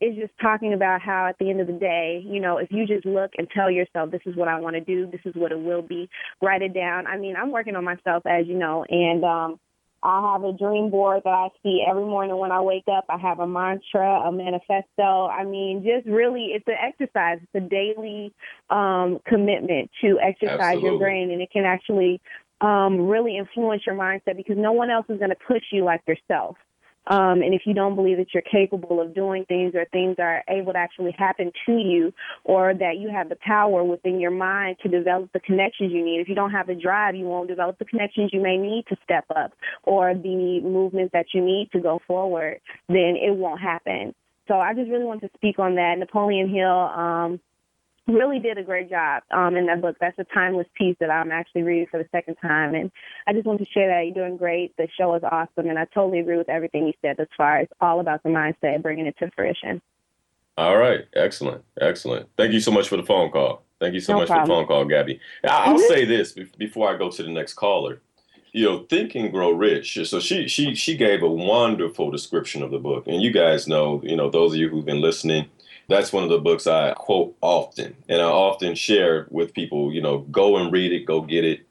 it's 0.00 0.18
just 0.18 0.32
talking 0.40 0.74
about 0.74 1.00
how 1.00 1.26
at 1.26 1.38
the 1.38 1.48
end 1.48 1.60
of 1.60 1.66
the 1.66 1.72
day, 1.72 2.22
you 2.26 2.40
know, 2.40 2.58
if 2.58 2.70
you 2.70 2.86
just 2.86 3.06
look 3.06 3.30
and 3.38 3.48
tell 3.48 3.70
yourself, 3.70 4.10
this 4.10 4.20
is 4.26 4.36
what 4.36 4.48
I 4.48 4.60
want 4.60 4.74
to 4.74 4.80
do, 4.80 5.06
this 5.10 5.22
is 5.24 5.34
what 5.34 5.52
it 5.52 5.58
will 5.58 5.82
be, 5.82 6.10
write 6.42 6.62
it 6.62 6.74
down. 6.74 7.06
I 7.06 7.16
mean, 7.16 7.34
I'm 7.36 7.50
working 7.50 7.76
on 7.76 7.84
myself, 7.84 8.26
as 8.26 8.46
you 8.46 8.58
know, 8.58 8.84
and 8.88 9.24
um, 9.24 9.60
I 10.02 10.32
have 10.32 10.44
a 10.44 10.52
dream 10.52 10.90
board 10.90 11.22
that 11.24 11.30
I 11.30 11.48
see 11.62 11.82
every 11.88 12.04
morning 12.04 12.36
when 12.36 12.52
I 12.52 12.60
wake 12.60 12.84
up. 12.90 13.06
I 13.08 13.18
have 13.18 13.40
a 13.40 13.46
mantra, 13.46 14.20
a 14.20 14.32
manifesto. 14.32 15.26
I 15.26 15.44
mean, 15.44 15.84
just 15.84 16.06
really, 16.06 16.52
it's 16.54 16.66
an 16.68 16.76
exercise. 16.80 17.38
It's 17.42 17.64
a 17.64 17.68
daily 17.68 18.32
um, 18.70 19.18
commitment 19.26 19.90
to 20.02 20.18
exercise 20.20 20.60
Absolutely. 20.60 20.90
your 20.90 20.98
brain, 20.98 21.30
and 21.30 21.40
it 21.40 21.50
can 21.50 21.64
actually 21.64 22.20
um, 22.60 23.08
really 23.08 23.36
influence 23.36 23.82
your 23.86 23.96
mindset 23.96 24.36
because 24.36 24.56
no 24.56 24.72
one 24.72 24.90
else 24.90 25.06
is 25.08 25.18
going 25.18 25.30
to 25.30 25.36
push 25.46 25.62
you 25.72 25.84
like 25.84 26.02
yourself. 26.06 26.56
Um, 27.08 27.42
and 27.42 27.54
if 27.54 27.62
you 27.66 27.74
don't 27.74 27.94
believe 27.94 28.16
that 28.18 28.34
you're 28.34 28.42
capable 28.42 29.00
of 29.00 29.14
doing 29.14 29.44
things 29.46 29.74
or 29.74 29.84
things 29.92 30.16
are 30.18 30.42
able 30.48 30.72
to 30.72 30.78
actually 30.78 31.14
happen 31.16 31.52
to 31.66 31.72
you 31.72 32.12
or 32.44 32.74
that 32.74 32.98
you 32.98 33.10
have 33.10 33.28
the 33.28 33.36
power 33.36 33.84
within 33.84 34.18
your 34.18 34.30
mind 34.30 34.76
to 34.82 34.88
develop 34.88 35.30
the 35.32 35.40
connections 35.40 35.92
you 35.92 36.04
need, 36.04 36.20
if 36.20 36.28
you 36.28 36.34
don't 36.34 36.50
have 36.50 36.66
the 36.66 36.74
drive, 36.74 37.14
you 37.14 37.24
won't 37.24 37.48
develop 37.48 37.78
the 37.78 37.84
connections 37.84 38.30
you 38.32 38.42
may 38.42 38.56
need 38.56 38.84
to 38.88 38.96
step 39.04 39.24
up 39.34 39.52
or 39.84 40.14
the 40.14 40.60
movement 40.60 41.12
that 41.12 41.26
you 41.32 41.40
need 41.44 41.70
to 41.72 41.80
go 41.80 42.00
forward, 42.06 42.60
then 42.88 43.14
it 43.16 43.34
won't 43.34 43.60
happen. 43.60 44.14
So 44.48 44.54
I 44.54 44.74
just 44.74 44.90
really 44.90 45.04
want 45.04 45.22
to 45.22 45.30
speak 45.34 45.58
on 45.58 45.74
that. 45.74 45.98
Napoleon 45.98 46.48
Hill, 46.48 46.70
um, 46.70 47.40
really 48.06 48.38
did 48.38 48.58
a 48.58 48.62
great 48.62 48.88
job 48.88 49.22
um, 49.30 49.56
in 49.56 49.66
that 49.66 49.80
book. 49.80 49.96
That's 50.00 50.18
a 50.18 50.24
timeless 50.24 50.66
piece 50.76 50.96
that 51.00 51.10
I'm 51.10 51.32
actually 51.32 51.62
reading 51.62 51.86
for 51.90 51.98
the 51.98 52.08
second 52.12 52.36
time. 52.36 52.74
And 52.74 52.90
I 53.26 53.32
just 53.32 53.46
want 53.46 53.58
to 53.60 53.66
share 53.66 53.88
that 53.88 54.04
you're 54.04 54.26
doing 54.26 54.36
great. 54.36 54.76
The 54.76 54.88
show 54.98 55.14
is 55.14 55.22
awesome. 55.24 55.68
And 55.68 55.78
I 55.78 55.86
totally 55.86 56.20
agree 56.20 56.36
with 56.36 56.48
everything 56.48 56.86
you 56.86 56.92
said 57.02 57.18
as 57.18 57.28
far 57.36 57.58
as 57.58 57.68
all 57.80 58.00
about 58.00 58.22
the 58.22 58.28
mindset, 58.28 58.74
and 58.74 58.82
bringing 58.82 59.06
it 59.06 59.16
to 59.18 59.30
fruition. 59.34 59.82
All 60.56 60.76
right. 60.76 61.04
Excellent. 61.14 61.64
Excellent. 61.80 62.28
Thank 62.36 62.52
you 62.52 62.60
so 62.60 62.70
much 62.70 62.88
for 62.88 62.96
the 62.96 63.02
phone 63.02 63.30
call. 63.30 63.62
Thank 63.78 63.94
you 63.94 64.00
so 64.00 64.14
no 64.14 64.20
much 64.20 64.28
problem. 64.28 64.46
for 64.46 64.52
the 64.52 64.60
phone 64.60 64.66
call, 64.66 64.84
Gabby. 64.86 65.20
I'll 65.44 65.74
mm-hmm. 65.74 65.92
say 65.92 66.04
this 66.04 66.32
before 66.56 66.94
I 66.94 66.96
go 66.96 67.10
to 67.10 67.22
the 67.22 67.30
next 67.30 67.54
caller. 67.54 68.00
You 68.52 68.64
know, 68.64 68.78
Think 68.88 69.14
and 69.14 69.30
Grow 69.30 69.50
Rich. 69.50 69.98
So 70.08 70.18
she 70.18 70.48
she 70.48 70.74
she 70.74 70.96
gave 70.96 71.22
a 71.22 71.28
wonderful 71.28 72.10
description 72.10 72.62
of 72.62 72.70
the 72.70 72.78
book, 72.78 73.06
and 73.06 73.20
you 73.20 73.30
guys 73.30 73.68
know, 73.68 74.00
you 74.02 74.16
know, 74.16 74.30
those 74.30 74.52
of 74.52 74.58
you 74.58 74.70
who've 74.70 74.84
been 74.84 75.02
listening, 75.02 75.50
that's 75.88 76.12
one 76.12 76.24
of 76.24 76.30
the 76.30 76.38
books 76.38 76.66
I 76.66 76.92
quote 76.94 77.36
often, 77.40 77.96
and 78.08 78.20
I 78.20 78.24
often 78.24 78.74
share 78.74 79.26
with 79.30 79.54
people. 79.54 79.92
You 79.92 80.02
know, 80.02 80.18
go 80.18 80.56
and 80.56 80.72
read 80.72 80.92
it, 80.92 81.06
go 81.06 81.20
get 81.20 81.44
it. 81.44 81.66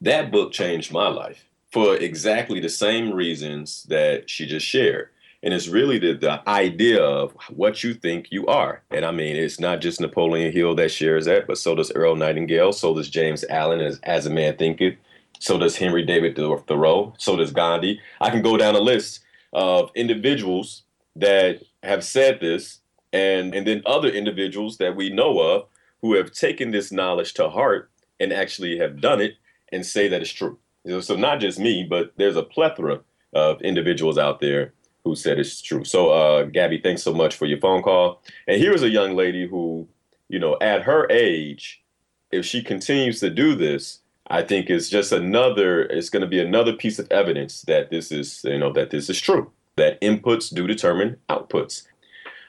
That 0.00 0.30
book 0.30 0.52
changed 0.52 0.92
my 0.92 1.08
life 1.08 1.44
for 1.72 1.96
exactly 1.96 2.60
the 2.60 2.68
same 2.68 3.12
reasons 3.12 3.84
that 3.88 4.30
she 4.30 4.46
just 4.46 4.66
shared. 4.66 5.10
And 5.42 5.52
it's 5.52 5.68
really 5.68 5.98
the, 5.98 6.14
the 6.14 6.48
idea 6.48 7.02
of 7.02 7.32
what 7.50 7.84
you 7.84 7.94
think 7.94 8.28
you 8.30 8.46
are. 8.46 8.82
And 8.90 9.04
I 9.04 9.10
mean, 9.10 9.36
it's 9.36 9.60
not 9.60 9.80
just 9.80 10.00
Napoleon 10.00 10.52
Hill 10.52 10.74
that 10.76 10.90
shares 10.90 11.26
that, 11.26 11.46
but 11.46 11.58
so 11.58 11.74
does 11.74 11.92
Earl 11.92 12.16
Nightingale, 12.16 12.72
so 12.72 12.94
does 12.94 13.10
James 13.10 13.44
Allen 13.50 13.80
as, 13.80 14.00
as 14.02 14.26
a 14.26 14.30
Man 14.30 14.56
Thinketh, 14.56 14.96
so 15.38 15.58
does 15.58 15.76
Henry 15.76 16.04
David 16.04 16.34
Thoreau, 16.34 17.14
so 17.18 17.36
does 17.36 17.52
Gandhi. 17.52 18.00
I 18.20 18.30
can 18.30 18.42
go 18.42 18.56
down 18.56 18.74
a 18.74 18.80
list 18.80 19.20
of 19.52 19.90
individuals 19.94 20.82
that 21.14 21.62
have 21.82 22.04
said 22.04 22.40
this 22.40 22.80
and 23.12 23.54
and 23.54 23.66
then 23.66 23.82
other 23.86 24.08
individuals 24.08 24.78
that 24.78 24.96
we 24.96 25.10
know 25.10 25.38
of 25.40 25.66
who 26.00 26.14
have 26.14 26.32
taken 26.32 26.70
this 26.70 26.92
knowledge 26.92 27.34
to 27.34 27.48
heart 27.48 27.90
and 28.20 28.32
actually 28.32 28.78
have 28.78 29.00
done 29.00 29.20
it 29.20 29.34
and 29.72 29.84
say 29.84 30.08
that 30.08 30.22
it's 30.22 30.32
true. 30.32 30.58
So 31.00 31.16
not 31.16 31.40
just 31.40 31.58
me, 31.58 31.84
but 31.88 32.12
there's 32.16 32.36
a 32.36 32.42
plethora 32.42 33.00
of 33.32 33.60
individuals 33.62 34.18
out 34.18 34.40
there 34.40 34.72
who 35.04 35.16
said 35.16 35.38
it's 35.38 35.60
true. 35.60 35.84
So 35.84 36.10
uh, 36.10 36.44
Gabby, 36.44 36.80
thanks 36.80 37.02
so 37.02 37.12
much 37.12 37.36
for 37.36 37.46
your 37.46 37.58
phone 37.58 37.82
call. 37.82 38.22
And 38.46 38.60
here's 38.60 38.82
a 38.82 38.88
young 38.88 39.16
lady 39.16 39.46
who, 39.48 39.88
you 40.28 40.38
know, 40.38 40.56
at 40.60 40.82
her 40.82 41.10
age, 41.10 41.82
if 42.30 42.44
she 42.44 42.62
continues 42.62 43.20
to 43.20 43.30
do 43.30 43.54
this, 43.54 44.00
I 44.28 44.42
think 44.42 44.68
is 44.68 44.90
just 44.90 45.12
another. 45.12 45.82
It's 45.82 46.10
going 46.10 46.22
to 46.22 46.26
be 46.26 46.40
another 46.40 46.72
piece 46.72 46.98
of 46.98 47.10
evidence 47.10 47.62
that 47.62 47.90
this 47.90 48.10
is, 48.10 48.42
you 48.44 48.58
know, 48.58 48.72
that 48.72 48.90
this 48.90 49.08
is 49.08 49.20
true. 49.20 49.50
That 49.76 50.00
inputs 50.00 50.52
do 50.52 50.66
determine 50.66 51.18
outputs. 51.28 51.82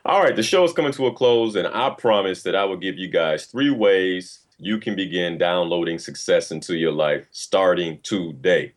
All 0.08 0.24
right, 0.24 0.38
the 0.38 0.42
show 0.42 0.64
is 0.64 0.72
coming 0.72 0.94
to 0.94 1.08
a 1.08 1.14
close, 1.14 1.58
and 1.58 1.68
I 1.68 1.90
promise 1.90 2.42
that 2.44 2.56
I 2.56 2.64
will 2.64 2.78
give 2.78 2.98
you 2.98 3.10
guys 3.10 3.46
three 3.46 3.72
ways 3.72 4.40
you 4.58 4.80
can 4.80 4.96
begin 4.96 5.38
downloading 5.38 6.00
success 6.00 6.50
into 6.50 6.78
your 6.78 6.94
life 6.94 7.28
starting 7.32 8.00
today. 8.04 8.74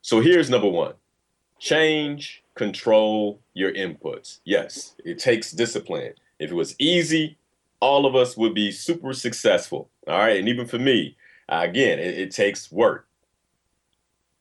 So 0.00 0.22
here's 0.22 0.48
number 0.48 0.70
one 0.70 0.94
change, 1.58 2.42
control 2.54 3.42
your 3.52 3.74
inputs. 3.74 4.38
Yes, 4.46 4.94
it 5.04 5.18
takes 5.18 5.52
discipline. 5.52 6.14
If 6.38 6.50
it 6.50 6.54
was 6.54 6.76
easy, 6.78 7.36
all 7.80 8.06
of 8.06 8.16
us 8.16 8.34
would 8.38 8.54
be 8.54 8.72
super 8.72 9.12
successful. 9.12 9.90
All 10.08 10.16
right, 10.16 10.38
and 10.38 10.48
even 10.48 10.66
for 10.66 10.78
me, 10.78 11.14
again, 11.50 11.98
it, 11.98 12.18
it 12.18 12.30
takes 12.30 12.72
work. 12.72 13.06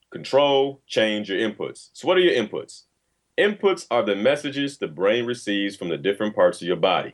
Control, 0.10 0.80
change 0.88 1.30
your 1.30 1.38
inputs. 1.38 1.90
So, 1.92 2.08
what 2.08 2.16
are 2.16 2.22
your 2.22 2.42
inputs? 2.42 2.84
Inputs 3.40 3.88
are 3.90 4.04
the 4.04 4.18
messages 4.18 4.78
the 4.78 4.88
brain 4.90 5.26
receives 5.26 5.78
from 5.78 5.88
the 5.88 5.98
different 5.98 6.36
parts 6.36 6.62
of 6.62 6.68
your 6.68 6.76
body. 6.76 7.14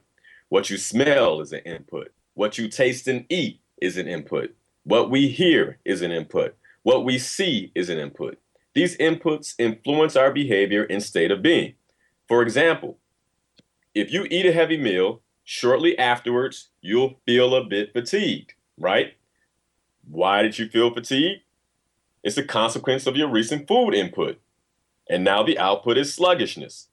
What 0.49 0.71
you 0.71 0.77
smell 0.77 1.39
is 1.39 1.53
an 1.53 1.59
input. 1.59 2.11
What 2.33 2.57
you 2.57 2.67
taste 2.67 3.07
and 3.07 3.25
eat 3.29 3.61
is 3.79 3.95
an 3.95 4.07
input. 4.07 4.55
What 4.85 5.11
we 5.11 5.27
hear 5.27 5.77
is 5.85 6.01
an 6.01 6.11
input. 6.11 6.57
What 6.81 7.05
we 7.05 7.19
see 7.19 7.71
is 7.75 7.89
an 7.89 7.99
input. 7.99 8.39
These 8.73 8.97
inputs 8.97 9.53
influence 9.59 10.15
our 10.15 10.33
behavior 10.33 10.87
and 10.89 11.03
state 11.03 11.29
of 11.29 11.43
being. 11.43 11.75
For 12.27 12.41
example, 12.41 12.97
if 13.93 14.11
you 14.11 14.25
eat 14.31 14.47
a 14.47 14.51
heavy 14.51 14.77
meal, 14.77 15.21
shortly 15.43 15.95
afterwards, 15.99 16.69
you'll 16.81 17.19
feel 17.27 17.53
a 17.53 17.63
bit 17.63 17.93
fatigued, 17.93 18.55
right? 18.79 19.13
Why 20.09 20.41
did 20.41 20.57
you 20.57 20.69
feel 20.69 20.91
fatigued? 20.91 21.41
It's 22.23 22.37
a 22.37 22.43
consequence 22.43 23.05
of 23.05 23.15
your 23.15 23.29
recent 23.29 23.67
food 23.67 23.93
input 23.93 24.39
and 25.09 25.23
now 25.23 25.43
the 25.43 25.59
output 25.59 25.97
is 25.97 26.13
sluggishness. 26.13 26.87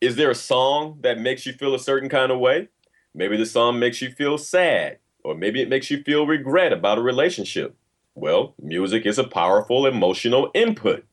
Is 0.00 0.16
there 0.16 0.30
a 0.30 0.34
song 0.34 0.98
that 1.02 1.18
makes 1.18 1.46
you 1.46 1.52
feel 1.52 1.74
a 1.74 1.78
certain 1.78 2.08
kind 2.08 2.30
of 2.30 2.38
way? 2.38 2.68
Maybe 3.14 3.36
the 3.36 3.46
song 3.46 3.78
makes 3.78 4.02
you 4.02 4.10
feel 4.10 4.38
sad, 4.38 4.98
or 5.22 5.34
maybe 5.34 5.62
it 5.62 5.68
makes 5.68 5.90
you 5.90 6.02
feel 6.02 6.26
regret 6.26 6.72
about 6.72 6.98
a 6.98 7.02
relationship. 7.02 7.76
Well, 8.14 8.54
music 8.60 9.06
is 9.06 9.18
a 9.18 9.24
powerful 9.24 9.86
emotional 9.86 10.50
input. 10.54 11.04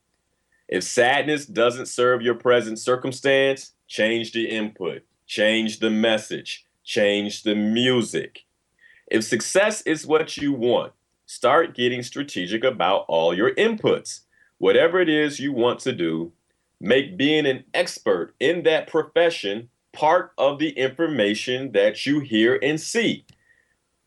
If 0.67 0.83
sadness 0.83 1.45
doesn't 1.45 1.87
serve 1.87 2.21
your 2.21 2.35
present 2.35 2.79
circumstance, 2.79 3.73
change 3.87 4.31
the 4.31 4.49
input, 4.49 5.03
change 5.25 5.79
the 5.79 5.89
message, 5.89 6.65
change 6.83 7.43
the 7.43 7.55
music. 7.55 8.45
If 9.07 9.23
success 9.23 9.81
is 9.81 10.07
what 10.07 10.37
you 10.37 10.53
want, 10.53 10.93
start 11.25 11.75
getting 11.75 12.03
strategic 12.03 12.63
about 12.63 13.05
all 13.07 13.33
your 13.33 13.53
inputs 13.55 14.21
whatever 14.61 15.01
it 15.01 15.09
is 15.09 15.39
you 15.39 15.51
want 15.51 15.79
to 15.79 15.91
do, 15.91 16.31
make 16.79 17.17
being 17.17 17.47
an 17.47 17.63
expert 17.73 18.35
in 18.39 18.61
that 18.61 18.87
profession 18.87 19.67
part 19.91 20.31
of 20.37 20.59
the 20.59 20.69
information 20.69 21.71
that 21.71 22.05
you 22.05 22.19
hear 22.19 22.59
and 22.61 22.79
see. 22.79 23.25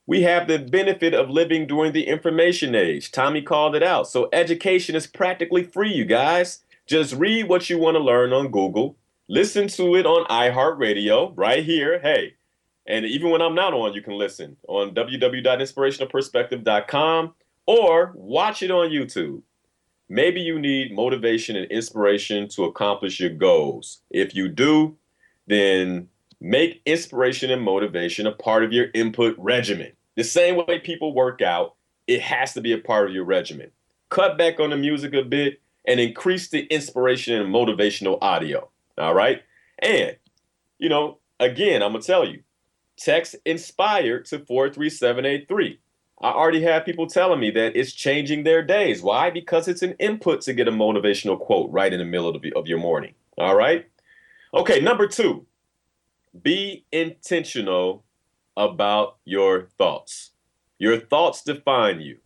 We 0.06 0.22
have 0.22 0.46
the 0.46 0.60
benefit 0.60 1.12
of 1.12 1.28
living 1.28 1.66
during 1.66 1.92
the 1.92 2.06
information 2.06 2.76
age. 2.76 3.10
Tommy 3.10 3.42
called 3.42 3.74
it 3.74 3.82
out. 3.82 4.06
So 4.06 4.28
education 4.32 4.94
is 4.94 5.08
practically 5.08 5.64
free, 5.64 5.92
you 5.92 6.04
guys. 6.04 6.60
Just 6.86 7.14
read 7.14 7.48
what 7.48 7.68
you 7.68 7.76
want 7.76 7.96
to 7.96 8.00
learn 8.00 8.32
on 8.32 8.52
Google, 8.52 8.96
listen 9.28 9.66
to 9.68 9.96
it 9.96 10.06
on 10.06 10.24
iHeartRadio 10.26 11.32
right 11.34 11.64
here. 11.64 11.98
Hey, 11.98 12.34
and 12.86 13.04
even 13.04 13.30
when 13.30 13.42
I'm 13.42 13.56
not 13.56 13.74
on, 13.74 13.92
you 13.92 14.02
can 14.02 14.16
listen 14.16 14.56
on 14.68 14.94
www.inspirationalperspective.com 14.94 17.34
or 17.66 18.12
watch 18.14 18.62
it 18.62 18.70
on 18.70 18.90
YouTube. 18.90 19.42
Maybe 20.08 20.40
you 20.40 20.58
need 20.58 20.94
motivation 20.94 21.56
and 21.56 21.70
inspiration 21.70 22.48
to 22.50 22.64
accomplish 22.64 23.20
your 23.20 23.30
goals. 23.30 24.00
If 24.10 24.34
you 24.34 24.48
do, 24.48 24.96
then 25.46 26.08
make 26.40 26.82
inspiration 26.84 27.50
and 27.50 27.62
motivation 27.62 28.26
a 28.26 28.32
part 28.32 28.64
of 28.64 28.72
your 28.72 28.88
input 28.94 29.34
regimen. 29.38 29.92
The 30.16 30.24
same 30.24 30.56
way 30.56 30.78
people 30.78 31.14
work 31.14 31.40
out, 31.42 31.74
it 32.06 32.20
has 32.20 32.52
to 32.54 32.60
be 32.60 32.72
a 32.72 32.78
part 32.78 33.08
of 33.08 33.14
your 33.14 33.24
regimen. 33.24 33.70
Cut 34.10 34.36
back 34.36 34.60
on 34.60 34.70
the 34.70 34.76
music 34.76 35.14
a 35.14 35.22
bit 35.22 35.60
and 35.86 35.98
increase 35.98 36.48
the 36.48 36.60
inspiration 36.66 37.40
and 37.40 37.52
motivational 37.52 38.18
audio. 38.20 38.68
All 38.98 39.14
right? 39.14 39.42
And, 39.80 40.16
you 40.78 40.88
know, 40.88 41.18
again, 41.40 41.82
I'm 41.82 41.92
going 41.92 42.02
to 42.02 42.06
tell 42.06 42.26
you 42.26 42.42
text 42.96 43.36
inspired 43.44 44.26
to 44.26 44.38
43783. 44.38 45.80
I 46.24 46.30
already 46.30 46.62
have 46.62 46.86
people 46.86 47.06
telling 47.06 47.38
me 47.38 47.50
that 47.50 47.76
it's 47.76 47.92
changing 47.92 48.44
their 48.44 48.62
days. 48.62 49.02
Why? 49.02 49.28
Because 49.28 49.68
it's 49.68 49.82
an 49.82 49.92
input 49.98 50.40
to 50.42 50.54
get 50.54 50.66
a 50.66 50.72
motivational 50.72 51.38
quote 51.38 51.70
right 51.70 51.92
in 51.92 51.98
the 51.98 52.06
middle 52.06 52.34
of, 52.34 52.42
of 52.56 52.66
your 52.66 52.78
morning. 52.78 53.12
All 53.36 53.54
right. 53.54 53.86
Okay, 54.54 54.80
number 54.80 55.06
two, 55.06 55.44
be 56.40 56.86
intentional 56.90 58.04
about 58.56 59.18
your 59.26 59.68
thoughts. 59.76 60.30
Your 60.78 60.98
thoughts 60.98 61.42
define 61.42 62.00
you. 62.00 62.16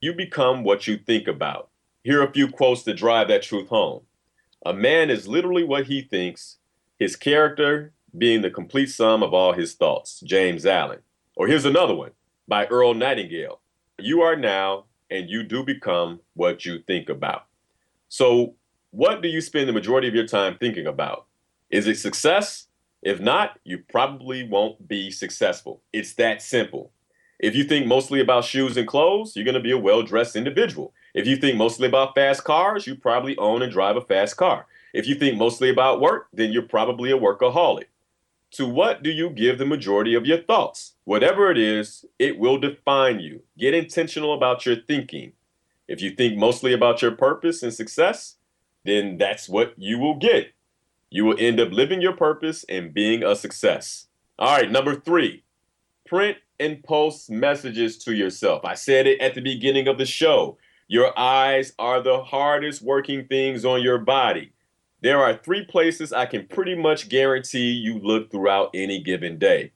You 0.00 0.14
become 0.14 0.64
what 0.64 0.88
you 0.88 0.96
think 0.96 1.28
about. 1.28 1.68
Here 2.02 2.20
are 2.20 2.26
a 2.26 2.32
few 2.32 2.48
quotes 2.48 2.82
to 2.82 2.92
drive 2.92 3.28
that 3.28 3.44
truth 3.44 3.68
home. 3.68 4.02
A 4.66 4.74
man 4.74 5.10
is 5.10 5.28
literally 5.28 5.62
what 5.62 5.86
he 5.86 6.02
thinks, 6.02 6.56
his 6.98 7.14
character 7.14 7.92
being 8.16 8.42
the 8.42 8.50
complete 8.50 8.90
sum 8.90 9.22
of 9.22 9.32
all 9.32 9.52
his 9.52 9.74
thoughts. 9.74 10.18
James 10.26 10.66
Allen. 10.66 11.02
Or 11.36 11.46
here's 11.46 11.64
another 11.64 11.94
one 11.94 12.10
by 12.48 12.66
Earl 12.66 12.94
Nightingale. 12.94 13.60
You 13.98 14.22
are 14.22 14.34
now 14.34 14.86
and 15.10 15.28
you 15.28 15.42
do 15.42 15.62
become 15.62 16.20
what 16.34 16.64
you 16.64 16.80
think 16.80 17.08
about. 17.08 17.44
So, 18.08 18.54
what 18.90 19.20
do 19.20 19.28
you 19.28 19.42
spend 19.42 19.68
the 19.68 19.72
majority 19.72 20.08
of 20.08 20.14
your 20.14 20.26
time 20.26 20.56
thinking 20.58 20.86
about? 20.86 21.26
Is 21.70 21.86
it 21.86 21.98
success? 21.98 22.68
If 23.02 23.20
not, 23.20 23.58
you 23.64 23.78
probably 23.78 24.48
won't 24.48 24.88
be 24.88 25.10
successful. 25.10 25.82
It's 25.92 26.14
that 26.14 26.40
simple. 26.40 26.90
If 27.38 27.54
you 27.54 27.64
think 27.64 27.86
mostly 27.86 28.20
about 28.20 28.44
shoes 28.44 28.76
and 28.76 28.88
clothes, 28.88 29.36
you're 29.36 29.44
going 29.44 29.54
to 29.54 29.60
be 29.60 29.70
a 29.70 29.78
well 29.78 30.02
dressed 30.02 30.34
individual. 30.34 30.94
If 31.14 31.26
you 31.26 31.36
think 31.36 31.56
mostly 31.56 31.86
about 31.86 32.14
fast 32.14 32.44
cars, 32.44 32.86
you 32.86 32.96
probably 32.96 33.36
own 33.36 33.62
and 33.62 33.70
drive 33.70 33.96
a 33.96 34.00
fast 34.00 34.36
car. 34.36 34.66
If 34.94 35.06
you 35.06 35.14
think 35.14 35.36
mostly 35.36 35.68
about 35.68 36.00
work, 36.00 36.28
then 36.32 36.50
you're 36.50 36.62
probably 36.62 37.10
a 37.10 37.18
workaholic. 37.18 37.84
To 38.52 38.66
what 38.66 39.02
do 39.02 39.10
you 39.10 39.30
give 39.30 39.58
the 39.58 39.66
majority 39.66 40.14
of 40.14 40.26
your 40.26 40.42
thoughts? 40.42 40.94
Whatever 41.04 41.50
it 41.50 41.58
is, 41.58 42.04
it 42.18 42.38
will 42.38 42.58
define 42.58 43.20
you. 43.20 43.42
Get 43.58 43.74
intentional 43.74 44.32
about 44.32 44.64
your 44.64 44.76
thinking. 44.76 45.32
If 45.86 46.00
you 46.00 46.10
think 46.10 46.38
mostly 46.38 46.72
about 46.72 47.02
your 47.02 47.12
purpose 47.12 47.62
and 47.62 47.72
success, 47.72 48.36
then 48.84 49.18
that's 49.18 49.48
what 49.48 49.74
you 49.76 49.98
will 49.98 50.16
get. 50.16 50.52
You 51.10 51.24
will 51.24 51.36
end 51.38 51.60
up 51.60 51.72
living 51.72 52.00
your 52.00 52.12
purpose 52.14 52.64
and 52.68 52.92
being 52.92 53.22
a 53.22 53.36
success. 53.36 54.06
All 54.38 54.56
right, 54.56 54.70
number 54.70 54.94
three, 54.94 55.44
print 56.06 56.38
and 56.60 56.82
post 56.82 57.30
messages 57.30 57.98
to 57.98 58.14
yourself. 58.14 58.64
I 58.64 58.74
said 58.74 59.06
it 59.06 59.20
at 59.20 59.34
the 59.34 59.40
beginning 59.40 59.88
of 59.88 59.98
the 59.98 60.06
show. 60.06 60.58
Your 60.86 61.18
eyes 61.18 61.72
are 61.78 62.02
the 62.02 62.22
hardest 62.22 62.82
working 62.82 63.26
things 63.26 63.64
on 63.64 63.82
your 63.82 63.98
body. 63.98 64.52
There 65.00 65.20
are 65.20 65.36
three 65.36 65.64
places 65.64 66.12
I 66.12 66.26
can 66.26 66.48
pretty 66.48 66.74
much 66.74 67.08
guarantee 67.08 67.70
you 67.70 68.00
look 68.00 68.32
throughout 68.32 68.70
any 68.74 69.00
given 69.00 69.38
day. 69.38 69.70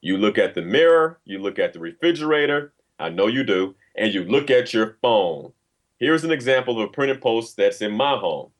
You 0.00 0.16
look 0.16 0.38
at 0.38 0.54
the 0.54 0.62
mirror, 0.62 1.18
you 1.26 1.38
look 1.40 1.58
at 1.58 1.74
the 1.74 1.78
refrigerator, 1.78 2.72
I 2.98 3.10
know 3.10 3.26
you 3.26 3.44
do, 3.44 3.74
and 3.96 4.14
you 4.14 4.24
look 4.24 4.50
at 4.50 4.72
your 4.72 4.96
phone. 5.02 5.52
Here's 5.98 6.24
an 6.24 6.30
example 6.30 6.80
of 6.80 6.88
a 6.88 6.92
printed 6.92 7.20
post 7.20 7.58
that's 7.58 7.82
in 7.82 7.92
my 7.92 8.16
home. 8.16 8.50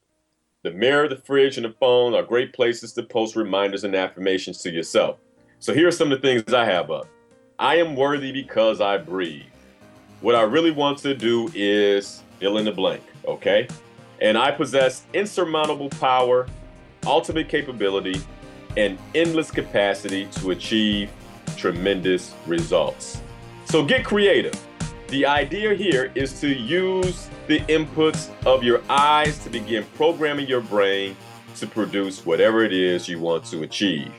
The 0.63 0.71
mirror, 0.71 1.09
the 1.09 1.17
fridge, 1.17 1.57
and 1.57 1.65
the 1.65 1.75
phone 1.81 2.15
are 2.15 2.23
great 2.23 2.53
places 2.53 2.93
to 2.93 3.03
post 3.03 3.35
reminders 3.35 3.85
and 3.85 3.97
affirmations 3.97 4.59
to 4.63 4.71
yourself. 4.71 5.17
So 5.61 5.73
here 5.73 5.89
are 5.89 5.93
some 5.93 6.13
of 6.13 6.21
the 6.21 6.29
things 6.29 6.53
I 6.53 6.67
have 6.67 6.91
up. 6.91 7.09
I 7.59 7.77
am 7.77 7.97
worthy 7.97 8.33
because 8.33 8.83
I 8.83 8.99
breathe. 8.99 9.47
What 10.21 10.35
I 10.35 10.43
really 10.43 10.73
want 10.73 10.99
to 10.99 11.15
do 11.15 11.51
is 11.55 12.23
fill 12.39 12.59
in 12.59 12.67
the 12.67 12.73
blank, 12.73 13.03
okay? 13.25 13.67
And 14.21 14.39
I 14.39 14.51
possess 14.51 15.05
insurmountable 15.13 15.89
power, 15.91 16.47
ultimate 17.05 17.49
capability, 17.49 18.21
and 18.77 18.99
endless 19.15 19.51
capacity 19.51 20.27
to 20.27 20.51
achieve 20.53 21.11
tremendous 21.57 22.35
results. 22.47 23.21
So 23.65 23.85
get 23.85 24.05
creative. 24.05 24.55
The 25.09 25.27
idea 25.27 25.75
here 25.75 26.11
is 26.15 26.41
to 26.41 26.49
use 26.49 27.29
the 27.47 27.61
inputs 27.61 28.31
of 28.47 28.63
your 28.63 28.81
eyes 28.89 29.39
to 29.45 29.51
begin 29.51 29.85
programming 29.95 30.47
your 30.47 30.63
brain 30.63 31.17
to 31.57 31.67
produce 31.67 32.25
whatever 32.25 32.65
it 32.65 32.73
is 32.73 33.09
you 33.09 33.19
want 33.19 33.45
to 33.47 33.63
achieve. 33.63 34.11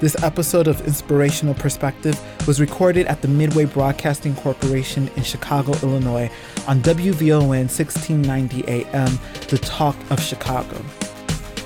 This 0.00 0.22
episode 0.22 0.68
of 0.68 0.86
Inspirational 0.86 1.54
Perspective 1.54 2.16
was 2.46 2.60
recorded 2.60 3.08
at 3.08 3.20
the 3.20 3.26
Midway 3.26 3.64
Broadcasting 3.64 4.36
Corporation 4.36 5.08
in 5.16 5.24
Chicago, 5.24 5.72
Illinois 5.82 6.30
on 6.68 6.80
WVON 6.82 7.66
1690 7.66 8.64
AM, 8.68 9.18
The 9.48 9.58
Talk 9.58 9.96
of 10.12 10.22
Chicago. 10.22 10.76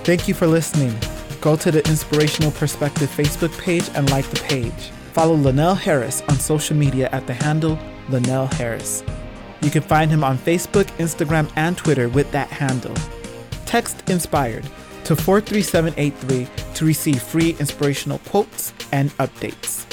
Thank 0.05 0.29
you 0.29 0.33
for 0.33 0.47
listening. 0.47 0.95
Go 1.43 1.57
to 1.57 1.71
the 1.71 1.87
Inspirational 1.87 2.53
Perspective 2.53 3.11
Facebook 3.11 3.57
page 3.61 3.91
and 3.95 4.11
like 4.11 4.27
the 4.31 4.41
page. 4.41 4.91
Follow 5.13 5.35
Linnell 5.35 5.75
Harris 5.75 6.23
on 6.23 6.37
social 6.37 6.75
media 6.75 7.11
at 7.13 7.27
the 7.27 7.35
handle 7.35 7.79
Linnell 8.09 8.47
Harris. 8.47 9.05
You 9.61 9.71
can 9.71 9.83
find 9.83 10.11
him 10.11 10.25
on 10.25 10.39
Facebook, 10.39 10.87
Instagram, 10.97 11.53
and 11.57 11.77
Twitter 11.77 12.09
with 12.09 12.33
that 12.33 12.49
handle. 12.49 12.95
Text 13.67 14.09
Inspired 14.09 14.65
to 15.05 15.17
43783 15.17 16.75
to 16.75 16.85
receive 16.85 17.23
free 17.23 17.57
inspirational 17.59 18.19
quotes 18.21 18.73
and 18.93 19.11
updates. 19.19 19.92